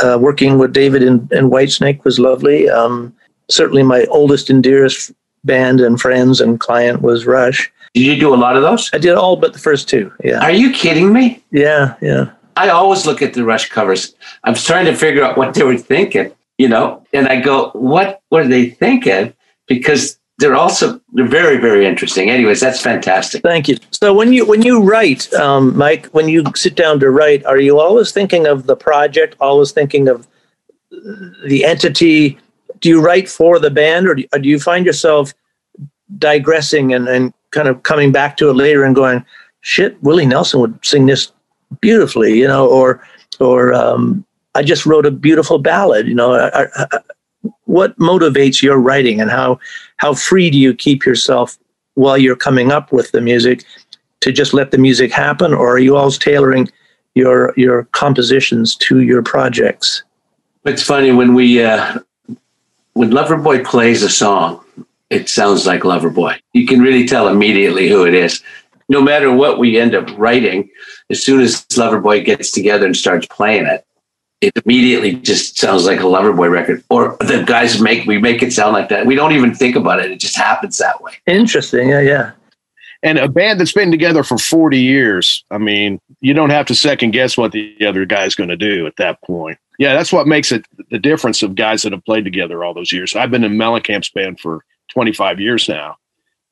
Uh, 0.00 0.18
working 0.20 0.58
with 0.58 0.72
David 0.72 1.04
and, 1.04 1.30
and 1.30 1.52
Whitesnake 1.52 2.02
was 2.02 2.18
lovely. 2.18 2.68
Um, 2.68 3.14
certainly, 3.48 3.84
my 3.84 4.04
oldest 4.10 4.50
and 4.50 4.64
dearest 4.64 5.12
band 5.44 5.80
and 5.80 6.00
friends 6.00 6.40
and 6.40 6.58
client 6.60 7.02
was 7.02 7.26
Rush. 7.26 7.70
Did 7.94 8.02
you 8.02 8.16
do 8.16 8.34
a 8.34 8.36
lot 8.36 8.56
of 8.56 8.62
those? 8.62 8.90
I 8.92 8.98
did 8.98 9.14
all 9.14 9.36
but 9.36 9.52
the 9.52 9.58
first 9.58 9.88
two. 9.88 10.12
Yeah, 10.24 10.40
Are 10.40 10.50
you 10.50 10.72
kidding 10.72 11.12
me? 11.12 11.42
yeah, 11.50 11.94
yeah. 12.00 12.30
I 12.56 12.68
always 12.68 13.04
look 13.04 13.20
at 13.20 13.34
the 13.34 13.44
Rush 13.44 13.68
covers. 13.68 14.14
I'm 14.44 14.54
trying 14.54 14.86
to 14.86 14.94
figure 14.94 15.24
out 15.24 15.36
what 15.36 15.54
they 15.54 15.64
were 15.64 15.76
thinking, 15.76 16.32
you 16.56 16.68
know, 16.68 17.04
and 17.12 17.26
I 17.28 17.40
go, 17.40 17.70
what 17.70 18.20
were 18.30 18.46
they 18.46 18.70
thinking? 18.70 19.32
Because 19.66 20.18
they're 20.38 20.54
also 20.56 21.00
they're 21.12 21.26
very 21.28 21.58
very 21.58 21.86
interesting. 21.86 22.30
Anyways, 22.30 22.60
that's 22.60 22.80
fantastic. 22.80 23.42
Thank 23.42 23.68
you. 23.68 23.76
So 23.92 24.12
when 24.12 24.32
you 24.32 24.44
when 24.46 24.62
you 24.62 24.82
write, 24.82 25.32
um, 25.34 25.76
Mike, 25.76 26.06
when 26.06 26.28
you 26.28 26.44
sit 26.56 26.74
down 26.74 27.00
to 27.00 27.10
write, 27.10 27.44
are 27.44 27.58
you 27.58 27.78
always 27.78 28.10
thinking 28.12 28.46
of 28.46 28.66
the 28.66 28.76
project? 28.76 29.36
Always 29.40 29.70
thinking 29.72 30.08
of 30.08 30.26
the 31.46 31.64
entity? 31.64 32.38
Do 32.84 32.90
you 32.90 33.00
write 33.00 33.30
for 33.30 33.58
the 33.58 33.70
band, 33.70 34.06
or 34.06 34.14
do, 34.14 34.24
or 34.34 34.38
do 34.38 34.46
you 34.46 34.60
find 34.60 34.84
yourself 34.84 35.32
digressing 36.18 36.92
and, 36.92 37.08
and 37.08 37.32
kind 37.50 37.66
of 37.66 37.82
coming 37.82 38.12
back 38.12 38.36
to 38.36 38.50
it 38.50 38.52
later 38.52 38.84
and 38.84 38.94
going, 38.94 39.24
"Shit, 39.62 39.96
Willie 40.02 40.26
Nelson 40.26 40.60
would 40.60 40.78
sing 40.84 41.06
this 41.06 41.32
beautifully," 41.80 42.38
you 42.38 42.46
know, 42.46 42.68
or 42.68 43.02
or 43.40 43.72
um, 43.72 44.22
I 44.54 44.62
just 44.62 44.84
wrote 44.84 45.06
a 45.06 45.10
beautiful 45.10 45.58
ballad, 45.58 46.06
you 46.06 46.14
know. 46.14 46.34
I, 46.34 46.66
I, 46.76 47.00
what 47.64 47.98
motivates 47.98 48.60
your 48.60 48.76
writing, 48.76 49.18
and 49.18 49.30
how 49.30 49.58
how 49.96 50.12
free 50.12 50.50
do 50.50 50.58
you 50.58 50.74
keep 50.74 51.06
yourself 51.06 51.56
while 51.94 52.18
you're 52.18 52.36
coming 52.36 52.70
up 52.70 52.92
with 52.92 53.12
the 53.12 53.22
music 53.22 53.64
to 54.20 54.30
just 54.30 54.52
let 54.52 54.72
the 54.72 54.78
music 54.78 55.10
happen, 55.10 55.54
or 55.54 55.70
are 55.70 55.78
you 55.78 55.96
always 55.96 56.18
tailoring 56.18 56.68
your 57.14 57.54
your 57.56 57.84
compositions 57.92 58.76
to 58.76 59.00
your 59.00 59.22
projects? 59.22 60.02
It's 60.66 60.82
funny 60.82 61.12
when 61.12 61.32
we 61.32 61.64
uh, 61.64 62.00
when 62.94 63.10
Loverboy 63.10 63.64
plays 63.64 64.02
a 64.02 64.08
song, 64.08 64.64
it 65.10 65.28
sounds 65.28 65.66
like 65.66 65.82
Loverboy. 65.82 66.40
You 66.52 66.66
can 66.66 66.80
really 66.80 67.06
tell 67.06 67.28
immediately 67.28 67.88
who 67.88 68.06
it 68.06 68.14
is. 68.14 68.42
No 68.88 69.00
matter 69.00 69.32
what 69.32 69.58
we 69.58 69.78
end 69.78 69.94
up 69.94 70.08
writing, 70.16 70.70
as 71.10 71.22
soon 71.22 71.40
as 71.40 71.64
Loverboy 71.66 72.24
gets 72.24 72.50
together 72.50 72.86
and 72.86 72.96
starts 72.96 73.26
playing 73.26 73.66
it, 73.66 73.84
it 74.40 74.52
immediately 74.64 75.14
just 75.14 75.58
sounds 75.58 75.86
like 75.86 76.00
a 76.00 76.04
Loverboy 76.04 76.50
record. 76.50 76.82
Or 76.90 77.16
the 77.20 77.44
guys 77.46 77.80
make 77.80 78.06
we 78.06 78.18
make 78.18 78.42
it 78.42 78.52
sound 78.52 78.72
like 78.72 78.88
that. 78.90 79.06
We 79.06 79.14
don't 79.14 79.32
even 79.32 79.54
think 79.54 79.76
about 79.76 80.00
it; 80.00 80.10
it 80.10 80.20
just 80.20 80.36
happens 80.36 80.78
that 80.78 81.02
way. 81.02 81.12
Interesting. 81.26 81.88
Yeah, 81.88 82.00
yeah. 82.00 82.32
And 83.02 83.18
a 83.18 83.28
band 83.28 83.60
that's 83.60 83.72
been 83.72 83.90
together 83.90 84.22
for 84.22 84.38
40 84.38 84.78
years, 84.78 85.44
I 85.50 85.58
mean, 85.58 86.00
you 86.20 86.32
don't 86.32 86.48
have 86.48 86.64
to 86.66 86.74
second 86.74 87.10
guess 87.10 87.36
what 87.36 87.52
the 87.52 87.76
other 87.86 88.06
guy's 88.06 88.34
going 88.34 88.48
to 88.48 88.56
do 88.56 88.86
at 88.86 88.96
that 88.96 89.20
point. 89.22 89.58
Yeah, 89.78 89.94
that's 89.94 90.12
what 90.12 90.26
makes 90.26 90.52
it 90.52 90.64
the 90.90 90.98
difference 90.98 91.42
of 91.42 91.54
guys 91.54 91.82
that 91.82 91.92
have 91.92 92.04
played 92.04 92.24
together 92.24 92.62
all 92.62 92.74
those 92.74 92.92
years. 92.92 93.16
I've 93.16 93.30
been 93.30 93.44
in 93.44 93.54
Mellencamp's 93.54 94.10
band 94.10 94.38
for 94.40 94.64
25 94.90 95.40
years 95.40 95.68
now, 95.68 95.96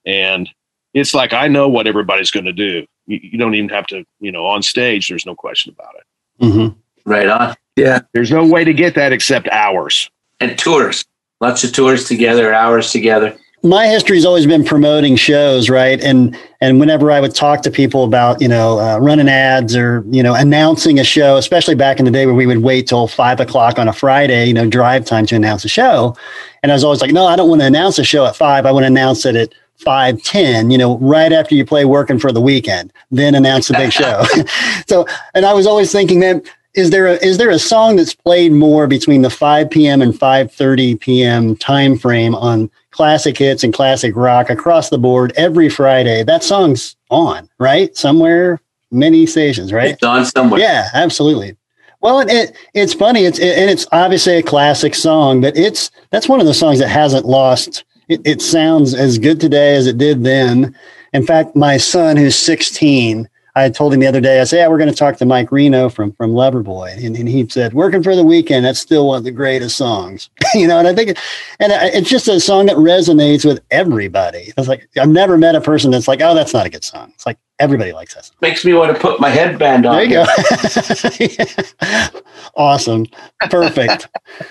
and 0.06 0.48
it's 0.94 1.14
like 1.14 1.32
I 1.32 1.48
know 1.48 1.68
what 1.68 1.86
everybody's 1.86 2.30
going 2.30 2.46
to 2.46 2.52
do. 2.52 2.86
You, 3.06 3.20
you 3.22 3.38
don't 3.38 3.54
even 3.54 3.68
have 3.70 3.86
to, 3.88 4.04
you 4.20 4.32
know, 4.32 4.44
on 4.46 4.62
stage, 4.62 5.08
there's 5.08 5.26
no 5.26 5.34
question 5.34 5.74
about 5.78 5.94
it. 5.96 6.44
mhm. 6.44 6.76
Right 7.04 7.28
on. 7.28 7.54
Yeah. 7.76 8.00
There's 8.12 8.30
no 8.30 8.46
way 8.46 8.64
to 8.64 8.72
get 8.72 8.94
that 8.94 9.12
except 9.12 9.48
hours. 9.48 10.10
And 10.40 10.56
tours, 10.58 11.04
lots 11.40 11.64
of 11.64 11.72
tours 11.72 12.04
together, 12.06 12.52
hours 12.52 12.92
together. 12.92 13.36
My 13.62 13.86
history 13.86 14.16
has 14.16 14.24
always 14.24 14.46
been 14.46 14.64
promoting 14.64 15.14
shows, 15.14 15.70
right? 15.70 16.00
And 16.00 16.36
and 16.60 16.80
whenever 16.80 17.10
I 17.10 17.20
would 17.20 17.34
talk 17.34 17.62
to 17.62 17.70
people 17.70 18.04
about 18.04 18.40
you 18.40 18.48
know 18.48 18.80
uh, 18.80 18.98
running 18.98 19.28
ads 19.28 19.76
or 19.76 20.04
you 20.10 20.22
know 20.22 20.34
announcing 20.34 20.98
a 20.98 21.04
show, 21.04 21.36
especially 21.36 21.76
back 21.76 21.98
in 21.98 22.04
the 22.04 22.10
day 22.10 22.26
where 22.26 22.34
we 22.34 22.46
would 22.46 22.58
wait 22.58 22.88
till 22.88 23.06
five 23.06 23.38
o'clock 23.38 23.78
on 23.78 23.88
a 23.88 23.92
Friday, 23.92 24.46
you 24.46 24.54
know, 24.54 24.68
drive 24.68 25.04
time 25.04 25.26
to 25.26 25.36
announce 25.36 25.64
a 25.64 25.68
show, 25.68 26.16
and 26.62 26.72
I 26.72 26.74
was 26.74 26.82
always 26.82 27.00
like, 27.00 27.12
no, 27.12 27.26
I 27.26 27.36
don't 27.36 27.48
want 27.48 27.60
to 27.60 27.66
announce 27.66 27.98
a 27.98 28.04
show 28.04 28.26
at 28.26 28.34
five. 28.34 28.66
I 28.66 28.72
want 28.72 28.82
to 28.82 28.88
announce 28.88 29.24
it 29.24 29.36
at 29.36 29.54
five 29.76 30.20
ten. 30.22 30.70
You 30.72 30.78
know, 30.78 30.98
right 30.98 31.32
after 31.32 31.54
you 31.54 31.64
play 31.64 31.84
"Working 31.84 32.18
for 32.18 32.32
the 32.32 32.40
Weekend," 32.40 32.92
then 33.12 33.34
announce 33.36 33.68
the 33.68 33.74
big 33.74 33.92
show. 33.92 34.24
so, 34.88 35.06
and 35.34 35.46
I 35.46 35.52
was 35.52 35.66
always 35.66 35.92
thinking, 35.92 36.18
man. 36.18 36.42
Is 36.74 36.90
there 36.90 37.06
a 37.06 37.14
is 37.16 37.36
there 37.36 37.50
a 37.50 37.58
song 37.58 37.96
that's 37.96 38.14
played 38.14 38.52
more 38.52 38.86
between 38.86 39.22
the 39.22 39.30
5 39.30 39.70
p.m. 39.70 40.00
and 40.00 40.14
5:30 40.14 40.98
p.m. 41.00 41.56
time 41.56 41.98
frame 41.98 42.34
on 42.34 42.70
classic 42.92 43.36
hits 43.36 43.64
and 43.64 43.74
classic 43.74 44.14
rock 44.14 44.48
across 44.48 44.88
the 44.88 44.98
board 44.98 45.32
every 45.36 45.68
Friday. 45.68 46.22
That 46.22 46.44
song's 46.44 46.96
on, 47.10 47.48
right? 47.58 47.94
Somewhere, 47.96 48.60
many 48.90 49.26
stations, 49.26 49.72
right? 49.72 49.90
It's 49.90 50.02
on 50.02 50.24
somewhere. 50.24 50.60
Yeah, 50.60 50.88
absolutely. 50.94 51.56
Well, 52.00 52.20
it, 52.20 52.30
it 52.30 52.56
it's 52.74 52.94
funny. 52.94 53.24
It's 53.24 53.38
and 53.38 53.70
it's 53.70 53.86
obviously 53.92 54.36
a 54.36 54.42
classic 54.42 54.94
song, 54.94 55.40
but 55.40 55.56
it's 55.56 55.90
that's 56.10 56.28
one 56.28 56.40
of 56.40 56.46
the 56.46 56.54
songs 56.54 56.78
that 56.78 56.88
hasn't 56.88 57.26
lost. 57.26 57.84
It, 58.08 58.20
it 58.24 58.42
sounds 58.42 58.94
as 58.94 59.18
good 59.18 59.40
today 59.40 59.74
as 59.76 59.86
it 59.86 59.98
did 59.98 60.24
then. 60.24 60.76
In 61.12 61.24
fact, 61.24 61.54
my 61.54 61.76
son, 61.76 62.16
who's 62.16 62.36
16, 62.36 63.28
I 63.54 63.68
told 63.68 63.92
him 63.92 64.00
the 64.00 64.06
other 64.06 64.20
day. 64.20 64.40
I 64.40 64.44
said, 64.44 64.58
"Yeah, 64.58 64.68
we're 64.68 64.78
going 64.78 64.88
to 64.88 64.96
talk 64.96 65.16
to 65.18 65.26
Mike 65.26 65.52
Reno 65.52 65.88
from 65.90 66.12
from 66.12 66.32
Loverboy," 66.32 67.04
and, 67.04 67.14
and 67.16 67.28
he 67.28 67.46
said, 67.48 67.74
"Working 67.74 68.02
for 68.02 68.16
the 68.16 68.24
Weekend. 68.24 68.64
That's 68.64 68.80
still 68.80 69.08
one 69.08 69.18
of 69.18 69.24
the 69.24 69.30
greatest 69.30 69.76
songs." 69.76 70.30
you 70.54 70.66
know, 70.66 70.78
and 70.78 70.88
I 70.88 70.94
think, 70.94 71.18
and 71.60 71.72
I- 71.72 71.88
it's 71.88 72.08
just 72.08 72.28
a 72.28 72.40
song 72.40 72.66
that 72.66 72.76
resonates 72.76 73.44
with 73.44 73.60
everybody. 73.70 74.52
It's 74.56 74.68
like 74.68 74.88
I've 74.98 75.08
never 75.10 75.36
met 75.36 75.54
a 75.54 75.60
person 75.60 75.90
that's 75.90 76.08
like, 76.08 76.20
"Oh, 76.22 76.34
that's 76.34 76.54
not 76.54 76.64
a 76.64 76.70
good 76.70 76.84
song." 76.84 77.12
It's 77.14 77.26
like 77.26 77.38
everybody 77.58 77.92
likes 77.92 78.14
that 78.14 78.24
song. 78.24 78.36
Makes 78.40 78.64
me 78.64 78.72
want 78.72 78.94
to 78.94 79.00
put 79.00 79.20
my 79.20 79.28
headband 79.28 79.84
on. 79.84 79.96
There 79.96 80.04
you 80.04 81.36
go. 81.36 82.20
awesome. 82.56 83.06
Perfect. 83.50 84.08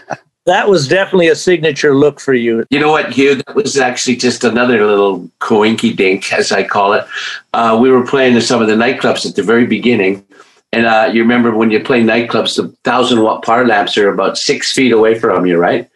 That 0.46 0.68
was 0.68 0.88
definitely 0.88 1.28
a 1.28 1.36
signature 1.36 1.96
look 1.96 2.20
for 2.20 2.34
you. 2.34 2.66
You 2.72 2.80
know 2.80 2.92
what, 2.92 3.14
Hugh? 3.14 3.36
That 3.36 3.56
was 3.56 3.78
actually 3.78 4.16
just 4.16 4.44
another 4.44 4.86
little 4.86 5.30
coinky 5.40 5.96
dink, 5.96 6.34
as 6.34 6.52
I 6.52 6.64
call 6.64 6.94
it. 6.94 7.06
Uh, 7.54 7.78
we 7.80 7.92
were 7.92 8.06
playing 8.06 8.36
in 8.36 8.42
some 8.42 8.62
of 8.62 8.68
the 8.68 8.74
nightclubs 8.74 9.26
at 9.28 9.36
the 9.36 9.44
very 9.44 9.68
beginning. 9.68 10.26
And 10.74 10.86
uh, 10.86 11.10
you 11.14 11.22
remember 11.22 11.56
when 11.56 11.70
you 11.70 11.80
play 11.84 12.02
nightclubs, 12.02 12.56
the 12.56 12.70
thousand 12.84 13.22
watt 13.22 13.44
power 13.44 13.68
lamps 13.68 13.98
are 13.98 14.10
about 14.10 14.38
six 14.38 14.72
feet 14.72 14.92
away 14.92 15.20
from 15.20 15.46
you, 15.46 15.58
right? 15.58 15.88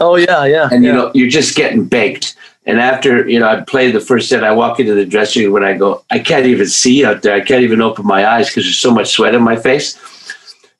Oh 0.00 0.16
yeah, 0.16 0.44
yeah. 0.44 0.68
And 0.72 0.84
you 0.84 0.90
yeah. 0.90 0.96
know, 0.96 1.12
you're 1.14 1.28
just 1.28 1.54
getting 1.54 1.84
baked. 1.84 2.36
And 2.64 2.80
after, 2.80 3.28
you 3.28 3.40
know, 3.40 3.48
I 3.48 3.60
played 3.60 3.94
the 3.94 4.00
first 4.00 4.28
set, 4.28 4.44
I 4.44 4.52
walk 4.52 4.78
into 4.78 4.94
the 4.94 5.04
dressing 5.04 5.44
room 5.44 5.56
and 5.56 5.64
I 5.64 5.76
go, 5.76 6.04
I 6.10 6.20
can't 6.20 6.46
even 6.46 6.66
see 6.66 7.04
out 7.04 7.22
there. 7.22 7.34
I 7.34 7.40
can't 7.40 7.62
even 7.62 7.82
open 7.82 8.06
my 8.06 8.26
eyes 8.26 8.48
because 8.48 8.64
there's 8.64 8.78
so 8.78 8.92
much 8.92 9.10
sweat 9.10 9.34
in 9.34 9.42
my 9.42 9.56
face. 9.56 9.98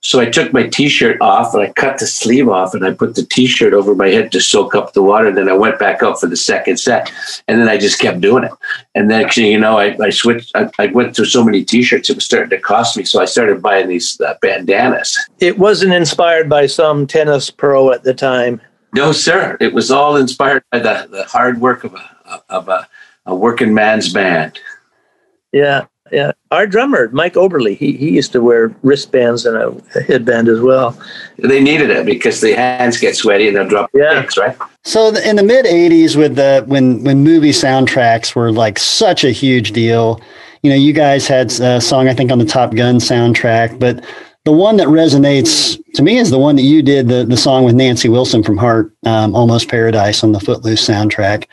So 0.04 0.18
I 0.18 0.26
took 0.26 0.52
my 0.52 0.66
t-shirt 0.66 1.20
off 1.20 1.54
and 1.54 1.62
I 1.62 1.72
cut 1.72 1.98
the 1.98 2.08
sleeve 2.08 2.48
off 2.48 2.74
and 2.74 2.84
I 2.84 2.92
put 2.92 3.14
the 3.14 3.24
t-shirt 3.24 3.72
over 3.72 3.94
my 3.94 4.08
head 4.08 4.32
to 4.32 4.40
soak 4.40 4.74
up 4.74 4.92
the 4.92 5.02
water. 5.02 5.28
And 5.28 5.36
Then 5.36 5.48
I 5.48 5.52
went 5.52 5.78
back 5.78 6.02
up 6.02 6.18
for 6.18 6.26
the 6.26 6.36
second 6.36 6.78
set, 6.78 7.12
and 7.46 7.60
then 7.60 7.68
I 7.68 7.78
just 7.78 8.00
kept 8.00 8.20
doing 8.20 8.42
it. 8.42 8.50
And 8.96 9.08
then 9.08 9.24
actually, 9.24 9.52
you 9.52 9.60
know, 9.60 9.78
I, 9.78 9.96
I 10.02 10.10
switched. 10.10 10.56
I, 10.56 10.68
I, 10.78 10.86
went 10.86 11.14
through 11.14 11.26
so 11.26 11.44
many 11.44 11.64
t-shirts 11.64 12.10
it 12.10 12.16
was 12.16 12.24
starting 12.24 12.50
to 12.50 12.58
cost 12.58 12.96
me. 12.96 13.04
So 13.04 13.22
I 13.22 13.26
started 13.26 13.62
buying 13.62 13.88
these 13.88 14.20
uh, 14.20 14.34
bandanas. 14.42 15.16
It 15.38 15.58
wasn't 15.58 15.92
inspired 15.92 16.48
by 16.48 16.66
some 16.66 17.06
tennis 17.06 17.50
pro 17.50 17.92
at 17.92 18.02
the 18.02 18.12
time. 18.12 18.60
No, 18.94 19.12
sir. 19.12 19.56
It 19.60 19.72
was 19.72 19.92
all 19.92 20.16
inspired 20.16 20.64
by 20.72 20.80
the, 20.80 21.08
the 21.10 21.24
hard 21.24 21.60
work 21.60 21.84
of 21.84 21.94
a 21.94 22.42
of 22.48 22.68
a, 22.68 22.88
a 23.26 23.34
working 23.34 23.72
man's 23.72 24.12
band. 24.12 24.58
Yeah, 25.52 25.86
yeah. 26.12 26.32
Our 26.50 26.66
drummer, 26.66 27.08
Mike 27.12 27.34
Oberly, 27.34 27.74
he, 27.74 27.92
he 27.96 28.10
used 28.10 28.32
to 28.32 28.42
wear 28.42 28.74
wristbands 28.82 29.46
and 29.46 29.56
a, 29.56 29.74
a 29.96 30.02
headband 30.02 30.48
as 30.48 30.60
well. 30.60 30.96
They 31.38 31.60
needed 31.60 31.90
it 31.90 32.04
because 32.04 32.40
the 32.40 32.52
hands 32.52 32.98
get 32.98 33.16
sweaty 33.16 33.48
and 33.48 33.56
they'll 33.56 33.68
drop 33.68 33.90
yeah. 33.94 34.20
picks, 34.20 34.36
right? 34.36 34.56
So 34.84 35.08
in 35.08 35.36
the 35.36 35.42
mid 35.42 35.64
'80s, 35.64 36.16
with 36.16 36.36
the 36.36 36.64
when 36.66 37.02
when 37.02 37.24
movie 37.24 37.50
soundtracks 37.50 38.34
were 38.34 38.52
like 38.52 38.78
such 38.78 39.24
a 39.24 39.30
huge 39.30 39.72
deal, 39.72 40.20
you 40.62 40.70
know, 40.70 40.76
you 40.76 40.92
guys 40.92 41.26
had 41.26 41.50
a 41.60 41.80
song 41.80 42.08
I 42.08 42.14
think 42.14 42.30
on 42.30 42.38
the 42.38 42.44
Top 42.44 42.74
Gun 42.74 42.96
soundtrack, 42.96 43.78
but 43.78 44.04
the 44.44 44.52
one 44.52 44.76
that 44.76 44.88
resonates 44.88 45.80
to 45.94 46.02
me 46.02 46.18
is 46.18 46.30
the 46.30 46.38
one 46.38 46.56
that 46.56 46.62
you 46.62 46.82
did 46.82 47.08
the 47.08 47.24
the 47.24 47.36
song 47.36 47.64
with 47.64 47.74
Nancy 47.74 48.08
Wilson 48.08 48.42
from 48.42 48.56
Heart, 48.56 48.92
um, 49.06 49.34
"Almost 49.34 49.68
Paradise" 49.68 50.22
on 50.22 50.32
the 50.32 50.40
Footloose 50.40 50.86
soundtrack. 50.86 51.46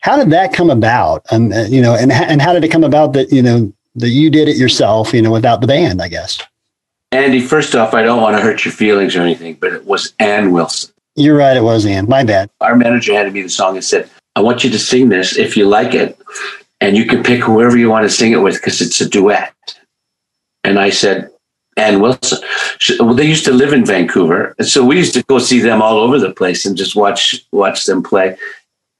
How 0.00 0.16
did 0.16 0.30
that 0.30 0.52
come 0.52 0.68
about? 0.68 1.24
Um, 1.30 1.52
uh, 1.52 1.64
you 1.64 1.80
know, 1.80 1.94
and 1.94 2.10
and 2.12 2.42
how 2.42 2.52
did 2.52 2.64
it 2.64 2.70
come 2.70 2.84
about 2.84 3.12
that 3.12 3.32
you 3.32 3.42
know 3.42 3.72
that 3.96 4.10
you 4.10 4.30
did 4.30 4.48
it 4.48 4.56
yourself? 4.56 5.12
You 5.12 5.22
know, 5.22 5.30
without 5.30 5.60
the 5.60 5.66
band, 5.66 6.00
I 6.02 6.08
guess. 6.08 6.38
Andy, 7.10 7.40
first 7.40 7.74
off, 7.74 7.92
I 7.92 8.02
don't 8.02 8.22
want 8.22 8.36
to 8.36 8.42
hurt 8.42 8.64
your 8.64 8.72
feelings 8.72 9.14
or 9.14 9.20
anything, 9.20 9.54
but 9.60 9.72
it 9.72 9.84
was 9.84 10.14
Ann 10.18 10.52
Wilson. 10.52 10.92
You're 11.14 11.36
right. 11.36 11.56
It 11.56 11.62
was 11.62 11.84
Ann. 11.84 12.08
My 12.08 12.24
bad. 12.24 12.48
Our 12.60 12.74
manager 12.74 13.12
handed 13.12 13.34
me 13.34 13.42
the 13.42 13.50
song 13.50 13.76
and 13.76 13.84
said, 13.84 14.08
"I 14.34 14.40
want 14.40 14.64
you 14.64 14.70
to 14.70 14.78
sing 14.78 15.10
this 15.10 15.36
if 15.36 15.56
you 15.56 15.66
like 15.66 15.94
it, 15.94 16.18
and 16.80 16.96
you 16.96 17.04
can 17.04 17.22
pick 17.22 17.42
whoever 17.42 17.76
you 17.76 17.90
want 17.90 18.04
to 18.04 18.10
sing 18.10 18.32
it 18.32 18.40
with 18.42 18.54
because 18.54 18.80
it's 18.80 19.00
a 19.00 19.08
duet." 19.08 19.52
And 20.64 20.78
I 20.78 20.90
said, 20.90 21.28
Ann 21.76 22.00
Wilson. 22.00 22.38
She, 22.78 23.00
well, 23.00 23.14
they 23.14 23.26
used 23.26 23.44
to 23.46 23.52
live 23.52 23.72
in 23.72 23.84
Vancouver, 23.84 24.54
and 24.58 24.66
so 24.66 24.84
we 24.84 24.96
used 24.96 25.14
to 25.14 25.22
go 25.24 25.38
see 25.38 25.60
them 25.60 25.80
all 25.80 25.98
over 25.98 26.18
the 26.18 26.32
place 26.32 26.64
and 26.66 26.76
just 26.76 26.96
watch 26.96 27.44
watch 27.52 27.84
them 27.84 28.02
play 28.02 28.36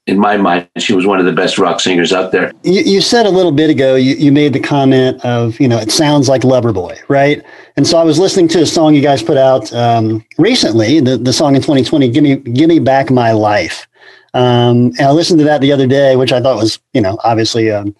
in 0.05 0.19
my 0.19 0.35
mind, 0.35 0.67
she 0.77 0.93
was 0.93 1.05
one 1.05 1.19
of 1.19 1.25
the 1.25 1.31
best 1.31 1.57
rock 1.57 1.79
singers 1.79 2.11
out 2.11 2.31
there. 2.31 2.51
You, 2.63 2.81
you 2.81 3.01
said 3.01 3.25
a 3.25 3.29
little 3.29 3.53
bit 3.53 3.69
ago, 3.69 3.95
you, 3.95 4.15
you 4.15 4.31
made 4.33 4.51
the 4.51 4.59
comment 4.59 5.23
of, 5.23 5.57
you 5.59 5.67
know, 5.67 5.77
it 5.77 5.91
sounds 5.91 6.27
like 6.27 6.41
Loverboy, 6.41 6.97
right? 7.07 7.41
And 7.77 7.87
so 7.87 7.97
I 7.97 8.03
was 8.03 8.19
listening 8.19 8.49
to 8.49 8.61
a 8.61 8.65
song 8.65 8.95
you 8.95 9.01
guys 9.01 9.23
put 9.23 9.37
out 9.37 9.71
um, 9.73 10.25
recently, 10.37 10.99
the, 10.99 11.17
the 11.17 11.31
song 11.31 11.55
in 11.55 11.61
2020, 11.61 12.09
Give 12.09 12.23
Me, 12.23 12.35
Give 12.35 12.67
Me 12.67 12.79
Back 12.79 13.11
My 13.11 13.31
Life. 13.31 13.87
Um, 14.33 14.91
and 14.97 15.01
I 15.01 15.11
listened 15.11 15.39
to 15.39 15.45
that 15.45 15.61
the 15.61 15.71
other 15.71 15.87
day, 15.87 16.17
which 16.17 16.33
I 16.33 16.41
thought 16.41 16.57
was, 16.57 16.79
you 16.93 17.01
know, 17.01 17.17
obviously 17.23 17.71
um, 17.71 17.95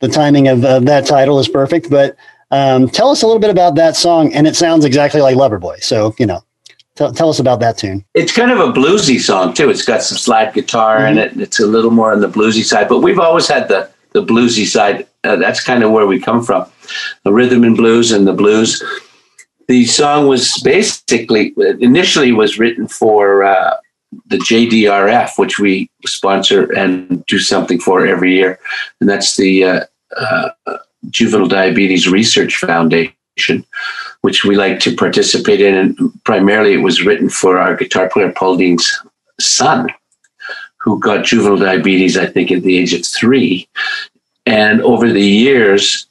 the 0.00 0.08
timing 0.08 0.46
of, 0.46 0.64
of 0.64 0.86
that 0.86 1.06
title 1.06 1.40
is 1.40 1.48
perfect. 1.48 1.90
But 1.90 2.14
um, 2.52 2.88
tell 2.88 3.08
us 3.08 3.22
a 3.22 3.26
little 3.26 3.40
bit 3.40 3.50
about 3.50 3.74
that 3.74 3.96
song. 3.96 4.32
And 4.32 4.46
it 4.46 4.54
sounds 4.54 4.84
exactly 4.84 5.20
like 5.20 5.36
Loverboy. 5.36 5.82
So, 5.82 6.14
you 6.20 6.26
know, 6.26 6.44
Tell, 6.96 7.12
tell 7.12 7.28
us 7.28 7.38
about 7.38 7.60
that 7.60 7.76
tune. 7.76 8.04
It's 8.14 8.32
kind 8.32 8.50
of 8.50 8.58
a 8.58 8.72
bluesy 8.72 9.20
song 9.20 9.52
too. 9.52 9.68
It's 9.68 9.84
got 9.84 10.02
some 10.02 10.16
slide 10.16 10.54
guitar 10.54 10.98
mm-hmm. 10.98 11.18
in 11.18 11.18
it. 11.18 11.36
It's 11.36 11.60
a 11.60 11.66
little 11.66 11.90
more 11.90 12.10
on 12.10 12.20
the 12.20 12.28
bluesy 12.28 12.64
side, 12.64 12.88
but 12.88 13.00
we've 13.00 13.18
always 13.18 13.46
had 13.46 13.68
the 13.68 13.90
the 14.12 14.24
bluesy 14.24 14.66
side. 14.66 15.06
Uh, 15.22 15.36
that's 15.36 15.62
kind 15.62 15.82
of 15.84 15.92
where 15.92 16.06
we 16.06 16.18
come 16.18 16.42
from, 16.42 16.64
the 17.24 17.32
rhythm 17.32 17.64
and 17.64 17.76
blues 17.76 18.12
and 18.12 18.26
the 18.26 18.32
blues. 18.32 18.82
The 19.68 19.84
song 19.84 20.26
was 20.26 20.58
basically 20.64 21.52
initially 21.80 22.32
was 22.32 22.58
written 22.58 22.88
for 22.88 23.44
uh, 23.44 23.76
the 24.26 24.38
JDRF, 24.38 25.38
which 25.38 25.58
we 25.58 25.90
sponsor 26.06 26.72
and 26.72 27.26
do 27.26 27.38
something 27.38 27.78
for 27.78 28.06
every 28.06 28.34
year, 28.34 28.58
and 29.00 29.08
that's 29.08 29.36
the 29.36 29.64
uh, 29.64 29.80
uh 30.16 30.48
Juvenile 31.10 31.48
Diabetes 31.48 32.08
Research 32.08 32.56
Foundation 32.56 33.66
which 34.22 34.44
we 34.44 34.56
like 34.56 34.80
to 34.80 34.94
participate 34.94 35.60
in. 35.60 35.74
And 35.74 36.24
primarily, 36.24 36.74
it 36.74 36.82
was 36.82 37.04
written 37.04 37.28
for 37.28 37.58
our 37.58 37.76
guitar 37.76 38.08
player 38.08 38.32
Paul 38.32 38.56
Dean's 38.56 38.90
son, 39.40 39.88
who 40.78 40.98
got 41.00 41.24
juvenile 41.24 41.58
diabetes, 41.58 42.16
I 42.16 42.26
think, 42.26 42.50
at 42.50 42.62
the 42.62 42.78
age 42.78 42.94
of 42.94 43.04
three. 43.04 43.68
And 44.46 44.80
over 44.82 45.10
the 45.12 45.20
years, 45.20 46.06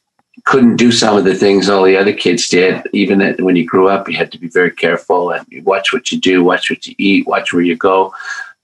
couldn't 0.45 0.75
do 0.75 0.91
some 0.91 1.17
of 1.17 1.23
the 1.23 1.33
things 1.33 1.69
all 1.69 1.83
the 1.83 1.97
other 1.97 2.13
kids 2.13 2.47
did. 2.47 2.87
Even 2.93 3.35
when 3.39 3.55
you 3.55 3.65
grew 3.65 3.89
up, 3.89 4.07
you 4.07 4.15
had 4.15 4.31
to 4.31 4.37
be 4.37 4.47
very 4.47 4.71
careful 4.71 5.31
and 5.31 5.45
watch 5.65 5.91
what 5.91 6.11
you 6.11 6.19
do, 6.19 6.43
watch 6.43 6.69
what 6.69 6.85
you 6.85 6.93
eat, 6.97 7.27
watch 7.27 7.51
where 7.51 7.63
you 7.63 7.75
go. 7.75 8.13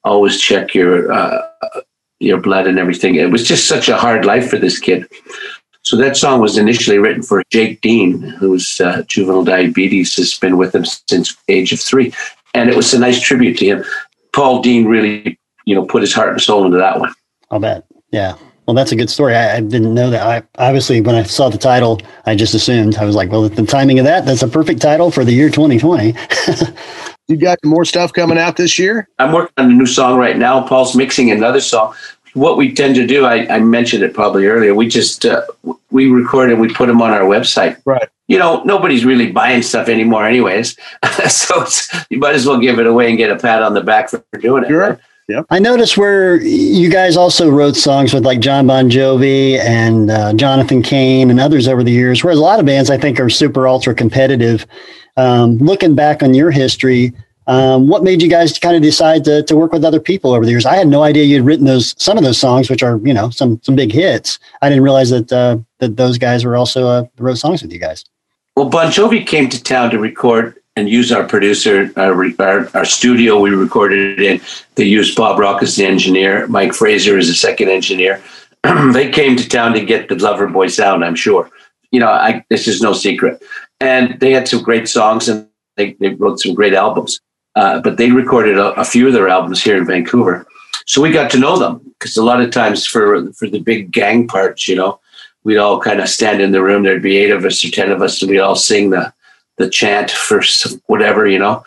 Always 0.04 0.40
check 0.40 0.74
your 0.74 1.12
uh, 1.12 1.42
your 2.20 2.40
blood 2.40 2.68
and 2.68 2.78
everything. 2.78 3.16
It 3.16 3.32
was 3.32 3.44
just 3.44 3.68
such 3.68 3.90
a 3.90 3.98
hard 3.98 4.26
life 4.26 4.50
for 4.50 4.58
this 4.58 4.80
kid. 4.80 5.08
So 5.84 5.98
that 5.98 6.16
song 6.16 6.42
was 6.42 6.58
initially 6.58 7.00
written 7.00 7.24
for 7.24 7.44
Jake 7.50 7.82
Dean, 7.82 8.22
whose 8.22 8.80
uh, 8.80 9.04
juvenile 9.08 9.44
diabetes 9.44 10.16
has 10.16 10.36
been 10.36 10.58
with 10.58 10.76
him 10.76 10.86
since 10.86 11.36
age 11.48 11.74
of 11.74 11.80
three, 11.80 12.14
and 12.54 12.70
it 12.70 12.76
was 12.76 12.94
a 12.94 13.00
nice 13.00 13.20
tribute 13.20 13.58
to 13.58 13.66
him. 13.66 13.84
Paul 14.34 14.62
Dean 14.62 14.86
really, 14.86 15.40
you 15.66 15.74
know, 15.74 15.86
put 15.86 16.02
his 16.02 16.14
heart 16.14 16.30
and 16.30 16.42
soul 16.42 16.66
into 16.66 16.78
that 16.78 17.00
one. 17.00 17.14
I'll 17.50 17.60
bet. 17.60 17.86
Yeah. 18.12 18.36
Well, 18.68 18.76
that's 18.76 18.92
a 18.92 18.96
good 18.96 19.10
story. 19.10 19.36
I, 19.36 19.58
I, 19.58 19.60
didn't 19.60 19.94
know 19.94 20.12
that. 20.12 20.48
I 20.58 20.64
obviously, 20.64 21.02
when 21.02 21.16
I 21.16 21.24
saw 21.24 21.50
the 21.50 21.58
title, 21.58 22.00
I 22.26 22.36
just 22.36 22.54
assumed 22.54 22.96
I 22.96 23.06
was 23.06 23.16
like, 23.16 23.32
well, 23.32 23.50
the 23.50 23.66
timing 23.66 24.00
of 24.00 24.06
that, 24.06 24.26
that's 24.26 24.44
a 24.44 24.48
perfect 24.48 24.82
title 24.82 25.10
for 25.10 25.26
the 25.26 25.34
year 25.34 25.50
2020. 25.50 26.14
you 27.28 27.38
got 27.38 27.58
more 27.66 27.86
stuff 27.86 28.14
coming 28.14 28.38
out 28.38 28.58
this 28.58 28.78
year? 28.78 29.10
I'm 29.18 29.34
working 29.34 29.54
on 29.58 29.72
a 29.72 29.74
new 29.74 29.88
song 29.88 30.18
right 30.18 30.38
now. 30.38 30.66
Paul's 30.66 30.96
mixing 30.96 31.32
another 31.32 31.60
song 31.60 31.96
what 32.34 32.58
we 32.58 32.74
tend 32.74 32.96
to 32.96 33.06
do, 33.06 33.26
I, 33.26 33.56
I 33.56 33.60
mentioned 33.60 34.04
it 34.04 34.14
probably 34.14 34.46
earlier. 34.48 34.74
We 34.74 34.88
just 34.88 35.26
uh, 35.26 35.44
we 35.90 36.08
record 36.08 36.52
and 36.52 36.60
we 36.62 36.74
put 36.74 36.88
them 36.88 37.02
on 37.02 37.12
our 37.12 37.22
website. 37.22 37.80
Right. 37.86 38.08
You 38.28 38.40
know, 38.40 38.64
nobody's 38.64 39.04
really 39.04 39.32
buying 39.32 39.62
stuff 39.62 39.90
anymore, 39.90 40.26
anyways. 40.26 40.78
so 41.28 41.66
you 42.10 42.20
might 42.20 42.36
as 42.36 42.46
well 42.46 42.60
give 42.60 42.80
it 42.80 42.88
away 42.88 43.10
and 43.10 43.18
get 43.18 43.30
a 43.30 43.36
pat 43.36 43.62
on 43.62 43.74
the 43.74 43.82
back 43.82 44.10
for 44.10 44.24
doing 44.40 44.64
it. 44.64 44.68
Sure. 44.68 44.90
Right? 44.92 45.00
Yep. 45.28 45.46
I 45.50 45.60
noticed 45.60 45.98
where 45.98 46.42
you 46.42 46.90
guys 46.90 47.16
also 47.16 47.50
wrote 47.50 47.76
songs 47.76 48.14
with 48.14 48.26
like 48.26 48.40
Jon 48.40 48.68
Bon 48.68 48.90
Jovi 48.90 49.60
and 49.60 50.12
uh, 50.12 50.34
Jonathan 50.34 50.82
Cain 50.82 51.30
and 51.30 51.40
others 51.40 51.68
over 51.68 51.84
the 51.84 51.92
years. 51.92 52.24
Whereas 52.24 52.38
a 52.38 52.42
lot 52.42 52.60
of 52.60 52.66
bands 52.66 52.90
I 52.90 52.98
think 52.98 53.20
are 53.20 53.30
super 53.30 53.68
ultra 53.68 53.96
competitive. 53.96 54.66
Um, 55.18 55.58
looking 55.58 55.96
back 55.96 56.24
on 56.24 56.34
your 56.34 56.52
history, 56.52 57.14
um, 57.52 57.88
what 57.88 58.02
made 58.04 58.22
you 58.22 58.30
guys 58.30 58.58
kind 58.58 58.78
of 58.78 58.82
decide 58.82 59.26
to, 59.26 59.44
to 59.44 59.56
work 59.58 59.74
with 59.74 59.84
other 59.84 60.00
people 60.00 60.32
over 60.32 60.46
the 60.46 60.52
years? 60.52 60.66
I 60.66 60.76
had 60.76 60.88
no 60.88 61.04
idea 61.04 61.26
you'd 61.26 61.44
written 61.44 61.66
those 61.66 61.94
some 62.02 62.18
of 62.18 62.24
those 62.24 62.38
songs, 62.38 62.70
which 62.70 62.82
are 62.82 62.98
you 63.04 63.14
know 63.14 63.30
some 63.30 63.60
some 63.62 63.76
big 63.76 63.92
hits. 63.92 64.40
I 64.62 64.70
didn't 64.70 64.84
realize 64.84 65.10
that 65.10 65.32
uh, 65.34 65.58
that 65.80 65.98
those 65.98 66.18
guys 66.18 66.46
were 66.46 66.56
also 66.56 66.88
uh, 66.88 67.04
wrote 67.18 67.38
songs 67.38 67.62
with 67.62 67.74
you 67.74 67.80
guys. 67.80 68.06
Well, 68.56 68.70
Bon 68.70 68.88
Jovi 68.88 69.26
came 69.28 69.50
to 69.50 69.62
town 69.62 69.92
to 69.92 70.00
record 70.00 70.62
and 70.78 70.88
use 70.88 71.12
our 71.12 71.26
producer, 71.26 71.92
our, 71.98 72.26
our, 72.40 72.70
our 72.74 72.86
studio 72.86 73.40
we 73.40 73.50
recorded 73.50 74.22
in. 74.22 74.40
They 74.76 74.86
used 74.86 75.18
Bob 75.18 75.38
Rock 75.38 75.62
as 75.62 75.76
the 75.76 75.86
engineer, 75.86 76.48
Mike 76.48 76.74
Fraser 76.74 77.18
as 77.18 77.28
the 77.28 77.34
second 77.34 77.70
engineer. 77.70 78.22
they 78.94 79.10
came 79.10 79.36
to 79.36 79.48
town 79.48 79.74
to 79.74 79.84
get 79.84 80.08
the 80.08 80.16
Loverboy 80.16 80.72
sound, 80.72 81.04
I'm 81.04 81.16
sure. 81.16 81.50
You 81.92 82.00
know, 82.00 82.08
I, 82.08 82.46
this 82.50 82.68
is 82.68 82.82
no 82.82 82.94
secret. 82.94 83.44
And 83.82 84.20
they 84.22 84.32
had 84.32 84.48
some 84.48 84.64
great 84.64 84.88
songs 84.88 85.28
and 85.28 85.48
they, 85.76 85.94
they 86.00 86.10
wrote 86.10 86.40
some 86.40 86.54
great 86.54 86.74
albums. 86.74 87.20
Uh, 87.56 87.82
but 87.82 87.98
they 87.98 88.12
recorded 88.12 88.58
a, 88.58 88.72
a, 88.80 88.86
few 88.86 89.08
of 89.08 89.14
their 89.14 89.28
albums 89.28 89.62
here 89.62 89.76
in 89.76 89.86
Vancouver. 89.86 90.46
So 90.86 91.02
we 91.02 91.12
got 91.12 91.30
to 91.32 91.40
know 91.40 91.60
them 91.60 91.82
because 92.00 92.16
a 92.16 92.24
lot 92.24 92.42
of 92.42 92.52
times 92.52 92.86
for 92.86 93.32
for 93.34 93.48
the 93.48 93.60
big 93.60 93.92
gang 93.92 94.28
parts, 94.28 94.68
you 94.68 94.76
know, 94.76 95.00
we'd 95.44 95.58
all 95.58 95.80
kind 95.80 96.00
of 96.00 96.08
stand 96.08 96.42
in 96.42 96.54
the 96.54 96.64
room. 96.64 96.84
There'd 96.84 97.02
be 97.02 97.18
eight 97.18 97.32
of 97.32 97.44
us 97.44 97.64
or 97.66 97.70
ten 97.70 97.92
of 97.92 98.02
us, 98.02 98.22
and 98.22 98.32
we'd 98.32 98.40
all 98.40 98.56
sing 98.56 98.92
the 98.92 99.14
the 99.58 99.70
chant 99.70 100.12
for 100.12 100.42
whatever, 100.88 101.28
you 101.28 101.40
know. 101.40 101.64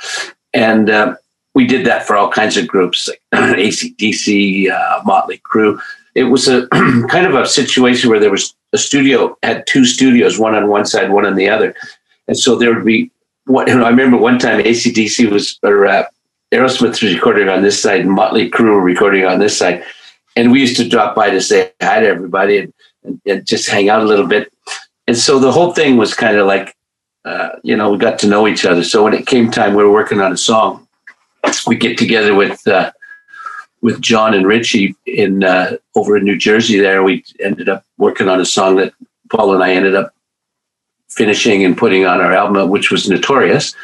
And 0.52 0.88
uh, 0.88 1.16
we 1.54 1.66
did 1.66 1.86
that 1.86 2.06
for 2.06 2.16
all 2.16 2.30
kinds 2.30 2.56
of 2.56 2.66
groups, 2.66 3.08
like 3.08 3.22
ACDC, 3.34 4.70
uh, 4.70 5.02
Motley 5.04 5.40
Crue. 5.50 5.78
It 6.14 6.24
was 6.24 6.48
a 6.48 6.66
kind 7.08 7.26
of 7.26 7.34
a 7.34 7.46
situation 7.46 8.08
where 8.08 8.20
there 8.20 8.30
was 8.30 8.54
a 8.72 8.78
studio 8.78 9.36
had 9.42 9.66
two 9.66 9.84
studios, 9.84 10.38
one 10.38 10.54
on 10.54 10.68
one 10.68 10.86
side, 10.86 11.10
one 11.10 11.26
on 11.26 11.36
the 11.36 11.48
other, 11.48 11.74
and 12.26 12.38
so 12.38 12.56
there 12.56 12.74
would 12.74 12.84
be 12.84 13.10
what 13.46 13.68
I 13.68 13.88
remember 13.88 14.16
one 14.16 14.38
time 14.38 14.62
ACDC 14.62 15.30
was 15.30 15.58
or 15.62 15.86
uh, 15.86 16.04
Aerosmith 16.52 17.02
was 17.02 17.02
recording 17.02 17.48
on 17.48 17.62
this 17.62 17.80
side, 17.80 18.00
and 18.00 18.10
Motley 18.10 18.50
Crue 18.50 18.74
were 18.74 18.80
recording 18.80 19.24
on 19.24 19.38
this 19.38 19.56
side, 19.56 19.84
and 20.36 20.50
we 20.50 20.60
used 20.60 20.76
to 20.76 20.88
drop 20.88 21.14
by 21.14 21.30
to 21.30 21.40
say 21.40 21.72
hi 21.82 22.00
to 22.00 22.06
everybody 22.06 22.58
and, 22.58 22.72
and, 23.04 23.20
and 23.26 23.46
just 23.46 23.68
hang 23.68 23.88
out 23.88 24.02
a 24.02 24.06
little 24.06 24.26
bit. 24.26 24.52
And 25.06 25.16
so 25.16 25.38
the 25.38 25.52
whole 25.52 25.72
thing 25.72 25.96
was 25.96 26.14
kind 26.14 26.36
of 26.36 26.46
like, 26.46 26.74
uh, 27.24 27.50
you 27.62 27.76
know, 27.76 27.90
we 27.90 27.98
got 27.98 28.18
to 28.20 28.28
know 28.28 28.48
each 28.48 28.64
other. 28.64 28.82
So 28.82 29.04
when 29.04 29.14
it 29.14 29.26
came 29.26 29.50
time, 29.50 29.74
we 29.74 29.84
were 29.84 29.92
working 29.92 30.20
on 30.20 30.32
a 30.32 30.36
song. 30.36 30.86
We 31.66 31.76
get 31.76 31.98
together 31.98 32.34
with 32.34 32.66
uh, 32.66 32.92
with 33.82 34.00
Jon 34.00 34.32
and 34.32 34.46
Richie 34.46 34.94
in 35.06 35.44
uh, 35.44 35.76
over 35.94 36.16
in 36.16 36.24
New 36.24 36.38
Jersey. 36.38 36.78
There, 36.78 37.02
we 37.02 37.22
ended 37.40 37.68
up 37.68 37.84
working 37.98 38.28
on 38.28 38.40
a 38.40 38.46
song 38.46 38.76
that 38.76 38.94
Paul 39.30 39.54
and 39.54 39.62
I 39.62 39.72
ended 39.72 39.94
up 39.94 40.13
finishing 41.10 41.64
and 41.64 41.76
putting 41.76 42.04
on 42.06 42.20
our 42.20 42.32
album, 42.32 42.68
which 42.70 42.90
was 42.90 43.08
notorious. 43.08 43.74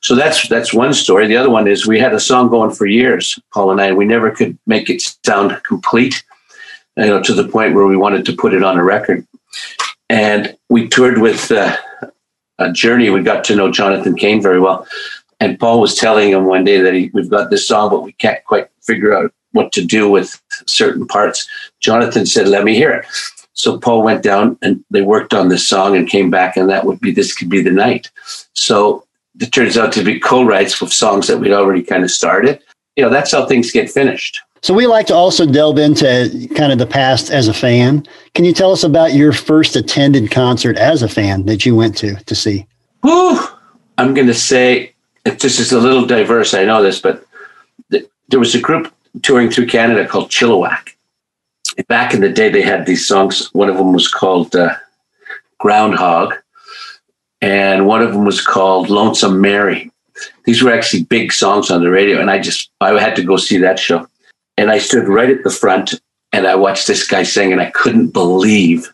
So 0.00 0.14
that's 0.14 0.46
that's 0.48 0.74
one 0.74 0.92
story. 0.92 1.26
The 1.26 1.36
other 1.36 1.48
one 1.48 1.66
is 1.66 1.86
we 1.86 1.98
had 1.98 2.12
a 2.12 2.20
song 2.20 2.50
going 2.50 2.72
for 2.72 2.86
years, 2.86 3.38
Paul 3.52 3.70
and 3.70 3.80
I. 3.80 3.92
We 3.92 4.04
never 4.04 4.30
could 4.30 4.58
make 4.66 4.90
it 4.90 5.00
sound 5.24 5.58
complete, 5.62 6.22
you 6.96 7.06
know, 7.06 7.22
to 7.22 7.32
the 7.32 7.48
point 7.48 7.74
where 7.74 7.86
we 7.86 7.96
wanted 7.96 8.26
to 8.26 8.36
put 8.36 8.52
it 8.52 8.62
on 8.62 8.76
a 8.76 8.84
record. 8.84 9.26
And 10.10 10.54
we 10.68 10.88
toured 10.88 11.18
with 11.18 11.50
uh, 11.50 11.76
a 12.58 12.70
Journey. 12.70 13.08
We 13.08 13.22
got 13.22 13.44
to 13.44 13.56
know 13.56 13.70
Jonathan 13.70 14.14
Cain 14.14 14.42
very 14.42 14.60
well, 14.60 14.86
and 15.40 15.58
Paul 15.58 15.80
was 15.80 15.94
telling 15.94 16.30
him 16.30 16.44
one 16.44 16.64
day 16.64 16.82
that 16.82 16.92
he, 16.92 17.10
we've 17.14 17.30
got 17.30 17.48
this 17.48 17.66
song, 17.66 17.88
but 17.88 18.02
we 18.02 18.12
can't 18.12 18.44
quite 18.44 18.68
figure 18.82 19.16
out 19.16 19.32
what 19.52 19.72
to 19.72 19.82
do 19.82 20.10
with 20.10 20.38
certain 20.66 21.06
parts. 21.06 21.48
Jonathan 21.80 22.26
said, 22.26 22.48
"Let 22.48 22.64
me 22.64 22.74
hear 22.74 22.90
it." 22.90 23.06
So 23.54 23.78
Paul 23.78 24.02
went 24.02 24.22
down 24.22 24.58
and 24.62 24.84
they 24.90 25.02
worked 25.02 25.32
on 25.32 25.48
this 25.48 25.66
song 25.66 25.96
and 25.96 26.08
came 26.08 26.30
back, 26.30 26.56
and 26.56 26.68
that 26.68 26.84
would 26.84 27.00
be 27.00 27.12
"This 27.12 27.34
Could 27.34 27.48
Be 27.48 27.62
the 27.62 27.70
Night." 27.70 28.10
So 28.52 29.04
it 29.40 29.52
turns 29.52 29.76
out 29.76 29.92
to 29.92 30.04
be 30.04 30.20
co-writes 30.20 30.80
with 30.80 30.92
songs 30.92 31.26
that 31.26 31.38
we'd 31.38 31.52
already 31.52 31.82
kind 31.82 32.04
of 32.04 32.10
started. 32.10 32.60
You 32.96 33.04
know, 33.04 33.10
that's 33.10 33.32
how 33.32 33.46
things 33.46 33.72
get 33.72 33.90
finished. 33.90 34.40
So 34.62 34.72
we 34.72 34.86
like 34.86 35.06
to 35.08 35.14
also 35.14 35.44
delve 35.44 35.78
into 35.78 36.48
kind 36.54 36.72
of 36.72 36.78
the 36.78 36.86
past 36.86 37.30
as 37.30 37.48
a 37.48 37.54
fan. 37.54 38.06
Can 38.34 38.44
you 38.44 38.54
tell 38.54 38.72
us 38.72 38.82
about 38.82 39.12
your 39.12 39.32
first 39.32 39.76
attended 39.76 40.30
concert 40.30 40.78
as 40.78 41.02
a 41.02 41.08
fan 41.08 41.44
that 41.46 41.66
you 41.66 41.76
went 41.76 41.96
to 41.98 42.14
to 42.14 42.34
see? 42.34 42.66
Whew, 43.02 43.40
I'm 43.98 44.14
going 44.14 44.26
to 44.26 44.34
say 44.34 44.94
just 45.26 45.60
is 45.60 45.72
a 45.72 45.80
little 45.80 46.06
diverse. 46.06 46.54
I 46.54 46.64
know 46.64 46.82
this, 46.82 47.00
but 47.00 47.26
th- 47.90 48.06
there 48.28 48.40
was 48.40 48.54
a 48.54 48.60
group 48.60 48.92
touring 49.22 49.50
through 49.50 49.66
Canada 49.66 50.06
called 50.06 50.30
Chilliwack. 50.30 50.93
Back 51.88 52.14
in 52.14 52.20
the 52.20 52.28
day, 52.28 52.48
they 52.48 52.62
had 52.62 52.86
these 52.86 53.06
songs. 53.06 53.52
One 53.52 53.68
of 53.68 53.76
them 53.76 53.92
was 53.92 54.08
called 54.08 54.54
uh, 54.54 54.74
Groundhog, 55.58 56.34
and 57.40 57.86
one 57.86 58.02
of 58.02 58.12
them 58.12 58.24
was 58.24 58.40
called 58.40 58.90
Lonesome 58.90 59.40
Mary. 59.40 59.90
These 60.44 60.62
were 60.62 60.72
actually 60.72 61.04
big 61.04 61.32
songs 61.32 61.70
on 61.70 61.82
the 61.82 61.90
radio, 61.90 62.20
and 62.20 62.30
I 62.30 62.38
just 62.38 62.70
I 62.80 62.98
had 63.00 63.16
to 63.16 63.24
go 63.24 63.36
see 63.36 63.58
that 63.58 63.78
show. 63.78 64.06
And 64.56 64.70
I 64.70 64.78
stood 64.78 65.08
right 65.08 65.30
at 65.30 65.42
the 65.42 65.50
front, 65.50 66.00
and 66.32 66.46
I 66.46 66.54
watched 66.54 66.86
this 66.86 67.06
guy 67.06 67.24
sing, 67.24 67.52
and 67.52 67.60
I 67.60 67.70
couldn't 67.70 68.12
believe 68.12 68.92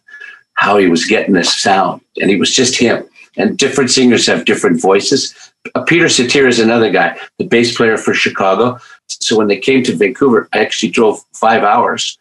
how 0.55 0.79
he 0.79 0.89
was 0.89 1.05
getting 1.05 1.35
this 1.35 1.55
sound, 1.55 2.01
and 2.21 2.31
he 2.31 2.37
was 2.37 2.55
just 2.55 2.77
him. 2.77 3.05
And 3.37 3.59
different 3.59 3.91
singers 3.91 4.27
have 4.27 4.45
different 4.45 4.81
voices. 4.81 5.53
Uh, 5.75 5.83
Peter 5.83 6.09
Cetera 6.09 6.49
is 6.49 6.59
another 6.59 6.91
guy, 6.91 7.19
the 7.39 7.47
bass 7.47 7.77
player 7.77 7.97
for 7.97 8.15
Chicago. 8.15 8.79
So 9.07 9.37
when 9.37 9.49
they 9.49 9.59
came 9.59 9.83
to 9.85 9.97
Vancouver, 9.97 10.49
I 10.53 10.61
actually 10.61 10.91
drove 10.91 11.23
five 11.33 11.63
hours 11.63 12.19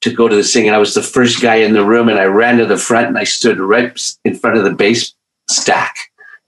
to 0.00 0.12
go 0.12 0.28
to 0.28 0.36
the 0.36 0.44
singing. 0.44 0.70
I 0.70 0.78
was 0.78 0.94
the 0.94 1.02
first 1.02 1.42
guy 1.42 1.56
in 1.56 1.72
the 1.72 1.84
room, 1.84 2.08
and 2.08 2.18
I 2.18 2.24
ran 2.24 2.58
to 2.58 2.66
the 2.66 2.76
front 2.76 3.08
and 3.08 3.18
I 3.18 3.24
stood 3.24 3.58
right 3.58 4.00
in 4.24 4.34
front 4.36 4.56
of 4.56 4.64
the 4.64 4.72
bass 4.72 5.14
stack, 5.48 5.96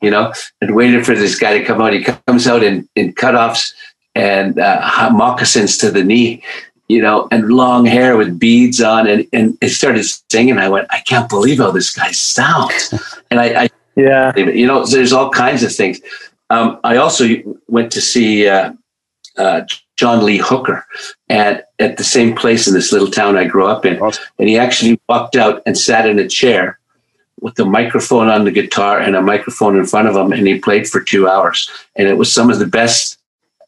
you 0.01 0.11
know, 0.11 0.32
and 0.61 0.74
waited 0.74 1.05
for 1.05 1.14
this 1.14 1.38
guy 1.38 1.59
to 1.59 1.64
come 1.64 1.80
out. 1.80 1.92
He 1.92 2.05
comes 2.05 2.46
out 2.46 2.62
in, 2.62 2.88
in 2.94 3.12
cutoffs 3.14 3.72
and 4.14 4.59
uh, 4.59 5.11
moccasins 5.12 5.78
to 5.78 5.90
the 5.90 6.05
knee, 6.05 6.42
you 6.88 7.03
know, 7.03 7.28
and 7.30 7.53
long 7.53 7.86
hair 7.86 8.16
with 8.16 8.38
beads 8.38 8.80
on. 8.80 9.07
And, 9.07 9.26
and 9.32 9.59
it 9.61 9.70
started 9.70 10.05
singing. 10.30 10.59
I 10.59 10.68
went, 10.68 10.86
I 10.90 11.01
can't 11.01 11.28
believe 11.28 11.59
how 11.59 11.70
this 11.70 11.94
guy 11.94 12.11
sounds. 12.12 12.94
and 13.30 13.40
I, 13.40 13.64
I 13.64 13.70
yeah, 13.96 14.34
you 14.36 14.66
know, 14.66 14.86
there's 14.86 15.12
all 15.12 15.30
kinds 15.30 15.62
of 15.62 15.74
things. 15.74 16.01
Um, 16.48 16.80
I 16.84 16.96
also 16.96 17.26
went 17.68 17.92
to 17.92 18.01
see 18.01 18.48
uh, 18.48 18.72
uh, 19.37 19.62
John 19.97 20.24
Lee 20.24 20.39
Hooker 20.39 20.85
at, 21.28 21.68
at 21.78 21.97
the 21.97 22.05
same 22.05 22.35
place 22.35 22.66
in 22.66 22.74
this 22.74 22.93
little 22.93 23.11
town 23.11 23.37
I 23.37 23.45
grew 23.45 23.66
up 23.66 23.85
in. 23.85 24.01
Awesome. 24.01 24.24
And 24.39 24.49
he 24.49 24.59
actually 24.59 25.01
walked 25.09 25.37
out 25.37 25.62
and 25.66 25.76
sat 25.76 26.07
in 26.07 26.18
a 26.18 26.28
chair 26.28 26.78
with 27.41 27.55
the 27.55 27.64
microphone 27.64 28.28
on 28.28 28.45
the 28.45 28.51
guitar 28.51 28.99
and 29.01 29.16
a 29.16 29.22
microphone 29.22 29.78
in 29.78 29.87
front 29.87 30.09
of 30.09 30.16
him, 30.16 30.33
and 30.33 30.47
he 30.47 30.59
played 30.59 30.89
for 30.89 31.01
two 31.01 31.28
hours. 31.28 31.70
And 31.97 32.09
it 32.09 32.16
was 32.16 32.33
some 32.33 32.51
of 32.51 32.59
the 32.59 32.66
best 32.66 33.18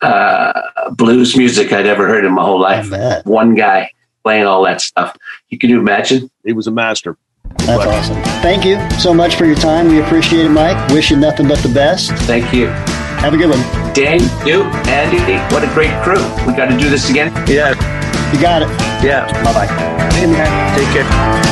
uh, 0.03 0.91
blues 0.91 1.37
music 1.37 1.73
I'd 1.73 1.87
ever 1.87 2.07
heard 2.07 2.25
in 2.25 2.33
my 2.33 2.43
whole 2.43 2.61
life. 2.61 2.91
One 3.25 3.55
guy 3.55 3.91
playing 4.23 4.47
all 4.47 4.65
that 4.65 4.81
stuff. 4.81 5.17
You 5.49 5.59
can 5.59 5.71
you 5.71 5.79
imagine? 5.79 6.31
He 6.45 6.53
was 6.53 6.67
a 6.67 6.71
master. 6.71 7.17
That's 7.59 7.87
awesome. 7.87 8.23
Thank 8.43 8.65
you 8.65 8.79
so 8.99 9.13
much 9.13 9.37
for 9.37 9.45
your 9.45 9.57
time. 9.57 9.89
We 9.89 10.01
appreciate 10.01 10.47
it, 10.47 10.51
Mike. 10.51 10.89
Wish 10.91 11.11
you 11.11 11.17
nothing 11.17 11.49
but 11.49 11.59
the 11.59 11.69
best. 11.69 12.11
Thank 12.25 12.53
you. 12.53 12.69
Have 13.23 13.35
a 13.35 13.37
good 13.37 13.51
one. 13.51 13.61
Dan, 13.95 14.19
you, 14.45 14.65
Andy, 14.91 15.39
what 15.55 15.63
a 15.63 15.73
great 15.73 15.93
crew. 16.03 16.19
We 16.45 16.57
got 16.57 16.67
to 16.71 16.77
do 16.77 16.91
this 16.91 17.09
again. 17.09 17.33
Yeah. 17.49 17.71
You 18.33 18.41
got 18.41 18.63
it. 18.63 18.69
Yeah. 19.05 19.27
Bye 19.45 19.53
bye. 19.53 20.03
Take 20.77 20.89
care. 20.93 21.52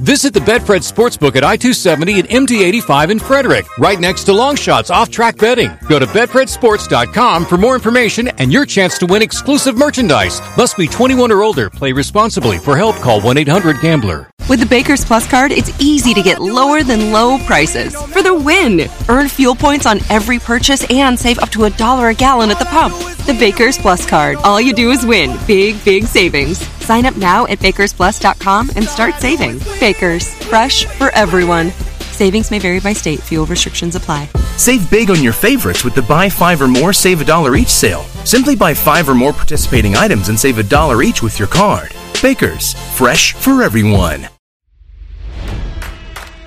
Visit 0.00 0.32
the 0.32 0.40
Betfred 0.40 0.80
Sportsbook 0.80 1.36
at 1.36 1.44
I-270 1.44 2.20
and 2.20 2.48
MD-85 2.48 3.10
in 3.10 3.18
Frederick, 3.18 3.66
right 3.78 4.00
next 4.00 4.24
to 4.24 4.32
Longshots 4.32 4.90
off-track 4.90 5.36
betting. 5.36 5.70
Go 5.90 5.98
to 5.98 6.06
betfredsports.com 6.06 7.44
for 7.44 7.58
more 7.58 7.74
information 7.74 8.28
and 8.38 8.50
your 8.50 8.64
chance 8.64 8.96
to 8.96 9.06
win 9.06 9.20
exclusive 9.20 9.76
merchandise. 9.76 10.40
Must 10.56 10.78
be 10.78 10.88
21 10.88 11.30
or 11.30 11.42
older. 11.42 11.68
Play 11.68 11.92
responsibly. 11.92 12.58
For 12.58 12.78
help, 12.78 12.96
call 12.96 13.20
1-800-GAMBLER. 13.20 14.30
With 14.48 14.58
the 14.58 14.66
Baker's 14.66 15.04
Plus 15.04 15.28
card, 15.28 15.52
it's 15.52 15.70
easy 15.80 16.12
to 16.12 16.22
get 16.22 16.40
lower 16.40 16.82
than 16.82 17.12
low 17.12 17.38
prices 17.44 17.94
for 17.94 18.20
the 18.20 18.34
win. 18.34 18.88
Earn 19.08 19.28
fuel 19.28 19.54
points 19.54 19.86
on 19.86 20.00
every 20.10 20.40
purchase 20.40 20.84
and 20.90 21.16
save 21.16 21.38
up 21.38 21.50
to 21.50 21.64
a 21.64 21.70
dollar 21.70 22.08
a 22.08 22.14
gallon 22.14 22.50
at 22.50 22.58
the 22.58 22.64
pump. 22.64 22.96
The 23.26 23.36
Baker's 23.38 23.78
Plus 23.78 24.04
card. 24.08 24.38
All 24.38 24.60
you 24.60 24.72
do 24.72 24.90
is 24.90 25.06
win. 25.06 25.38
Big, 25.46 25.84
big 25.84 26.04
savings. 26.04 26.58
Sign 26.80 27.06
up 27.06 27.16
now 27.16 27.46
at 27.46 27.60
bakersplus.com 27.60 28.70
and 28.74 28.84
start 28.86 29.14
saving. 29.20 29.60
Baker's, 29.90 30.32
fresh 30.44 30.84
for 30.84 31.08
everyone. 31.16 31.70
Savings 32.12 32.52
may 32.52 32.60
vary 32.60 32.78
by 32.78 32.92
state. 32.92 33.18
Fuel 33.18 33.46
restrictions 33.46 33.96
apply. 33.96 34.28
Save 34.56 34.88
big 34.88 35.10
on 35.10 35.20
your 35.20 35.32
favorites 35.32 35.82
with 35.82 35.96
the 35.96 36.02
buy 36.02 36.28
five 36.28 36.62
or 36.62 36.68
more, 36.68 36.92
save 36.92 37.20
a 37.20 37.24
dollar 37.24 37.56
each 37.56 37.74
sale. 37.82 38.04
Simply 38.24 38.54
buy 38.54 38.72
five 38.72 39.08
or 39.08 39.16
more 39.16 39.32
participating 39.32 39.96
items 39.96 40.28
and 40.28 40.38
save 40.38 40.58
a 40.58 40.62
dollar 40.62 41.02
each 41.02 41.22
with 41.24 41.40
your 41.40 41.48
card. 41.48 41.92
Baker's, 42.22 42.74
fresh 42.96 43.32
for 43.32 43.64
everyone. 43.64 44.28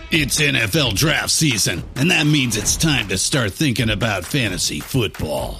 It's 0.10 0.40
NFL 0.40 0.96
draft 0.96 1.32
season, 1.32 1.84
and 1.98 2.12
that 2.12 2.26
means 2.26 2.56
it's 2.56 2.78
time 2.78 3.10
to 3.10 3.18
start 3.18 3.52
thinking 3.52 3.90
about 3.90 4.24
fantasy 4.24 4.80
football. 4.80 5.60